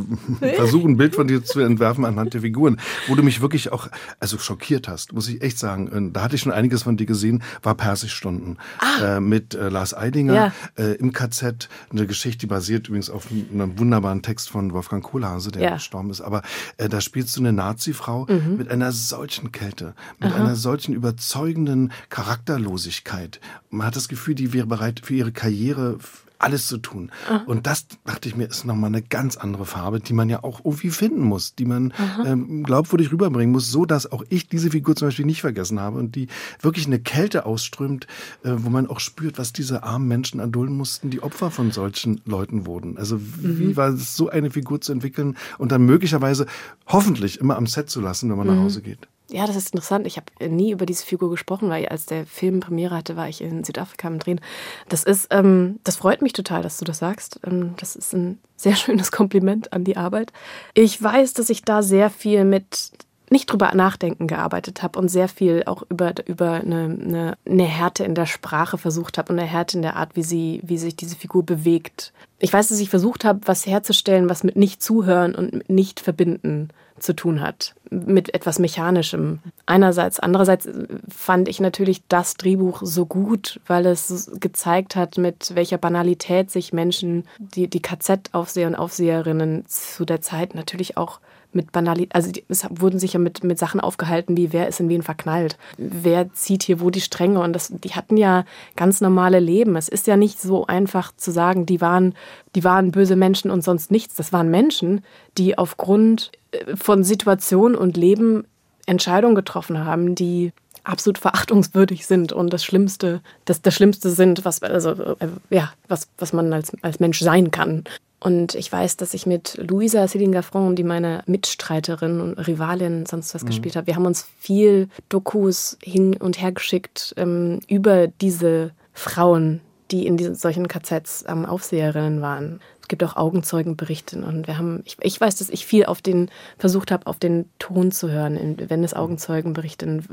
versuchen 0.55 0.91
ein 0.91 0.97
Bild 0.97 1.15
von 1.15 1.27
dir 1.27 1.43
zu 1.43 1.59
entwerfen 1.59 2.05
anhand 2.05 2.33
der 2.33 2.41
Figuren, 2.41 2.79
wo 3.07 3.15
du 3.15 3.21
mich 3.23 3.41
wirklich 3.41 3.71
auch 3.71 3.89
also 4.21 4.37
schockiert 4.37 4.87
hast, 4.87 5.11
muss 5.11 5.27
ich 5.27 5.41
echt 5.41 5.59
sagen. 5.59 6.13
Da 6.13 6.21
hatte 6.21 6.35
ich 6.35 6.41
schon 6.41 6.52
einiges 6.53 6.83
von 6.83 6.97
dir 6.97 7.05
gesehen, 7.05 7.43
war 7.61 7.75
Persischstunden 7.75 8.57
ah. 8.79 9.17
äh, 9.17 9.19
mit 9.19 9.53
äh, 9.53 9.69
Lars 9.69 9.93
Eidinger 9.93 10.33
ja. 10.33 10.53
äh, 10.77 10.93
im 10.95 11.11
KZ. 11.11 11.69
Eine 11.91 12.07
Geschichte, 12.07 12.39
die 12.39 12.47
basiert 12.47 12.87
übrigens 12.87 13.09
auf 13.09 13.27
einem 13.31 13.77
wunderbaren 13.79 14.21
Text 14.21 14.49
von 14.49 14.73
Wolfgang 14.73 15.03
Kohlhase, 15.03 15.51
der 15.51 15.61
ja. 15.61 15.73
gestorben 15.75 16.09
ist. 16.09 16.21
Aber 16.21 16.41
äh, 16.77 16.89
da 16.89 17.01
spielst 17.01 17.35
du 17.35 17.41
eine 17.41 17.53
Nazi-Frau 17.53 18.27
mhm. 18.29 18.57
mit 18.57 18.69
einer 18.69 18.91
solchen 18.91 19.51
Kälte, 19.51 19.95
mit 20.19 20.31
Aha. 20.31 20.39
einer 20.39 20.55
solchen 20.55 20.93
überzeugenden 20.93 21.91
Charakterlosigkeit. 22.09 23.39
Man 23.69 23.87
hat 23.87 23.95
das 23.95 24.07
Gefühl, 24.07 24.35
die 24.35 24.53
wäre 24.53 24.67
bereit 24.67 25.01
für 25.03 25.13
ihre 25.13 25.31
Karriere 25.31 25.97
alles 26.43 26.67
zu 26.67 26.77
tun. 26.77 27.09
Ah. 27.29 27.41
Und 27.45 27.67
das, 27.67 27.87
dachte 28.03 28.27
ich 28.27 28.35
mir, 28.35 28.45
ist 28.45 28.65
nochmal 28.65 28.89
eine 28.89 29.01
ganz 29.01 29.37
andere 29.37 29.65
Farbe, 29.65 29.99
die 29.99 30.13
man 30.13 30.29
ja 30.29 30.43
auch 30.43 30.63
irgendwie 30.65 30.89
finden 30.89 31.21
muss, 31.21 31.55
die 31.55 31.65
man 31.65 31.93
ähm, 32.25 32.63
glaubwürdig 32.63 33.11
rüberbringen 33.11 33.51
muss, 33.51 33.71
so 33.71 33.85
dass 33.85 34.11
auch 34.11 34.23
ich 34.29 34.47
diese 34.49 34.71
Figur 34.71 34.95
zum 34.95 35.07
Beispiel 35.07 35.25
nicht 35.25 35.41
vergessen 35.41 35.79
habe 35.79 35.97
und 35.97 36.15
die 36.15 36.27
wirklich 36.59 36.85
eine 36.85 36.99
Kälte 36.99 37.45
ausströmt, 37.45 38.07
äh, 38.43 38.51
wo 38.57 38.69
man 38.69 38.87
auch 38.87 38.99
spürt, 38.99 39.37
was 39.37 39.53
diese 39.53 39.83
armen 39.83 40.07
Menschen 40.07 40.39
erdulden 40.39 40.75
mussten, 40.75 41.09
die 41.09 41.23
Opfer 41.23 41.49
von 41.49 41.71
solchen 41.71 42.21
Leuten 42.25 42.65
wurden. 42.65 42.97
Also 42.97 43.15
mhm. 43.17 43.59
wie 43.59 43.77
war 43.77 43.89
es, 43.89 44.15
so 44.15 44.29
eine 44.29 44.51
Figur 44.51 44.81
zu 44.81 44.91
entwickeln 44.91 45.37
und 45.57 45.71
dann 45.71 45.85
möglicherweise 45.85 46.45
hoffentlich 46.87 47.39
immer 47.39 47.55
am 47.55 47.67
Set 47.67 47.89
zu 47.89 48.01
lassen, 48.01 48.29
wenn 48.29 48.37
man 48.37 48.47
mhm. 48.47 48.55
nach 48.55 48.63
Hause 48.63 48.81
geht? 48.81 49.07
Ja, 49.29 49.47
das 49.47 49.55
ist 49.55 49.73
interessant. 49.73 50.05
Ich 50.05 50.17
habe 50.17 50.53
nie 50.53 50.71
über 50.71 50.85
diese 50.85 51.05
Figur 51.05 51.29
gesprochen, 51.29 51.69
weil 51.69 51.87
als 51.87 52.05
der 52.05 52.25
Film 52.25 52.59
Premiere 52.59 52.95
hatte, 52.95 53.15
war 53.15 53.29
ich 53.29 53.41
in 53.41 53.63
Südafrika 53.63 54.07
am 54.07 54.19
Drehen. 54.19 54.41
Das 54.89 55.03
ist, 55.03 55.27
ähm, 55.31 55.79
das 55.83 55.95
freut 55.95 56.21
mich 56.21 56.33
total, 56.33 56.61
dass 56.61 56.77
du 56.77 56.85
das 56.85 56.99
sagst. 56.99 57.39
Ähm, 57.45 57.73
das 57.77 57.95
ist 57.95 58.13
ein 58.13 58.39
sehr 58.57 58.75
schönes 58.77 59.11
Kompliment 59.11 59.73
an 59.73 59.83
die 59.83 59.97
Arbeit. 59.97 60.31
Ich 60.73 61.01
weiß, 61.01 61.33
dass 61.33 61.49
ich 61.49 61.63
da 61.63 61.81
sehr 61.81 62.09
viel 62.09 62.45
mit 62.45 62.91
nicht 63.29 63.47
drüber 63.47 63.73
nachdenken 63.73 64.27
gearbeitet 64.27 64.83
habe 64.83 64.99
und 64.99 65.07
sehr 65.07 65.27
viel 65.27 65.63
auch 65.65 65.81
über, 65.89 66.13
über 66.27 66.51
eine, 66.51 66.83
eine, 66.83 67.37
eine 67.47 67.63
Härte 67.63 68.03
in 68.03 68.13
der 68.13 68.27
Sprache 68.27 68.77
versucht 68.77 69.17
habe 69.17 69.33
und 69.33 69.39
eine 69.39 69.47
Härte 69.47 69.77
in 69.77 69.81
der 69.81 69.95
Art, 69.95 70.15
wie 70.15 70.21
sie, 70.21 70.59
wie 70.63 70.77
sich 70.77 70.95
diese 70.95 71.15
Figur 71.15 71.43
bewegt 71.43 72.13
ich 72.43 72.51
weiß, 72.51 72.67
dass 72.67 72.79
ich 72.81 72.89
versucht 72.89 73.23
habe, 73.23 73.39
was 73.45 73.65
herzustellen, 73.65 74.27
was 74.27 74.43
mit 74.43 74.57
nicht 74.57 74.83
zuhören 74.83 75.33
und 75.33 75.53
mit 75.53 75.69
nicht 75.69 76.01
verbinden 76.01 76.71
zu 76.99 77.13
tun 77.13 77.41
hat, 77.41 77.75
mit 77.89 78.33
etwas 78.33 78.59
Mechanischem. 78.59 79.39
Einerseits, 79.65 80.19
andererseits 80.19 80.67
fand 81.09 81.47
ich 81.47 81.59
natürlich 81.59 82.03
das 82.07 82.35
Drehbuch 82.35 82.81
so 82.83 83.05
gut, 83.05 83.59
weil 83.67 83.85
es 83.85 84.31
gezeigt 84.39 84.95
hat, 84.95 85.17
mit 85.17 85.55
welcher 85.55 85.77
Banalität 85.77 86.51
sich 86.51 86.73
Menschen, 86.73 87.25
die, 87.39 87.67
die 87.67 87.81
KZ-Aufseher 87.81 88.67
und 88.67 88.75
Aufseherinnen 88.75 89.65
zu 89.67 90.05
der 90.05 90.21
Zeit 90.21 90.55
natürlich 90.55 90.97
auch 90.97 91.19
mit 91.55 91.71
Banalität, 91.71 92.15
also 92.15 92.31
es 92.47 92.65
wurden 92.69 92.99
sich 92.99 93.13
ja 93.13 93.19
mit, 93.19 93.43
mit 93.43 93.59
Sachen 93.59 93.79
aufgehalten, 93.79 94.37
wie 94.37 94.53
wer 94.53 94.67
ist 94.67 94.79
in 94.79 94.89
wen 94.89 95.01
verknallt, 95.01 95.57
wer 95.77 96.31
zieht 96.33 96.63
hier 96.63 96.79
wo 96.79 96.89
die 96.89 97.01
Stränge 97.01 97.39
und 97.39 97.53
das, 97.53 97.71
die 97.71 97.93
hatten 97.93 98.17
ja 98.17 98.45
ganz 98.75 99.01
normale 99.01 99.39
Leben. 99.39 99.75
Es 99.75 99.89
ist 99.89 100.07
ja 100.07 100.17
nicht 100.17 100.41
so 100.41 100.67
einfach 100.67 101.15
zu 101.15 101.31
sagen, 101.31 101.65
die 101.65 101.81
waren, 101.81 102.15
die 102.55 102.63
waren 102.63 102.91
böse 102.91 103.15
Menschen 103.15 103.51
und 103.51 103.63
sonst 103.63 103.91
nichts. 103.91 104.15
Das 104.15 104.33
waren 104.33 104.49
Menschen, 104.49 105.03
die 105.37 105.57
aufgrund 105.57 106.31
äh, 106.51 106.75
von 106.75 107.03
Situation 107.03 107.75
und 107.75 107.97
Leben 107.97 108.45
Entscheidungen 108.85 109.35
getroffen 109.35 109.85
haben, 109.85 110.15
die 110.15 110.51
absolut 110.83 111.17
verachtungswürdig 111.17 112.05
sind 112.05 112.33
und 112.33 112.51
das 112.51 112.63
Schlimmste, 112.63 113.21
das, 113.45 113.61
das 113.61 113.73
Schlimmste 113.73 114.09
sind, 114.09 114.43
was, 114.45 114.61
also, 114.61 114.91
äh, 115.19 115.27
ja, 115.49 115.71
was, 115.87 116.09
was 116.17 116.33
man 116.33 116.51
als, 116.51 116.73
als 116.81 116.99
Mensch 116.99 117.19
sein 117.19 117.51
kann. 117.51 117.85
Und 118.23 118.55
ich 118.55 118.71
weiß, 118.71 118.95
dass 118.95 119.13
ich 119.13 119.25
mit 119.25 119.59
Luisa 119.61 120.05
Céline 120.05 120.31
Gaffron, 120.31 120.77
die 120.77 120.85
meine 120.85 121.23
Mitstreiterin 121.25 122.21
und 122.21 122.35
Rivalin 122.35 123.05
sonst 123.05 123.35
was 123.35 123.43
mhm. 123.43 123.47
gespielt 123.47 123.75
hat, 123.75 123.85
wir 123.85 123.97
haben 123.97 124.05
uns 124.05 124.25
viel 124.39 124.87
Dokus 125.09 125.77
hin 125.83 126.15
und 126.15 126.41
her 126.41 126.53
geschickt 126.53 127.13
ähm, 127.17 127.59
über 127.67 128.07
diese 128.07 128.71
Frauen, 128.93 129.59
die 129.91 130.07
in 130.07 130.15
diesen, 130.15 130.35
solchen 130.35 130.69
KZs 130.69 131.25
ähm, 131.27 131.45
Aufseherinnen 131.45 132.21
waren. 132.21 132.61
Es 132.93 132.99
gibt 132.99 133.09
auch 133.09 133.15
Augenzeugenberichte 133.15 134.23
und 134.23 134.45
wir 134.45 134.59
haben, 134.59 134.83
ich, 134.85 134.97
ich 135.01 135.19
weiß, 135.19 135.37
dass 135.37 135.49
ich 135.49 135.65
viel 135.65 135.85
auf 135.85 136.03
den, 136.03 136.29
versucht 136.59 136.91
habe, 136.91 137.07
auf 137.07 137.17
den 137.17 137.45
Ton 137.57 137.91
zu 137.91 138.11
hören, 138.11 138.55
wenn 138.67 138.83
es 138.83 138.93
Augenzeugenberichte 138.93 140.03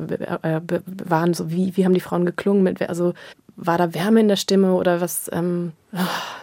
äh, 0.40 0.60
waren, 0.86 1.34
so 1.34 1.50
wie, 1.50 1.76
wie 1.76 1.84
haben 1.84 1.92
die 1.92 2.00
Frauen 2.00 2.24
geklungen, 2.24 2.62
mit, 2.62 2.80
also 2.80 3.12
war 3.56 3.76
da 3.76 3.92
Wärme 3.92 4.20
in 4.20 4.28
der 4.28 4.36
Stimme 4.36 4.72
oder 4.72 5.02
was, 5.02 5.28
ähm, 5.34 5.72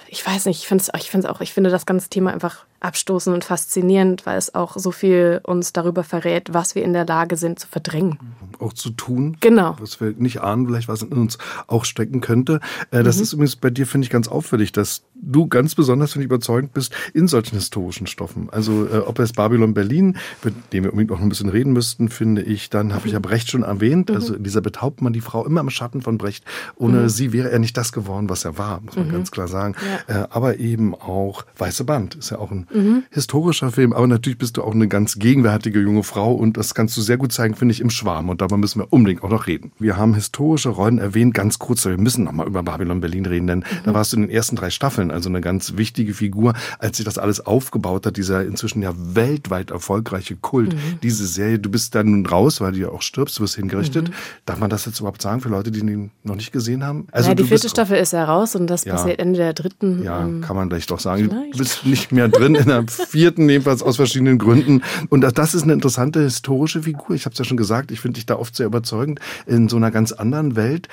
ich 0.08 0.26
weiß 0.26 0.46
nicht, 0.46 0.60
ich 0.60 0.68
finde 0.68 0.84
ich 0.98 1.10
find's 1.10 1.26
auch, 1.26 1.42
ich 1.42 1.54
finde 1.54 1.72
das 1.72 1.88
ganze 1.88 2.10
Thema 2.10 2.32
einfach 2.32 2.66
abstoßend 2.80 3.34
und 3.34 3.44
faszinierend, 3.44 4.26
weil 4.26 4.38
es 4.38 4.54
auch 4.54 4.78
so 4.78 4.92
viel 4.92 5.42
uns 5.44 5.74
darüber 5.74 6.04
verrät, 6.04 6.54
was 6.54 6.76
wir 6.76 6.84
in 6.84 6.94
der 6.94 7.06
Lage 7.06 7.36
sind 7.36 7.60
zu 7.60 7.68
verdrängen. 7.68 8.20
Auch 8.60 8.74
zu 8.74 8.92
tun. 8.92 9.38
Genau. 9.40 9.76
Was 9.80 10.00
wir 10.00 10.14
nicht 10.18 10.42
ahnen, 10.42 10.68
vielleicht 10.68 10.88
was 10.88 11.02
in 11.02 11.14
uns 11.14 11.40
auch 11.66 11.86
stecken 11.86 12.22
könnte. 12.22 12.60
Äh, 12.92 13.02
das 13.04 13.18
mhm. 13.18 13.24
ist 13.24 13.34
übrigens 13.34 13.56
bei 13.56 13.72
dir, 13.72 13.88
finde 13.88 14.06
ich, 14.06 14.12
ganz 14.12 14.28
auffällig, 14.28 14.72
dass 14.72 15.04
du 15.22 15.48
ganz 15.48 15.76
besonders, 15.76 16.14
finde 16.14 16.24
ich, 16.24 16.30
überzeugend 16.32 16.74
bist 16.74 16.94
in 17.14 17.28
solchen 17.28 17.56
historischen 17.56 18.08
Stoffen. 18.08 18.50
Also 18.52 18.88
äh, 18.88 19.00
ob 19.00 19.20
es 19.20 19.34
Babylon 19.34 19.74
Berlin, 19.74 20.18
mit 20.44 20.54
dem 20.74 20.84
wir 20.84 20.92
unbedingt 20.92 21.12
noch 21.12 21.22
ein 21.22 21.30
bisschen 21.30 21.50
reden 21.50 21.74
müssten, 21.74 22.10
finde 22.10 22.42
ich, 22.42 22.70
dann 22.70 22.94
habe 22.94 23.08
ich 23.08 23.14
ja 23.14 23.20
Brecht 23.20 23.50
schon 23.50 23.64
erwähnt. 23.64 24.12
Also 24.12 24.34
mhm. 24.34 24.42
Elisabeth 24.42 24.82
Hauptmann, 24.82 25.14
die 25.14 25.22
Frau 25.22 25.46
immer 25.46 25.62
im 25.62 25.70
Schatten 25.70 26.02
von 26.02 26.18
Brecht. 26.18 26.44
Ohne 26.76 27.04
mhm. 27.04 27.10
sie 27.10 27.34
wäre 27.34 27.52
er 27.52 27.60
nicht 27.60 27.78
das 27.78 27.92
geworden, 27.92 28.30
was 28.30 28.46
er 28.46 28.58
war, 28.58 28.82
muss 28.82 28.96
man 28.96 29.08
mhm. 29.08 29.12
ganz 29.12 29.32
klar 29.32 29.48
sagen. 29.48 29.76
Ja. 30.08 30.24
Äh, 30.24 30.28
aber 30.30 30.60
eben 30.60 30.96
auch 30.96 31.46
Weiße 31.58 31.84
Band 31.84 32.16
ist 32.16 32.30
ja 32.30 32.40
auch 32.40 32.52
ein 32.52 32.68
mhm. 32.74 33.04
historischer 33.12 33.72
Film. 33.72 33.94
Aber 33.94 34.08
natürlich 34.08 34.38
bist 34.38 34.58
du 34.58 34.64
auch 34.64 34.74
eine 34.74 34.88
ganz 34.88 35.20
gegenwärtige 35.20 35.80
junge 35.80 36.04
Frau 36.04 36.34
und 36.34 36.58
das 36.58 36.74
kannst 36.74 36.96
du 36.98 37.02
sehr 37.02 37.18
gut 37.18 37.32
zeigen, 37.32 37.56
finde 37.56 37.74
ich, 37.74 37.82
im 37.82 37.90
Schwarm. 37.90 38.30
Und 38.30 38.42
darüber 38.42 38.58
müssen 38.58 38.80
wir 38.80 38.92
unbedingt 38.92 39.24
auch 39.24 39.30
noch 39.30 39.48
reden. 39.48 39.72
Wir 39.80 39.98
haben 39.98 40.14
historische 40.14 40.70
Rollen 40.70 41.00
erwähnt, 41.00 41.34
ganz 41.34 41.60
kurz. 41.60 41.86
Wir 41.86 41.98
müssen 41.98 42.26
noch 42.26 42.32
mal 42.32 42.48
über 42.48 42.64
Babylon 42.64 43.02
Berlin 43.02 43.26
reden, 43.26 43.48
denn 43.48 43.66
da 43.84 43.92
mhm. 43.92 43.96
warst 43.96 44.14
du 44.14 44.18
in 44.18 44.24
den 44.24 44.32
ersten 44.32 44.56
drei 44.56 44.70
Staffeln, 44.70 45.07
also 45.12 45.30
eine 45.30 45.42
ganz 45.42 45.78
wichtige 45.78 46.14
Figur, 46.14 46.54
als 46.80 46.98
sich 46.98 47.06
das 47.06 47.18
alles 47.18 47.46
aufgebaut 47.46 48.06
hat, 48.06 48.18
dieser 48.18 48.46
inzwischen 48.46 48.82
ja 48.82 48.94
weltweit 48.96 49.72
erfolgreiche 49.72 50.36
Kult, 50.36 50.74
mhm. 50.74 51.00
diese 51.04 51.28
Serie. 51.28 51.60
Du 51.60 51.70
bist 51.70 51.96
dann 51.96 52.12
nun 52.12 52.26
raus, 52.26 52.62
weil 52.62 52.74
du 52.74 52.80
ja 52.80 52.90
auch 52.90 53.02
stirbst, 53.02 53.40
du 53.40 53.44
wirst 53.44 53.56
hingerichtet. 53.56 54.10
Mhm. 54.10 54.14
Darf 54.46 54.60
man 54.60 54.70
das 54.70 54.86
jetzt 54.86 55.00
überhaupt 55.00 55.22
sagen 55.22 55.42
für 55.42 55.50
Leute, 55.50 55.72
die 55.72 55.80
ihn 55.80 56.12
noch 56.24 56.36
nicht 56.36 56.52
gesehen 56.52 56.84
haben? 56.84 57.08
Also 57.12 57.30
ja, 57.30 57.36
die 57.36 57.44
vierte 57.44 57.70
Staffel 57.70 57.98
ist 57.98 58.14
ja 58.14 58.24
raus 58.24 58.56
und 58.56 58.68
das 58.68 58.86
ja, 58.86 58.94
passiert 58.94 59.20
Ende 59.20 59.40
der 59.40 59.54
dritten. 59.54 60.04
Ja, 60.04 60.22
ähm, 60.22 60.42
kann 60.42 60.56
man 60.56 60.70
vielleicht 60.70 60.92
doch 60.92 61.00
sagen. 61.00 61.30
Vielleicht. 61.30 61.54
Du 61.54 61.58
bist 61.58 61.86
nicht 61.86 62.12
mehr 62.12 62.28
drin 62.28 62.56
in 62.56 62.66
der 62.66 62.86
vierten, 62.88 63.50
jedenfalls 63.50 63.84
aus 63.84 63.98
verschiedenen 63.98 64.38
Gründen. 64.38 64.84
Und 65.10 65.22
das 65.22 65.54
ist 65.54 65.64
eine 65.64 65.74
interessante 65.74 66.22
historische 66.22 66.84
Figur. 66.84 67.16
Ich 67.16 67.26
habe 67.26 67.34
es 67.34 67.40
ja 67.40 67.46
schon 67.46 67.58
gesagt, 67.58 67.92
ich 67.92 68.00
finde 68.00 68.16
dich 68.16 68.26
da 68.26 68.36
oft 68.36 68.56
sehr 68.56 68.66
überzeugend 68.66 69.20
in 69.46 69.70
so 69.70 69.78
einer 69.78 69.92
ganz 69.92 70.12
anderen 70.12 70.56
Welt 70.56 70.88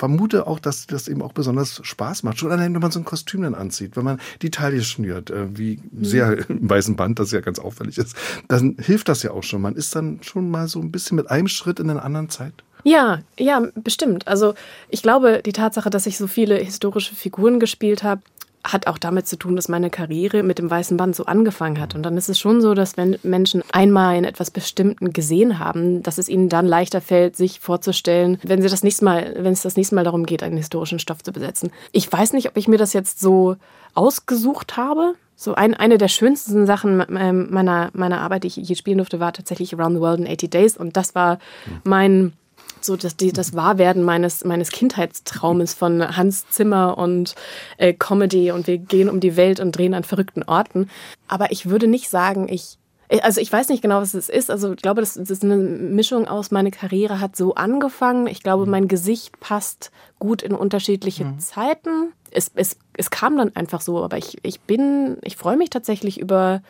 vermute 0.00 0.46
auch, 0.46 0.58
dass 0.58 0.86
das 0.86 1.08
eben 1.08 1.20
auch 1.20 1.32
besonders 1.32 1.80
Spaß 1.84 2.22
macht. 2.22 2.38
Schon 2.38 2.50
allein, 2.50 2.72
wenn 2.72 2.80
man 2.80 2.90
so 2.90 2.98
ein 2.98 3.04
Kostüm 3.04 3.42
dann 3.42 3.54
anzieht, 3.54 3.96
wenn 3.96 4.04
man 4.04 4.18
die 4.40 4.50
Taille 4.50 4.82
schnürt, 4.82 5.28
äh, 5.28 5.58
wie 5.58 5.76
mhm. 5.76 6.04
sehr 6.04 6.38
im 6.48 6.70
weißen 6.70 6.96
Band, 6.96 7.18
das 7.18 7.32
ja 7.32 7.40
ganz 7.40 7.58
auffällig 7.58 7.98
ist, 7.98 8.16
dann 8.48 8.76
hilft 8.80 9.10
das 9.10 9.22
ja 9.22 9.32
auch 9.32 9.42
schon. 9.42 9.60
Man 9.60 9.76
ist 9.76 9.94
dann 9.94 10.22
schon 10.22 10.50
mal 10.50 10.68
so 10.68 10.80
ein 10.80 10.90
bisschen 10.90 11.16
mit 11.16 11.30
einem 11.30 11.48
Schritt 11.48 11.80
in 11.80 11.90
einer 11.90 12.02
anderen 12.02 12.30
Zeit. 12.30 12.54
Ja, 12.82 13.20
ja, 13.38 13.62
bestimmt. 13.74 14.26
Also 14.26 14.54
ich 14.88 15.02
glaube, 15.02 15.42
die 15.44 15.52
Tatsache, 15.52 15.90
dass 15.90 16.06
ich 16.06 16.16
so 16.16 16.26
viele 16.26 16.56
historische 16.56 17.14
Figuren 17.14 17.60
gespielt 17.60 18.02
habe, 18.02 18.22
hat 18.62 18.86
auch 18.86 18.98
damit 18.98 19.26
zu 19.26 19.36
tun, 19.36 19.56
dass 19.56 19.68
meine 19.68 19.88
Karriere 19.88 20.42
mit 20.42 20.58
dem 20.58 20.70
weißen 20.70 20.96
Band 20.96 21.16
so 21.16 21.24
angefangen 21.24 21.80
hat. 21.80 21.94
Und 21.94 22.02
dann 22.02 22.16
ist 22.16 22.28
es 22.28 22.38
schon 22.38 22.60
so, 22.60 22.74
dass 22.74 22.96
wenn 22.96 23.18
Menschen 23.22 23.62
einmal 23.72 24.16
in 24.16 24.24
etwas 24.24 24.50
Bestimmten 24.50 25.12
gesehen 25.12 25.58
haben, 25.58 26.02
dass 26.02 26.18
es 26.18 26.28
ihnen 26.28 26.48
dann 26.48 26.66
leichter 26.66 27.00
fällt, 27.00 27.36
sich 27.36 27.60
vorzustellen, 27.60 28.38
wenn 28.42 28.60
sie 28.60 28.68
das 28.68 28.82
nächste 28.82 29.04
Mal, 29.04 29.34
wenn 29.38 29.52
es 29.52 29.62
das 29.62 29.76
nächste 29.76 29.94
Mal 29.94 30.04
darum 30.04 30.26
geht, 30.26 30.42
einen 30.42 30.58
historischen 30.58 30.98
Stoff 30.98 31.22
zu 31.22 31.32
besetzen. 31.32 31.70
Ich 31.92 32.10
weiß 32.12 32.34
nicht, 32.34 32.48
ob 32.48 32.56
ich 32.56 32.68
mir 32.68 32.78
das 32.78 32.92
jetzt 32.92 33.20
so 33.20 33.56
ausgesucht 33.94 34.76
habe. 34.76 35.14
So 35.36 35.54
ein, 35.54 35.72
eine 35.72 35.96
der 35.96 36.08
schönsten 36.08 36.66
Sachen 36.66 37.02
ähm, 37.16 37.48
meiner, 37.50 37.88
meiner 37.94 38.20
Arbeit, 38.20 38.44
die 38.44 38.48
ich 38.48 38.56
je 38.56 38.74
spielen 38.74 38.98
durfte, 38.98 39.20
war 39.20 39.32
tatsächlich 39.32 39.74
Around 39.74 39.96
the 39.96 40.00
World 40.02 40.20
in 40.20 40.26
80 40.26 40.50
Days. 40.50 40.76
Und 40.76 40.98
das 40.98 41.14
war 41.14 41.38
mein 41.82 42.34
so 42.84 42.96
das, 42.96 43.16
das 43.16 43.54
Wahrwerden 43.54 44.02
meines, 44.02 44.44
meines 44.44 44.70
Kindheitstraumes 44.70 45.74
von 45.74 46.16
Hans 46.16 46.48
Zimmer 46.50 46.98
und 46.98 47.34
äh, 47.78 47.92
Comedy 47.92 48.50
und 48.50 48.66
wir 48.66 48.78
gehen 48.78 49.08
um 49.08 49.20
die 49.20 49.36
Welt 49.36 49.60
und 49.60 49.72
drehen 49.72 49.94
an 49.94 50.04
verrückten 50.04 50.42
Orten. 50.42 50.90
Aber 51.28 51.52
ich 51.52 51.68
würde 51.68 51.86
nicht 51.86 52.08
sagen, 52.08 52.48
ich 52.48 52.78
also 53.22 53.40
ich 53.40 53.52
weiß 53.52 53.68
nicht 53.70 53.82
genau, 53.82 54.00
was 54.00 54.14
es 54.14 54.28
ist. 54.28 54.50
Also 54.50 54.72
ich 54.72 54.82
glaube, 54.82 55.00
das, 55.00 55.14
das 55.14 55.30
ist 55.30 55.42
eine 55.42 55.56
Mischung 55.56 56.28
aus, 56.28 56.52
meine 56.52 56.70
Karriere 56.70 57.20
hat 57.20 57.34
so 57.34 57.54
angefangen. 57.54 58.28
Ich 58.28 58.42
glaube, 58.42 58.66
mein 58.66 58.86
Gesicht 58.86 59.40
passt 59.40 59.90
gut 60.20 60.42
in 60.42 60.54
unterschiedliche 60.54 61.24
mhm. 61.24 61.40
Zeiten. 61.40 62.12
Es, 62.30 62.52
es, 62.54 62.76
es 62.96 63.10
kam 63.10 63.36
dann 63.36 63.56
einfach 63.56 63.80
so, 63.80 64.04
aber 64.04 64.16
ich, 64.16 64.38
ich 64.42 64.60
bin, 64.60 65.18
ich 65.22 65.36
freue 65.36 65.56
mich 65.56 65.70
tatsächlich 65.70 66.20
über 66.20 66.62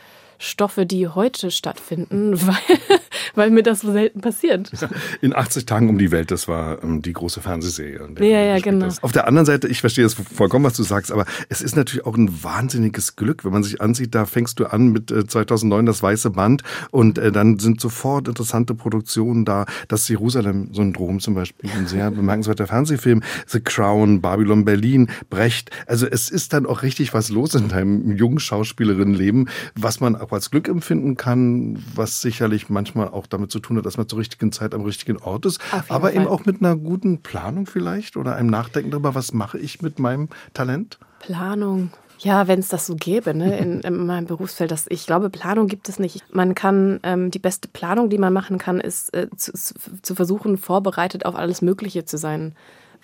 Stoffe, 0.42 0.86
die 0.86 1.06
heute 1.06 1.50
stattfinden, 1.50 2.40
weil, 2.46 2.78
weil 3.34 3.50
mir 3.50 3.62
das 3.62 3.80
so 3.80 3.92
selten 3.92 4.22
passiert. 4.22 4.72
In 5.20 5.36
80 5.36 5.66
Tagen 5.66 5.90
um 5.90 5.98
die 5.98 6.10
Welt, 6.10 6.30
das 6.30 6.48
war 6.48 6.82
ähm, 6.82 7.02
die 7.02 7.12
große 7.12 7.42
Fernsehserie. 7.42 8.00
Ja, 8.18 8.24
ja, 8.24 8.58
genau. 8.58 8.86
Das. 8.86 9.02
Auf 9.02 9.12
der 9.12 9.28
anderen 9.28 9.44
Seite, 9.44 9.68
ich 9.68 9.80
verstehe 9.80 10.02
das 10.02 10.14
vollkommen, 10.14 10.64
was 10.64 10.74
du 10.74 10.82
sagst, 10.82 11.12
aber 11.12 11.26
es 11.50 11.60
ist 11.60 11.76
natürlich 11.76 12.06
auch 12.06 12.16
ein 12.16 12.42
wahnsinniges 12.42 13.16
Glück, 13.16 13.44
wenn 13.44 13.52
man 13.52 13.62
sich 13.62 13.82
ansieht, 13.82 14.14
da 14.14 14.24
fängst 14.24 14.58
du 14.58 14.64
an 14.64 14.88
mit 14.88 15.10
äh, 15.10 15.26
2009 15.26 15.84
das 15.84 16.02
Weiße 16.02 16.30
Band 16.30 16.62
und 16.90 17.18
äh, 17.18 17.30
dann 17.30 17.58
sind 17.58 17.82
sofort 17.82 18.26
interessante 18.26 18.74
Produktionen 18.74 19.44
da. 19.44 19.66
Das 19.88 20.08
Jerusalem-Syndrom 20.08 21.20
zum 21.20 21.34
Beispiel, 21.34 21.70
ein 21.70 21.86
sehr 21.86 22.10
bemerkenswerter 22.10 22.66
Fernsehfilm, 22.66 23.22
The 23.46 23.60
Crown, 23.60 24.22
Babylon 24.22 24.64
Berlin, 24.64 25.10
Brecht. 25.28 25.70
Also 25.86 26.06
es 26.06 26.30
ist 26.30 26.54
dann 26.54 26.64
auch 26.64 26.82
richtig 26.82 27.12
was 27.12 27.28
los 27.28 27.54
in 27.54 27.68
deinem 27.68 28.16
jungen 28.16 28.40
Schauspielerinnenleben, 28.40 29.50
was 29.74 30.00
man 30.00 30.16
auch 30.16 30.29
als 30.32 30.50
Glück 30.50 30.68
empfinden 30.68 31.16
kann, 31.16 31.82
was 31.94 32.20
sicherlich 32.20 32.68
manchmal 32.68 33.08
auch 33.08 33.26
damit 33.26 33.50
zu 33.50 33.58
tun 33.60 33.76
hat, 33.76 33.86
dass 33.86 33.96
man 33.96 34.08
zur 34.08 34.18
richtigen 34.18 34.52
Zeit 34.52 34.74
am 34.74 34.82
richtigen 34.82 35.18
Ort 35.18 35.46
ist, 35.46 35.60
aber 35.88 36.08
Fall. 36.08 36.16
eben 36.16 36.26
auch 36.26 36.44
mit 36.44 36.60
einer 36.60 36.76
guten 36.76 37.22
Planung 37.22 37.66
vielleicht 37.66 38.16
oder 38.16 38.36
einem 38.36 38.50
Nachdenken 38.50 38.90
darüber, 38.90 39.14
was 39.14 39.32
mache 39.32 39.58
ich 39.58 39.82
mit 39.82 39.98
meinem 39.98 40.28
Talent? 40.54 40.98
Planung. 41.20 41.90
Ja, 42.18 42.48
wenn 42.48 42.58
es 42.58 42.68
das 42.68 42.86
so 42.86 42.96
gäbe, 42.96 43.32
ne, 43.32 43.58
in, 43.58 43.80
in, 43.80 44.06
meinem 44.06 44.26
Berufsfeld. 44.26 44.70
Das, 44.70 44.84
ich 44.90 45.06
glaube, 45.06 45.30
Planung 45.30 45.68
gibt 45.68 45.88
es 45.88 45.98
nicht. 45.98 46.22
Man 46.34 46.54
kann, 46.54 47.00
ähm, 47.02 47.30
die 47.30 47.38
beste 47.38 47.66
Planung, 47.68 48.10
die 48.10 48.18
man 48.18 48.32
machen 48.32 48.58
kann, 48.58 48.78
ist 48.78 49.14
äh, 49.14 49.28
zu, 49.36 49.52
zu 49.54 50.14
versuchen, 50.14 50.58
vorbereitet 50.58 51.24
auf 51.24 51.34
alles 51.34 51.62
Mögliche 51.62 52.04
zu 52.04 52.18
sein. 52.18 52.54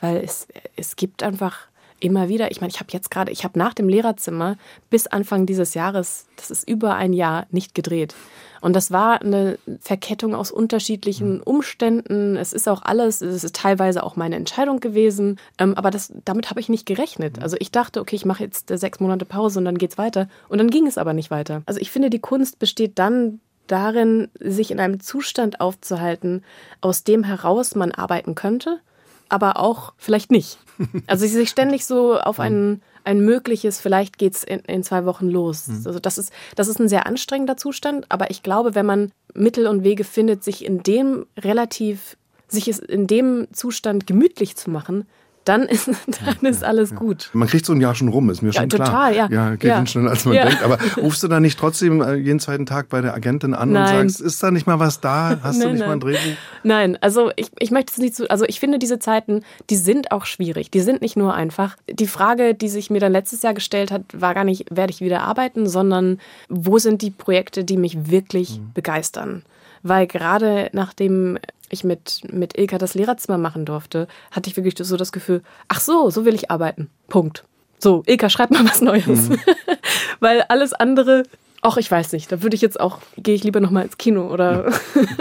Weil 0.00 0.18
es, 0.18 0.48
es 0.76 0.96
gibt 0.96 1.22
einfach 1.22 1.60
immer 2.00 2.28
wieder, 2.28 2.50
ich 2.50 2.61
meine, 2.61 2.70
ich 2.70 2.80
habe 2.80 2.92
jetzt 2.92 3.11
gerade, 3.11 3.32
ich 3.32 3.44
habe 3.44 3.59
nach 3.59 3.74
dem 3.74 3.88
Lehrerzimmer 3.88 4.56
bis 4.90 5.06
Anfang 5.06 5.46
dieses 5.46 5.74
Jahres, 5.74 6.26
das 6.37 6.50
ist 6.50 6.68
über 6.68 6.94
ein 6.94 7.12
Jahr, 7.12 7.46
nicht 7.50 7.74
gedreht. 7.74 8.14
Und 8.61 8.74
das 8.74 8.90
war 8.90 9.20
eine 9.20 9.59
Verkettung 9.80 10.35
aus 10.35 10.50
unterschiedlichen 10.50 11.40
Umständen. 11.40 12.37
Es 12.37 12.52
ist 12.52 12.68
auch 12.68 12.82
alles, 12.82 13.20
es 13.20 13.44
ist 13.44 13.54
teilweise 13.54 14.02
auch 14.02 14.16
meine 14.16 14.37
Entscheidung 14.37 14.80
gewesen. 14.80 15.38
Ähm, 15.59 15.74
aber 15.74 15.90
das, 15.90 16.12
damit 16.24 16.50
habe 16.50 16.61
ich 16.61 16.68
nicht 16.68 16.87
gerechnet. 16.87 17.40
Also 17.40 17.56
ich 17.61 17.70
dachte, 17.70 18.00
okay, 18.00 18.16
ich 18.16 18.24
mache 18.24 18.42
jetzt 18.42 18.68
sechs 18.68 18.98
Monate 18.98 19.24
Pause 19.24 19.59
und 19.59 19.66
dann 19.66 19.78
geht's 19.78 19.98
weiter. 19.98 20.28
Und 20.48 20.59
dann 20.59 20.70
ging 20.70 20.87
es 20.87 20.98
aber 20.98 21.12
nicht 21.12 21.30
weiter. 21.30 21.62
Also 21.66 21.80
ich 21.80 21.90
finde, 21.90 22.11
die 22.11 22.18
Kunst 22.18 22.59
besteht 22.59 22.98
dann 22.98 23.40
darin, 23.66 24.28
sich 24.38 24.70
in 24.70 24.80
einem 24.80 25.00
Zustand 25.00 25.61
aufzuhalten, 25.61 26.42
aus 26.80 27.04
dem 27.04 27.24
heraus 27.24 27.74
man 27.74 27.92
arbeiten 27.92 28.35
könnte, 28.35 28.80
aber 29.28 29.58
auch 29.58 29.92
vielleicht 29.96 30.30
nicht. 30.30 30.58
Also 31.06 31.26
sich 31.26 31.48
ständig 31.48 31.86
so 31.86 32.20
auf 32.20 32.38
einen 32.38 32.82
ein 33.07 33.20
mögliches, 33.20 33.80
vielleicht 33.80 34.18
geht's 34.18 34.42
in, 34.42 34.59
in 34.61 34.82
zwei 34.82 35.07
Wochen 35.07 35.28
los. 35.28 35.68
Mhm. 35.68 35.82
Also 35.86 36.01
das 36.01 36.18
ist, 36.18 36.32
das 36.57 36.68
ist 36.68 36.80
ein 36.80 36.88
sehr 36.88 37.07
anstrengender 37.07 37.57
Zustand, 37.57 38.05
aber 38.09 38.30
ich 38.30 38.42
glaube, 38.42 38.74
wenn 38.74 38.84
man 38.84 39.12
Mittel 39.32 39.68
und 39.68 39.84
Wege 39.84 40.03
findet, 40.03 40.42
sich 40.42 40.64
in 40.64 40.82
dem 40.82 41.24
relativ, 41.38 42.16
sich 42.48 42.68
in 42.82 43.07
dem 43.07 43.46
Zustand 43.53 44.07
gemütlich 44.09 44.57
zu 44.57 44.70
machen, 44.70 45.07
dann 45.47 45.62
ist, 45.62 45.88
dann 46.24 46.51
ist 46.51 46.64
alles 46.64 46.90
ja. 46.90 46.97
gut. 46.97 47.30
Man 47.32 47.49
kriegt 47.49 47.64
so 47.64 47.72
ein 47.72 47.80
Jahr 47.80 47.94
schon 47.94 48.09
rum, 48.09 48.28
ist 48.30 48.42
mir 48.42 48.51
ja, 48.51 48.61
schon 48.61 48.68
total, 48.68 48.88
klar. 48.88 49.11
Ja, 49.12 49.28
ja. 49.30 49.51
geht 49.53 49.70
ja. 49.70 49.86
schneller, 49.86 50.11
als 50.11 50.24
man 50.24 50.34
denkt. 50.34 50.62
Aber 50.62 50.78
rufst 50.99 51.22
du 51.22 51.28
da 51.28 51.40
nicht 51.40 51.59
trotzdem 51.59 52.03
äh, 52.03 52.14
jeden 52.14 52.40
zweiten 52.40 52.66
Tag 52.66 52.88
bei 52.88 53.01
der 53.01 53.14
Agentin 53.14 53.55
an 53.55 53.72
nein. 53.72 54.01
und 54.01 54.09
sagst, 54.11 54.20
ist 54.20 54.42
da 54.42 54.51
nicht 54.51 54.66
mal 54.66 54.78
was 54.78 55.01
da? 55.01 55.38
Hast 55.42 55.59
nein, 55.59 55.68
du 55.68 55.72
nicht 55.72 55.80
nein. 55.80 55.88
mal 55.88 55.97
ein 55.97 56.01
Drehbuch? 56.01 56.36
Nein, 56.64 56.99
also 57.01 57.30
ich, 57.36 57.51
ich 57.59 57.70
möchte 57.70 57.92
es 57.92 57.99
nicht 57.99 58.16
so, 58.16 58.26
also 58.28 58.44
ich 58.47 58.61
finde 58.61 58.78
diese 58.78 58.99
Zeiten, 58.99 59.42
die 59.70 59.76
sind 59.76 60.11
auch 60.11 60.26
schwierig. 60.26 60.70
Die 60.70 60.80
sind 60.80 61.01
nicht 61.01 61.16
nur 61.16 61.34
einfach. 61.34 61.76
Die 61.88 62.09
Frage, 62.09 62.55
die 62.55 62.68
sich 62.68 62.90
mir 62.90 63.01
dann 63.01 63.12
letztes 63.12 63.42
Jahr 63.42 63.55
gestellt 63.55 63.90
hat, 63.90 64.03
war 64.12 64.34
gar 64.34 64.44
nicht, 64.44 64.66
werde 64.70 64.92
ich 64.92 65.01
wieder 65.01 65.22
arbeiten, 65.22 65.68
sondern 65.68 66.18
wo 66.49 66.78
sind 66.78 67.03
die 67.03 67.11
Projekte, 67.11 67.64
die 67.64 67.76
mich 67.76 68.11
wirklich 68.11 68.59
mhm. 68.59 68.72
begeistern? 68.74 69.42
Weil 69.82 70.09
gerade 70.09 70.68
nachdem 70.72 71.38
ich 71.70 71.84
mit, 71.84 72.20
mit 72.32 72.56
Ilka 72.58 72.78
das 72.78 72.94
Lehrerzimmer 72.94 73.38
machen 73.38 73.64
durfte, 73.64 74.08
hatte 74.30 74.50
ich 74.50 74.56
wirklich 74.56 74.74
so 74.78 74.96
das 74.96 75.12
Gefühl, 75.12 75.42
ach 75.68 75.80
so, 75.80 76.10
so 76.10 76.24
will 76.24 76.34
ich 76.34 76.50
arbeiten. 76.50 76.90
Punkt. 77.08 77.44
So, 77.78 78.02
Ilka, 78.06 78.30
schreib 78.30 78.50
mal 78.50 78.64
was 78.64 78.80
Neues. 78.80 79.28
Mhm. 79.28 79.38
Weil 80.20 80.42
alles 80.42 80.72
andere 80.72 81.24
Ach, 81.68 81.78
ich 81.78 81.90
weiß 81.90 82.12
nicht. 82.12 82.30
Da 82.30 82.44
würde 82.44 82.54
ich 82.54 82.62
jetzt 82.62 82.78
auch, 82.78 83.00
gehe 83.16 83.34
ich 83.34 83.42
lieber 83.42 83.58
nochmal 83.58 83.82
ins 83.82 83.98
Kino 83.98 84.32
oder 84.32 84.72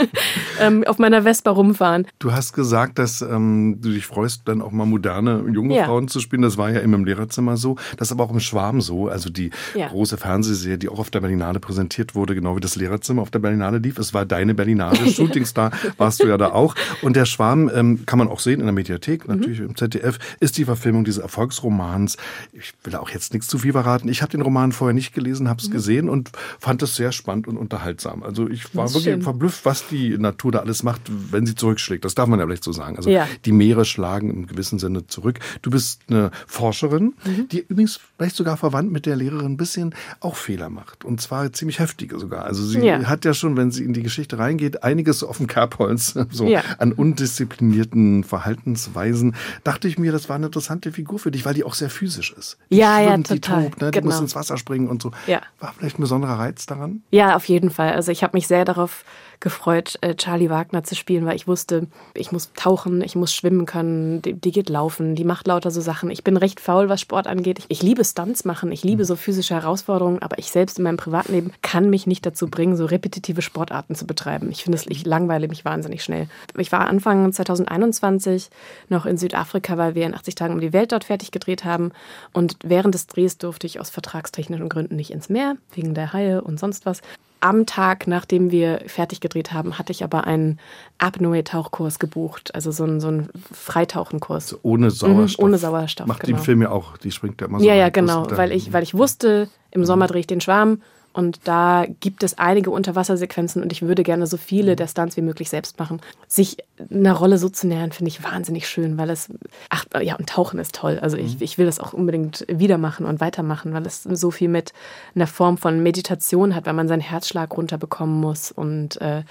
ähm, 0.62 0.84
auf 0.86 1.00
meiner 1.00 1.24
Vespa 1.24 1.50
rumfahren. 1.50 2.06
Du 2.20 2.34
hast 2.34 2.54
gesagt, 2.54 3.00
dass 3.00 3.24
ähm, 3.24 3.80
du 3.82 3.90
dich 3.90 4.06
freust, 4.06 4.44
dann 4.46 4.62
auch 4.62 4.72
mal 4.72 4.86
moderne 4.86 5.44
junge 5.52 5.76
ja. 5.76 5.86
Frauen 5.86 6.08
zu 6.08 6.20
spielen. 6.20 6.44
Das 6.44 6.56
war 6.56 6.70
ja 6.70 6.82
immer 6.82 6.98
im 6.98 7.06
Lehrerzimmer 7.06 7.58
so. 7.58 7.78
Das 7.98 8.10
ist 8.10 8.12
aber 8.12 8.26
auch 8.26 8.30
im 8.30 8.40
Schwarm 8.40 8.80
so. 8.80 9.08
Also 9.08 9.32
die 9.32 9.50
ja. 9.74 9.88
große 9.88 10.18
Fernsehserie, 10.18 10.78
die 10.78 10.88
auch 10.88 11.00
auf 11.00 11.10
der 11.10 11.22
Berlinale 11.22 11.60
präsentiert 11.60 12.14
wurde, 12.14 12.36
genau 12.36 12.56
wie 12.56 12.60
das 12.60 12.76
Lehrerzimmer 12.76 13.24
auf 13.24 13.32
der 13.32 13.40
Berlinale 13.40 13.80
lief. 13.80 13.98
Es 13.98 14.14
war 14.14 14.28
deine 14.28 14.54
Berlinale. 14.54 14.98
Shootingstar 15.12 15.72
warst 15.98 16.22
du 16.22 16.28
ja 16.28 16.38
da 16.38 16.52
auch. 16.52 16.76
Und 17.02 17.16
der 17.16 17.26
Schwarm 17.26 17.72
ähm, 17.74 18.06
kann 18.06 18.20
man 18.20 18.28
auch 18.28 18.40
sehen 18.40 18.60
in 18.60 18.68
der 18.68 18.74
Mediathek, 18.74 19.28
mhm. 19.28 19.38
natürlich 19.38 19.62
mhm. 19.62 19.70
im 19.70 19.76
ZDF, 19.78 20.20
ist 20.40 20.60
die 20.60 20.66
Verfilmung 20.66 21.06
dieses 21.06 21.24
Erfolgsromans. 21.24 22.18
Ich 22.54 22.74
will 22.84 22.96
auch 22.98 23.10
jetzt 23.10 23.34
nichts 23.34 23.48
zu 23.48 23.58
viel 23.58 23.72
verraten. 23.72 24.10
Ich 24.10 24.22
habe 24.22 24.30
den 24.30 24.42
Roman 24.42 24.74
vorher 24.74 24.94
nicht 24.94 25.12
gelesen, 25.12 25.50
habe 25.50 25.60
es 25.60 25.70
mhm. 25.70 25.74
gesehen 25.74 26.08
und 26.08 26.35
fand 26.60 26.82
es 26.84 26.96
sehr 26.96 27.12
spannend 27.12 27.48
und 27.48 27.58
unterhaltsam. 27.58 28.24
Also 28.24 28.50
ich 28.50 28.76
war 28.76 28.88
wirklich 28.90 29.04
schön. 29.06 29.22
verblüfft, 29.22 29.66
was 29.66 29.88
die 29.88 30.18
Natur 30.18 30.52
da 30.52 30.60
alles 30.60 30.84
macht, 30.84 31.02
wenn 31.32 31.46
sie 31.46 31.56
zurückschlägt. 31.56 32.06
Das 32.06 32.16
darf 32.16 32.28
man 32.28 32.40
ja 32.40 32.46
vielleicht 32.46 32.64
so 32.64 32.72
sagen. 32.72 32.98
Also 32.98 33.10
ja. 33.10 33.28
die 33.46 33.52
Meere 33.52 33.86
schlagen 33.86 34.30
im 34.30 34.48
gewissen 34.48 34.80
Sinne 34.80 35.08
zurück. 35.08 35.40
Du 35.62 35.70
bist 35.70 36.02
eine 36.10 36.32
Forscherin, 36.48 37.14
mhm. 37.26 37.48
die 37.50 37.66
übrigens 37.68 38.00
vielleicht 38.18 38.36
sogar 38.36 38.58
verwandt 38.58 38.92
mit 38.92 39.06
der 39.06 39.16
Lehrerin 39.16 39.46
ein 39.46 39.58
bisschen 39.58 39.96
auch 40.20 40.36
Fehler 40.36 40.70
macht. 40.70 41.06
Und 41.06 41.22
zwar 41.22 41.52
ziemlich 41.54 41.80
heftige 41.80 42.20
sogar. 42.20 42.46
Also 42.46 42.64
sie 42.64 42.80
ja. 42.80 43.04
hat 43.06 43.26
ja 43.26 43.34
schon, 43.34 43.58
wenn 43.58 43.72
sie 43.72 43.84
in 43.84 43.94
die 43.94 44.04
Geschichte 44.04 44.38
reingeht, 44.40 44.84
einiges 44.84 45.24
auf 45.24 45.38
dem 45.38 45.48
Kerbholz, 45.48 46.18
so 46.32 46.46
ja. 46.48 46.62
an 46.78 46.92
undisziplinierten 46.92 48.24
Verhaltensweisen. 48.24 49.36
Dachte 49.64 49.88
ich 49.88 49.98
mir, 49.98 50.12
das 50.12 50.30
war 50.30 50.36
eine 50.36 50.48
interessante 50.48 50.92
Figur 50.92 51.20
für 51.20 51.32
dich, 51.32 51.46
weil 51.46 51.54
die 51.54 51.64
auch 51.64 51.74
sehr 51.74 51.90
physisch 51.90 52.34
ist. 52.38 52.58
Die 52.72 52.78
ja, 52.78 53.00
ja, 53.02 53.18
total. 53.18 53.36
Die 53.36 53.42
tobt, 53.42 53.82
ne? 53.82 53.92
die 53.92 54.00
genau. 54.00 54.12
muss 54.12 54.20
ins 54.20 54.36
Wasser 54.36 54.58
springen 54.58 54.88
und 54.88 55.02
so. 55.02 55.12
Ja. 55.28 55.42
War 55.60 55.74
vielleicht 55.78 56.00
ein 56.00 56.02
besonderer 56.16 56.40
Reiz 56.40 56.66
daran? 56.66 57.04
Ja, 57.12 57.36
auf 57.36 57.46
jeden 57.46 57.70
Fall. 57.70 57.94
Also 57.94 58.12
ich 58.12 58.24
habe 58.24 58.36
mich 58.36 58.48
sehr 58.48 58.66
darauf 58.66 59.04
gefreut, 59.40 59.98
äh, 60.02 60.16
Charlie 60.16 60.50
Wagner 60.50 60.84
zu 60.84 60.96
spielen, 60.96 61.26
weil 61.26 61.36
ich 61.36 61.48
wusste, 61.48 61.88
ich 62.14 62.32
muss 62.32 62.52
tauchen, 62.54 63.02
ich 63.02 63.16
muss 63.16 63.34
schwimmen 63.34 63.66
können, 63.66 64.22
die, 64.22 64.34
die 64.34 64.52
geht 64.52 64.70
laufen, 64.70 65.16
die 65.16 65.24
macht 65.24 65.48
lauter 65.48 65.72
so 65.72 65.82
Sachen. 65.82 66.10
Ich 66.10 66.24
bin 66.24 66.38
recht 66.38 66.60
faul, 66.60 66.90
was 66.90 67.02
Sport 67.02 67.28
angeht. 67.28 67.60
Ich, 67.60 67.66
ich 67.70 67.84
liebe 67.84 68.04
Stunts 68.04 68.46
machen, 68.46 68.72
ich 68.72 68.84
liebe 68.84 69.04
mhm. 69.04 69.08
so 69.08 69.16
physische 69.16 69.56
Herausforderungen, 69.56 70.22
aber 70.22 70.40
ich 70.40 70.52
selbst 70.52 70.78
in 70.78 70.84
meinem 70.84 70.98
Privatleben 70.98 71.52
kann 71.62 71.90
mich 71.90 72.08
nicht 72.08 72.26
dazu 72.26 72.48
bringen, 72.48 72.76
so 72.76 72.86
repetitive 72.86 73.42
Sportarten 73.42 73.96
zu 73.96 74.08
betreiben. 74.08 74.50
Ich 74.52 74.64
finde 74.64 74.78
es, 74.78 74.86
ich 74.88 75.06
langweile 75.06 75.48
mich 75.48 75.66
wahnsinnig 75.66 76.04
schnell. 76.04 76.28
Ich 76.58 76.72
war 76.72 76.88
Anfang 76.88 77.32
2021 77.32 78.50
noch 78.90 79.06
in 79.06 79.18
Südafrika, 79.18 79.78
weil 79.78 79.96
wir 79.96 80.06
in 80.06 80.16
80 80.16 80.36
Tagen 80.36 80.54
um 80.54 80.62
die 80.62 80.74
Welt 80.74 80.92
dort 80.92 81.04
fertig 81.04 81.32
gedreht 81.32 81.66
haben 81.66 81.92
und 82.34 82.58
während 82.64 82.96
des 82.96 83.08
Drehs 83.08 83.38
durfte 83.38 83.68
ich 83.68 83.80
aus 83.80 83.90
vertragstechnischen 83.90 84.70
Gründen 84.70 84.96
nicht 84.96 85.12
ins 85.12 85.30
Meer, 85.30 85.58
wegen 85.74 85.94
der 85.94 86.14
Haie 86.14 86.42
und 86.42 86.60
sonst 86.60 86.86
was 86.86 87.02
am 87.46 87.68
Tag, 87.68 88.08
nachdem 88.08 88.50
wir 88.50 88.82
fertig 88.88 89.22
gedreht 89.22 89.54
haben, 89.54 89.78
hatte 89.78 89.92
ich 89.92 90.04
aber 90.04 90.26
einen 90.26 90.60
Apnoe-Tauchkurs 90.98 92.00
gebucht, 92.00 92.56
also 92.56 92.72
so 92.72 92.84
einen, 92.84 93.00
so 93.00 93.08
einen 93.08 93.30
Freitauchenkurs. 93.54 94.46
Also 94.46 94.60
ohne 94.64 94.90
Sauerstoff. 94.90 95.40
Mhm, 95.40 95.46
ohne 95.46 95.58
Sauerstoff. 95.60 96.08
Macht 96.08 96.22
genau. 96.22 96.38
die 96.38 96.40
im 96.40 96.44
Film 96.44 96.62
ja 96.64 96.72
auch, 96.72 96.98
die 96.98 97.12
springt 97.12 97.40
ja 97.42 97.48
immer 97.48 97.60
so. 97.60 97.66
Ja, 97.66 97.76
ja, 97.76 97.90
genau, 97.90 98.28
weil 98.32 98.52
ich, 98.52 98.74
weil 98.74 98.82
ich 98.82 98.96
wusste, 98.96 99.48
im 99.70 99.86
Sommer 99.86 100.08
drehe 100.08 100.22
ich 100.22 100.28
den 100.28 100.42
Schwarm 100.42 100.82
und 101.16 101.48
da 101.48 101.86
gibt 102.02 102.24
es 102.24 102.38
einige 102.38 102.72
Unterwassersequenzen 102.72 103.64
und 103.64 103.72
ich 103.72 103.82
würde 103.84 104.04
gerne 104.04 104.28
so 104.28 104.36
viele 104.36 104.74
mhm. 104.74 104.76
der 104.76 104.88
Stunts 104.88 105.16
wie 105.16 105.22
möglich 105.22 105.50
selbst 105.50 105.80
machen. 105.80 106.02
Sich 106.28 106.58
einer 106.92 107.14
Rolle 107.14 107.38
so 107.38 107.48
zu 107.48 107.68
nähern, 107.68 107.94
finde 107.94 108.10
ich 108.10 108.22
wahnsinnig 108.22 108.68
schön, 108.68 108.98
weil 108.98 109.10
es, 109.10 109.30
ach 109.70 109.86
ja, 110.02 110.18
und 110.18 110.28
Tauchen 110.28 110.60
ist 110.60 110.76
toll. 110.76 111.00
Also 111.02 111.16
ich, 111.16 111.36
mhm. 111.36 111.44
ich 111.44 111.58
will 111.58 111.68
das 111.68 111.80
auch 111.80 111.94
unbedingt 111.94 112.46
wieder 112.50 112.78
machen 112.78 113.06
und 113.06 113.22
weitermachen, 113.22 113.74
weil 113.74 113.86
es 113.86 114.04
so 114.04 114.30
viel 114.30 114.50
mit 114.50 114.74
einer 115.16 115.26
Form 115.26 115.58
von 115.58 115.82
Meditation 115.82 116.54
hat, 116.54 116.66
weil 116.66 116.74
man 116.74 116.90
seinen 116.90 117.00
Herzschlag 117.00 117.56
runterbekommen 117.56 118.20
muss 118.20 118.52
und 118.52 119.00
äh, 119.00 119.24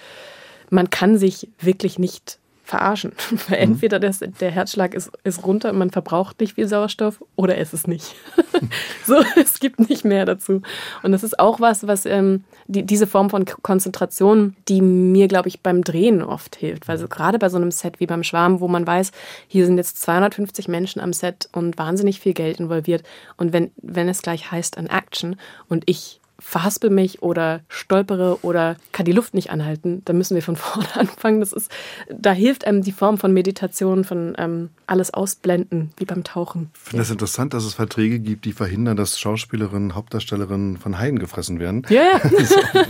man 0.70 0.88
kann 0.88 1.18
sich 1.18 1.50
wirklich 1.60 1.98
nicht 1.98 2.38
verarschen. 2.64 3.12
Weil 3.48 3.58
mhm. 3.58 3.72
entweder 3.72 4.00
das, 4.00 4.20
der 4.40 4.50
Herzschlag 4.50 4.94
ist, 4.94 5.12
ist 5.22 5.44
runter 5.44 5.70
und 5.70 5.78
man 5.78 5.90
verbraucht 5.90 6.40
nicht 6.40 6.54
viel 6.54 6.66
Sauerstoff 6.66 7.22
oder 7.36 7.56
ist 7.58 7.74
es 7.74 7.86
nicht. 7.86 8.16
so, 9.06 9.22
es 9.36 9.60
gibt 9.60 9.88
nicht 9.88 10.04
mehr 10.04 10.24
dazu. 10.24 10.62
Und 11.02 11.12
das 11.12 11.22
ist 11.22 11.38
auch 11.38 11.60
was, 11.60 11.86
was 11.86 12.06
ähm, 12.06 12.44
die, 12.66 12.82
diese 12.84 13.06
Form 13.06 13.30
von 13.30 13.44
Konzentration, 13.44 14.56
die 14.68 14.80
mir, 14.80 15.28
glaube 15.28 15.48
ich, 15.48 15.60
beim 15.60 15.84
Drehen 15.84 16.22
oft 16.22 16.56
hilft. 16.56 16.88
Weil 16.88 16.98
so 16.98 17.06
gerade 17.06 17.38
bei 17.38 17.50
so 17.50 17.58
einem 17.58 17.70
Set 17.70 18.00
wie 18.00 18.06
beim 18.06 18.24
Schwarm, 18.24 18.60
wo 18.60 18.68
man 18.68 18.86
weiß, 18.86 19.12
hier 19.46 19.66
sind 19.66 19.76
jetzt 19.76 20.00
250 20.00 20.66
Menschen 20.68 21.00
am 21.00 21.12
Set 21.12 21.48
und 21.52 21.78
wahnsinnig 21.78 22.20
viel 22.20 22.32
Geld 22.32 22.58
involviert. 22.58 23.02
Und 23.36 23.52
wenn, 23.52 23.70
wenn 23.76 24.08
es 24.08 24.22
gleich 24.22 24.50
heißt 24.50 24.78
an 24.78 24.86
Action 24.86 25.36
und 25.68 25.84
ich 25.86 26.20
verhaspel 26.44 26.90
mich 26.90 27.22
oder 27.22 27.62
stolpere 27.68 28.38
oder 28.42 28.76
kann 28.92 29.06
die 29.06 29.12
Luft 29.12 29.34
nicht 29.34 29.50
anhalten, 29.50 30.02
dann 30.04 30.18
müssen 30.18 30.34
wir 30.34 30.42
von 30.42 30.56
vorne 30.64 30.94
anfangen. 30.94 31.40
Das 31.40 31.52
ist, 31.52 31.70
da 32.08 32.32
hilft 32.32 32.66
einem 32.66 32.82
die 32.82 32.92
Form 32.92 33.18
von 33.18 33.32
Meditation, 33.32 34.04
von 34.04 34.34
ähm, 34.38 34.68
alles 34.86 35.12
ausblenden, 35.12 35.90
wie 35.96 36.04
beim 36.04 36.22
Tauchen. 36.22 36.70
Ich 36.74 36.80
finde 36.80 36.90
es 36.90 36.92
ja. 36.92 36.98
das 36.98 37.10
interessant, 37.10 37.54
dass 37.54 37.64
es 37.64 37.74
Verträge 37.74 38.20
gibt, 38.20 38.44
die 38.44 38.52
verhindern, 38.52 38.96
dass 38.96 39.18
Schauspielerinnen, 39.18 39.94
Hauptdarstellerinnen 39.94 40.76
von 40.76 40.98
Haien 40.98 41.18
gefressen 41.18 41.58
werden. 41.58 41.82
Ja, 41.88 42.02
ja. 42.02 42.20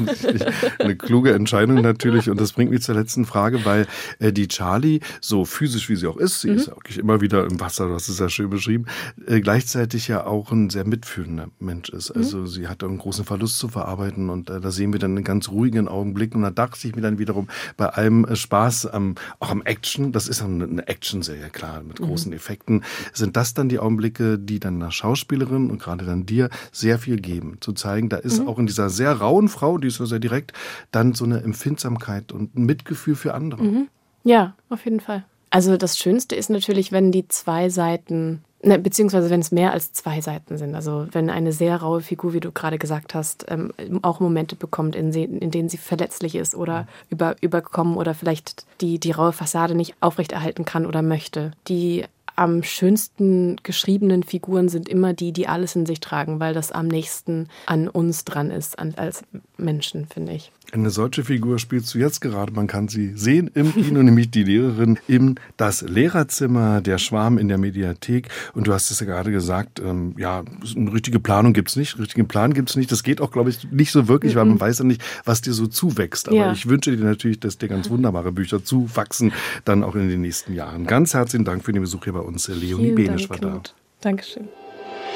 Das 0.04 0.24
ist 0.24 0.46
eine 0.80 0.96
kluge 0.96 1.32
Entscheidung 1.32 1.80
natürlich. 1.80 2.28
Und 2.28 2.40
das 2.40 2.52
bringt 2.52 2.70
mich 2.70 2.82
zur 2.82 2.96
letzten 2.96 3.24
Frage, 3.24 3.64
weil 3.64 3.86
äh, 4.18 4.32
die 4.32 4.48
Charlie, 4.48 5.00
so 5.20 5.44
physisch 5.44 5.88
wie 5.88 5.96
sie 5.96 6.06
auch 6.06 6.16
ist, 6.16 6.40
sie 6.40 6.50
mhm. 6.50 6.56
ist 6.56 6.66
ja 6.66 6.74
wirklich 6.74 6.98
immer 6.98 7.20
wieder 7.20 7.44
im 7.44 7.60
Wasser, 7.60 7.86
du 7.86 7.94
hast 7.94 8.08
es 8.08 8.18
ja 8.18 8.28
schön 8.28 8.50
beschrieben, 8.50 8.86
äh, 9.26 9.40
gleichzeitig 9.40 10.08
ja 10.08 10.26
auch 10.26 10.50
ein 10.50 10.70
sehr 10.70 10.84
mitfühlender 10.84 11.48
Mensch 11.60 11.88
ist. 11.90 12.10
Also 12.10 12.38
mhm. 12.38 12.46
sie 12.48 12.68
hat 12.68 12.82
einen 12.82 12.98
großen 12.98 13.24
Verlust 13.24 13.43
zu 13.46 13.68
verarbeiten 13.68 14.30
und 14.30 14.50
äh, 14.50 14.60
da 14.60 14.70
sehen 14.70 14.92
wir 14.92 15.00
dann 15.00 15.12
einen 15.12 15.24
ganz 15.24 15.48
ruhigen 15.48 15.88
Augenblick. 15.88 16.34
Und 16.34 16.42
da 16.42 16.50
dachte 16.50 16.86
ich 16.86 16.96
mir 16.96 17.02
dann 17.02 17.18
wiederum 17.18 17.48
bei 17.76 17.88
allem 17.88 18.24
äh, 18.24 18.36
Spaß 18.36 18.86
am, 18.86 19.14
auch 19.40 19.50
am 19.50 19.62
Action, 19.62 20.12
das 20.12 20.28
ist 20.28 20.42
eine, 20.42 20.64
eine 20.64 20.88
Action-Serie, 20.88 21.50
klar, 21.50 21.82
mit 21.82 22.00
mhm. 22.00 22.06
großen 22.06 22.30
mhm. 22.30 22.36
Effekten, 22.36 22.84
sind 23.12 23.36
das 23.36 23.54
dann 23.54 23.68
die 23.68 23.78
Augenblicke, 23.78 24.38
die 24.38 24.60
dann 24.60 24.76
einer 24.76 24.90
Schauspielerin 24.90 25.70
und 25.70 25.80
gerade 25.80 26.04
dann 26.04 26.26
dir 26.26 26.48
sehr 26.72 26.98
viel 26.98 27.16
geben. 27.16 27.58
Zu 27.60 27.72
zeigen, 27.72 28.08
da 28.08 28.16
ist 28.16 28.40
mhm. 28.40 28.48
auch 28.48 28.58
in 28.58 28.66
dieser 28.66 28.90
sehr 28.90 29.12
rauen 29.12 29.48
Frau, 29.48 29.78
die 29.78 29.88
ist 29.88 29.96
so 29.96 30.06
sehr 30.06 30.18
direkt, 30.20 30.52
dann 30.90 31.14
so 31.14 31.24
eine 31.24 31.42
Empfindsamkeit 31.42 32.32
und 32.32 32.56
ein 32.56 32.64
Mitgefühl 32.64 33.14
für 33.14 33.34
andere. 33.34 33.62
Mhm. 33.62 33.88
Ja, 34.24 34.54
auf 34.70 34.84
jeden 34.84 35.00
Fall. 35.00 35.24
Also 35.50 35.76
das 35.76 35.98
Schönste 35.98 36.34
ist 36.34 36.50
natürlich, 36.50 36.90
wenn 36.90 37.12
die 37.12 37.28
zwei 37.28 37.68
Seiten 37.68 38.42
Ne, 38.66 38.78
beziehungsweise 38.78 39.28
wenn 39.28 39.40
es 39.40 39.52
mehr 39.52 39.72
als 39.72 39.92
zwei 39.92 40.22
Seiten 40.22 40.56
sind. 40.56 40.74
Also 40.74 41.06
wenn 41.12 41.28
eine 41.28 41.52
sehr 41.52 41.76
raue 41.76 42.00
Figur, 42.00 42.32
wie 42.32 42.40
du 42.40 42.50
gerade 42.50 42.78
gesagt 42.78 43.14
hast, 43.14 43.44
ähm, 43.48 43.74
auch 44.00 44.20
Momente 44.20 44.56
bekommt, 44.56 44.96
in, 44.96 45.12
in, 45.12 45.50
denen 45.50 45.68
sie 45.68 45.76
verletzlich 45.76 46.34
ist 46.34 46.54
oder 46.54 46.86
über, 47.10 47.36
überkommen 47.42 47.96
oder 47.96 48.14
vielleicht 48.14 48.64
die, 48.80 48.98
die 48.98 49.10
raue 49.10 49.32
Fassade 49.32 49.74
nicht 49.74 49.96
aufrechterhalten 50.00 50.64
kann 50.64 50.86
oder 50.86 51.02
möchte. 51.02 51.50
Die 51.68 52.06
am 52.36 52.62
schönsten 52.62 53.56
geschriebenen 53.62 54.22
Figuren 54.22 54.68
sind 54.68 54.88
immer 54.88 55.12
die, 55.12 55.32
die 55.32 55.46
alles 55.46 55.76
in 55.76 55.86
sich 55.86 56.00
tragen, 56.00 56.40
weil 56.40 56.54
das 56.54 56.72
am 56.72 56.88
nächsten 56.88 57.48
an 57.66 57.88
uns 57.88 58.24
dran 58.24 58.50
ist, 58.50 58.78
an, 58.78 58.94
als 58.96 59.22
Menschen, 59.56 60.06
finde 60.06 60.32
ich. 60.32 60.50
Eine 60.72 60.90
solche 60.90 61.22
Figur 61.22 61.60
spielst 61.60 61.94
du 61.94 61.98
jetzt 61.98 62.20
gerade. 62.20 62.52
Man 62.52 62.66
kann 62.66 62.88
sie 62.88 63.12
sehen 63.14 63.48
im 63.54 63.72
Kino, 63.72 64.02
nämlich 64.02 64.30
die 64.30 64.42
Lehrerin 64.42 64.98
im 65.06 65.36
Das 65.56 65.82
Lehrerzimmer, 65.82 66.80
der 66.80 66.98
Schwarm 66.98 67.38
in 67.38 67.46
der 67.46 67.58
Mediathek. 67.58 68.28
Und 68.54 68.66
du 68.66 68.72
hast 68.72 68.90
es 68.90 68.98
ja 68.98 69.06
gerade 69.06 69.30
gesagt, 69.30 69.80
ähm, 69.80 70.14
ja, 70.18 70.42
eine 70.74 70.92
richtige 70.92 71.20
Planung 71.20 71.52
gibt's 71.52 71.76
nicht, 71.76 71.94
einen 71.94 72.04
richtigen 72.04 72.26
Plan 72.26 72.54
gibt's 72.54 72.74
nicht. 72.74 72.90
Das 72.90 73.04
geht 73.04 73.20
auch, 73.20 73.30
glaube 73.30 73.50
ich, 73.50 73.70
nicht 73.70 73.92
so 73.92 74.08
wirklich, 74.08 74.34
mhm. 74.34 74.38
weil 74.38 74.44
man 74.46 74.60
weiß 74.60 74.80
ja 74.80 74.84
nicht, 74.84 75.02
was 75.24 75.42
dir 75.42 75.52
so 75.52 75.68
zuwächst. 75.68 76.28
Aber 76.28 76.36
ja. 76.36 76.52
ich 76.52 76.68
wünsche 76.68 76.96
dir 76.96 77.04
natürlich, 77.04 77.38
dass 77.38 77.58
dir 77.58 77.68
ganz 77.68 77.88
wunderbare 77.88 78.32
Bücher 78.32 78.64
zuwachsen, 78.64 79.32
dann 79.64 79.84
auch 79.84 79.94
in 79.94 80.08
den 80.08 80.22
nächsten 80.22 80.54
Jahren. 80.54 80.86
Ganz 80.86 81.14
herzlichen 81.14 81.44
Dank 81.44 81.64
für 81.64 81.72
den 81.72 81.82
Besuch 81.82 82.04
hier 82.04 82.14
bei 82.14 82.20
uns. 82.24 82.48
Leonie 82.48 82.92
Benisch 82.92 83.28
war 83.30 83.38
da. 83.38 83.60
Dankeschön. 84.00 84.48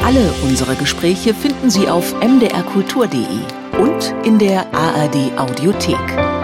Alle 0.01 0.33
unsere 0.45 0.77
Gespräche 0.77 1.35
finden 1.35 1.71
Sie 1.71 1.89
auf 1.89 2.15
mdrkultur.de 2.21 3.81
und 3.81 4.15
in 4.25 4.39
der 4.39 4.73
ARD 4.73 5.37
Audiothek. 5.37 6.38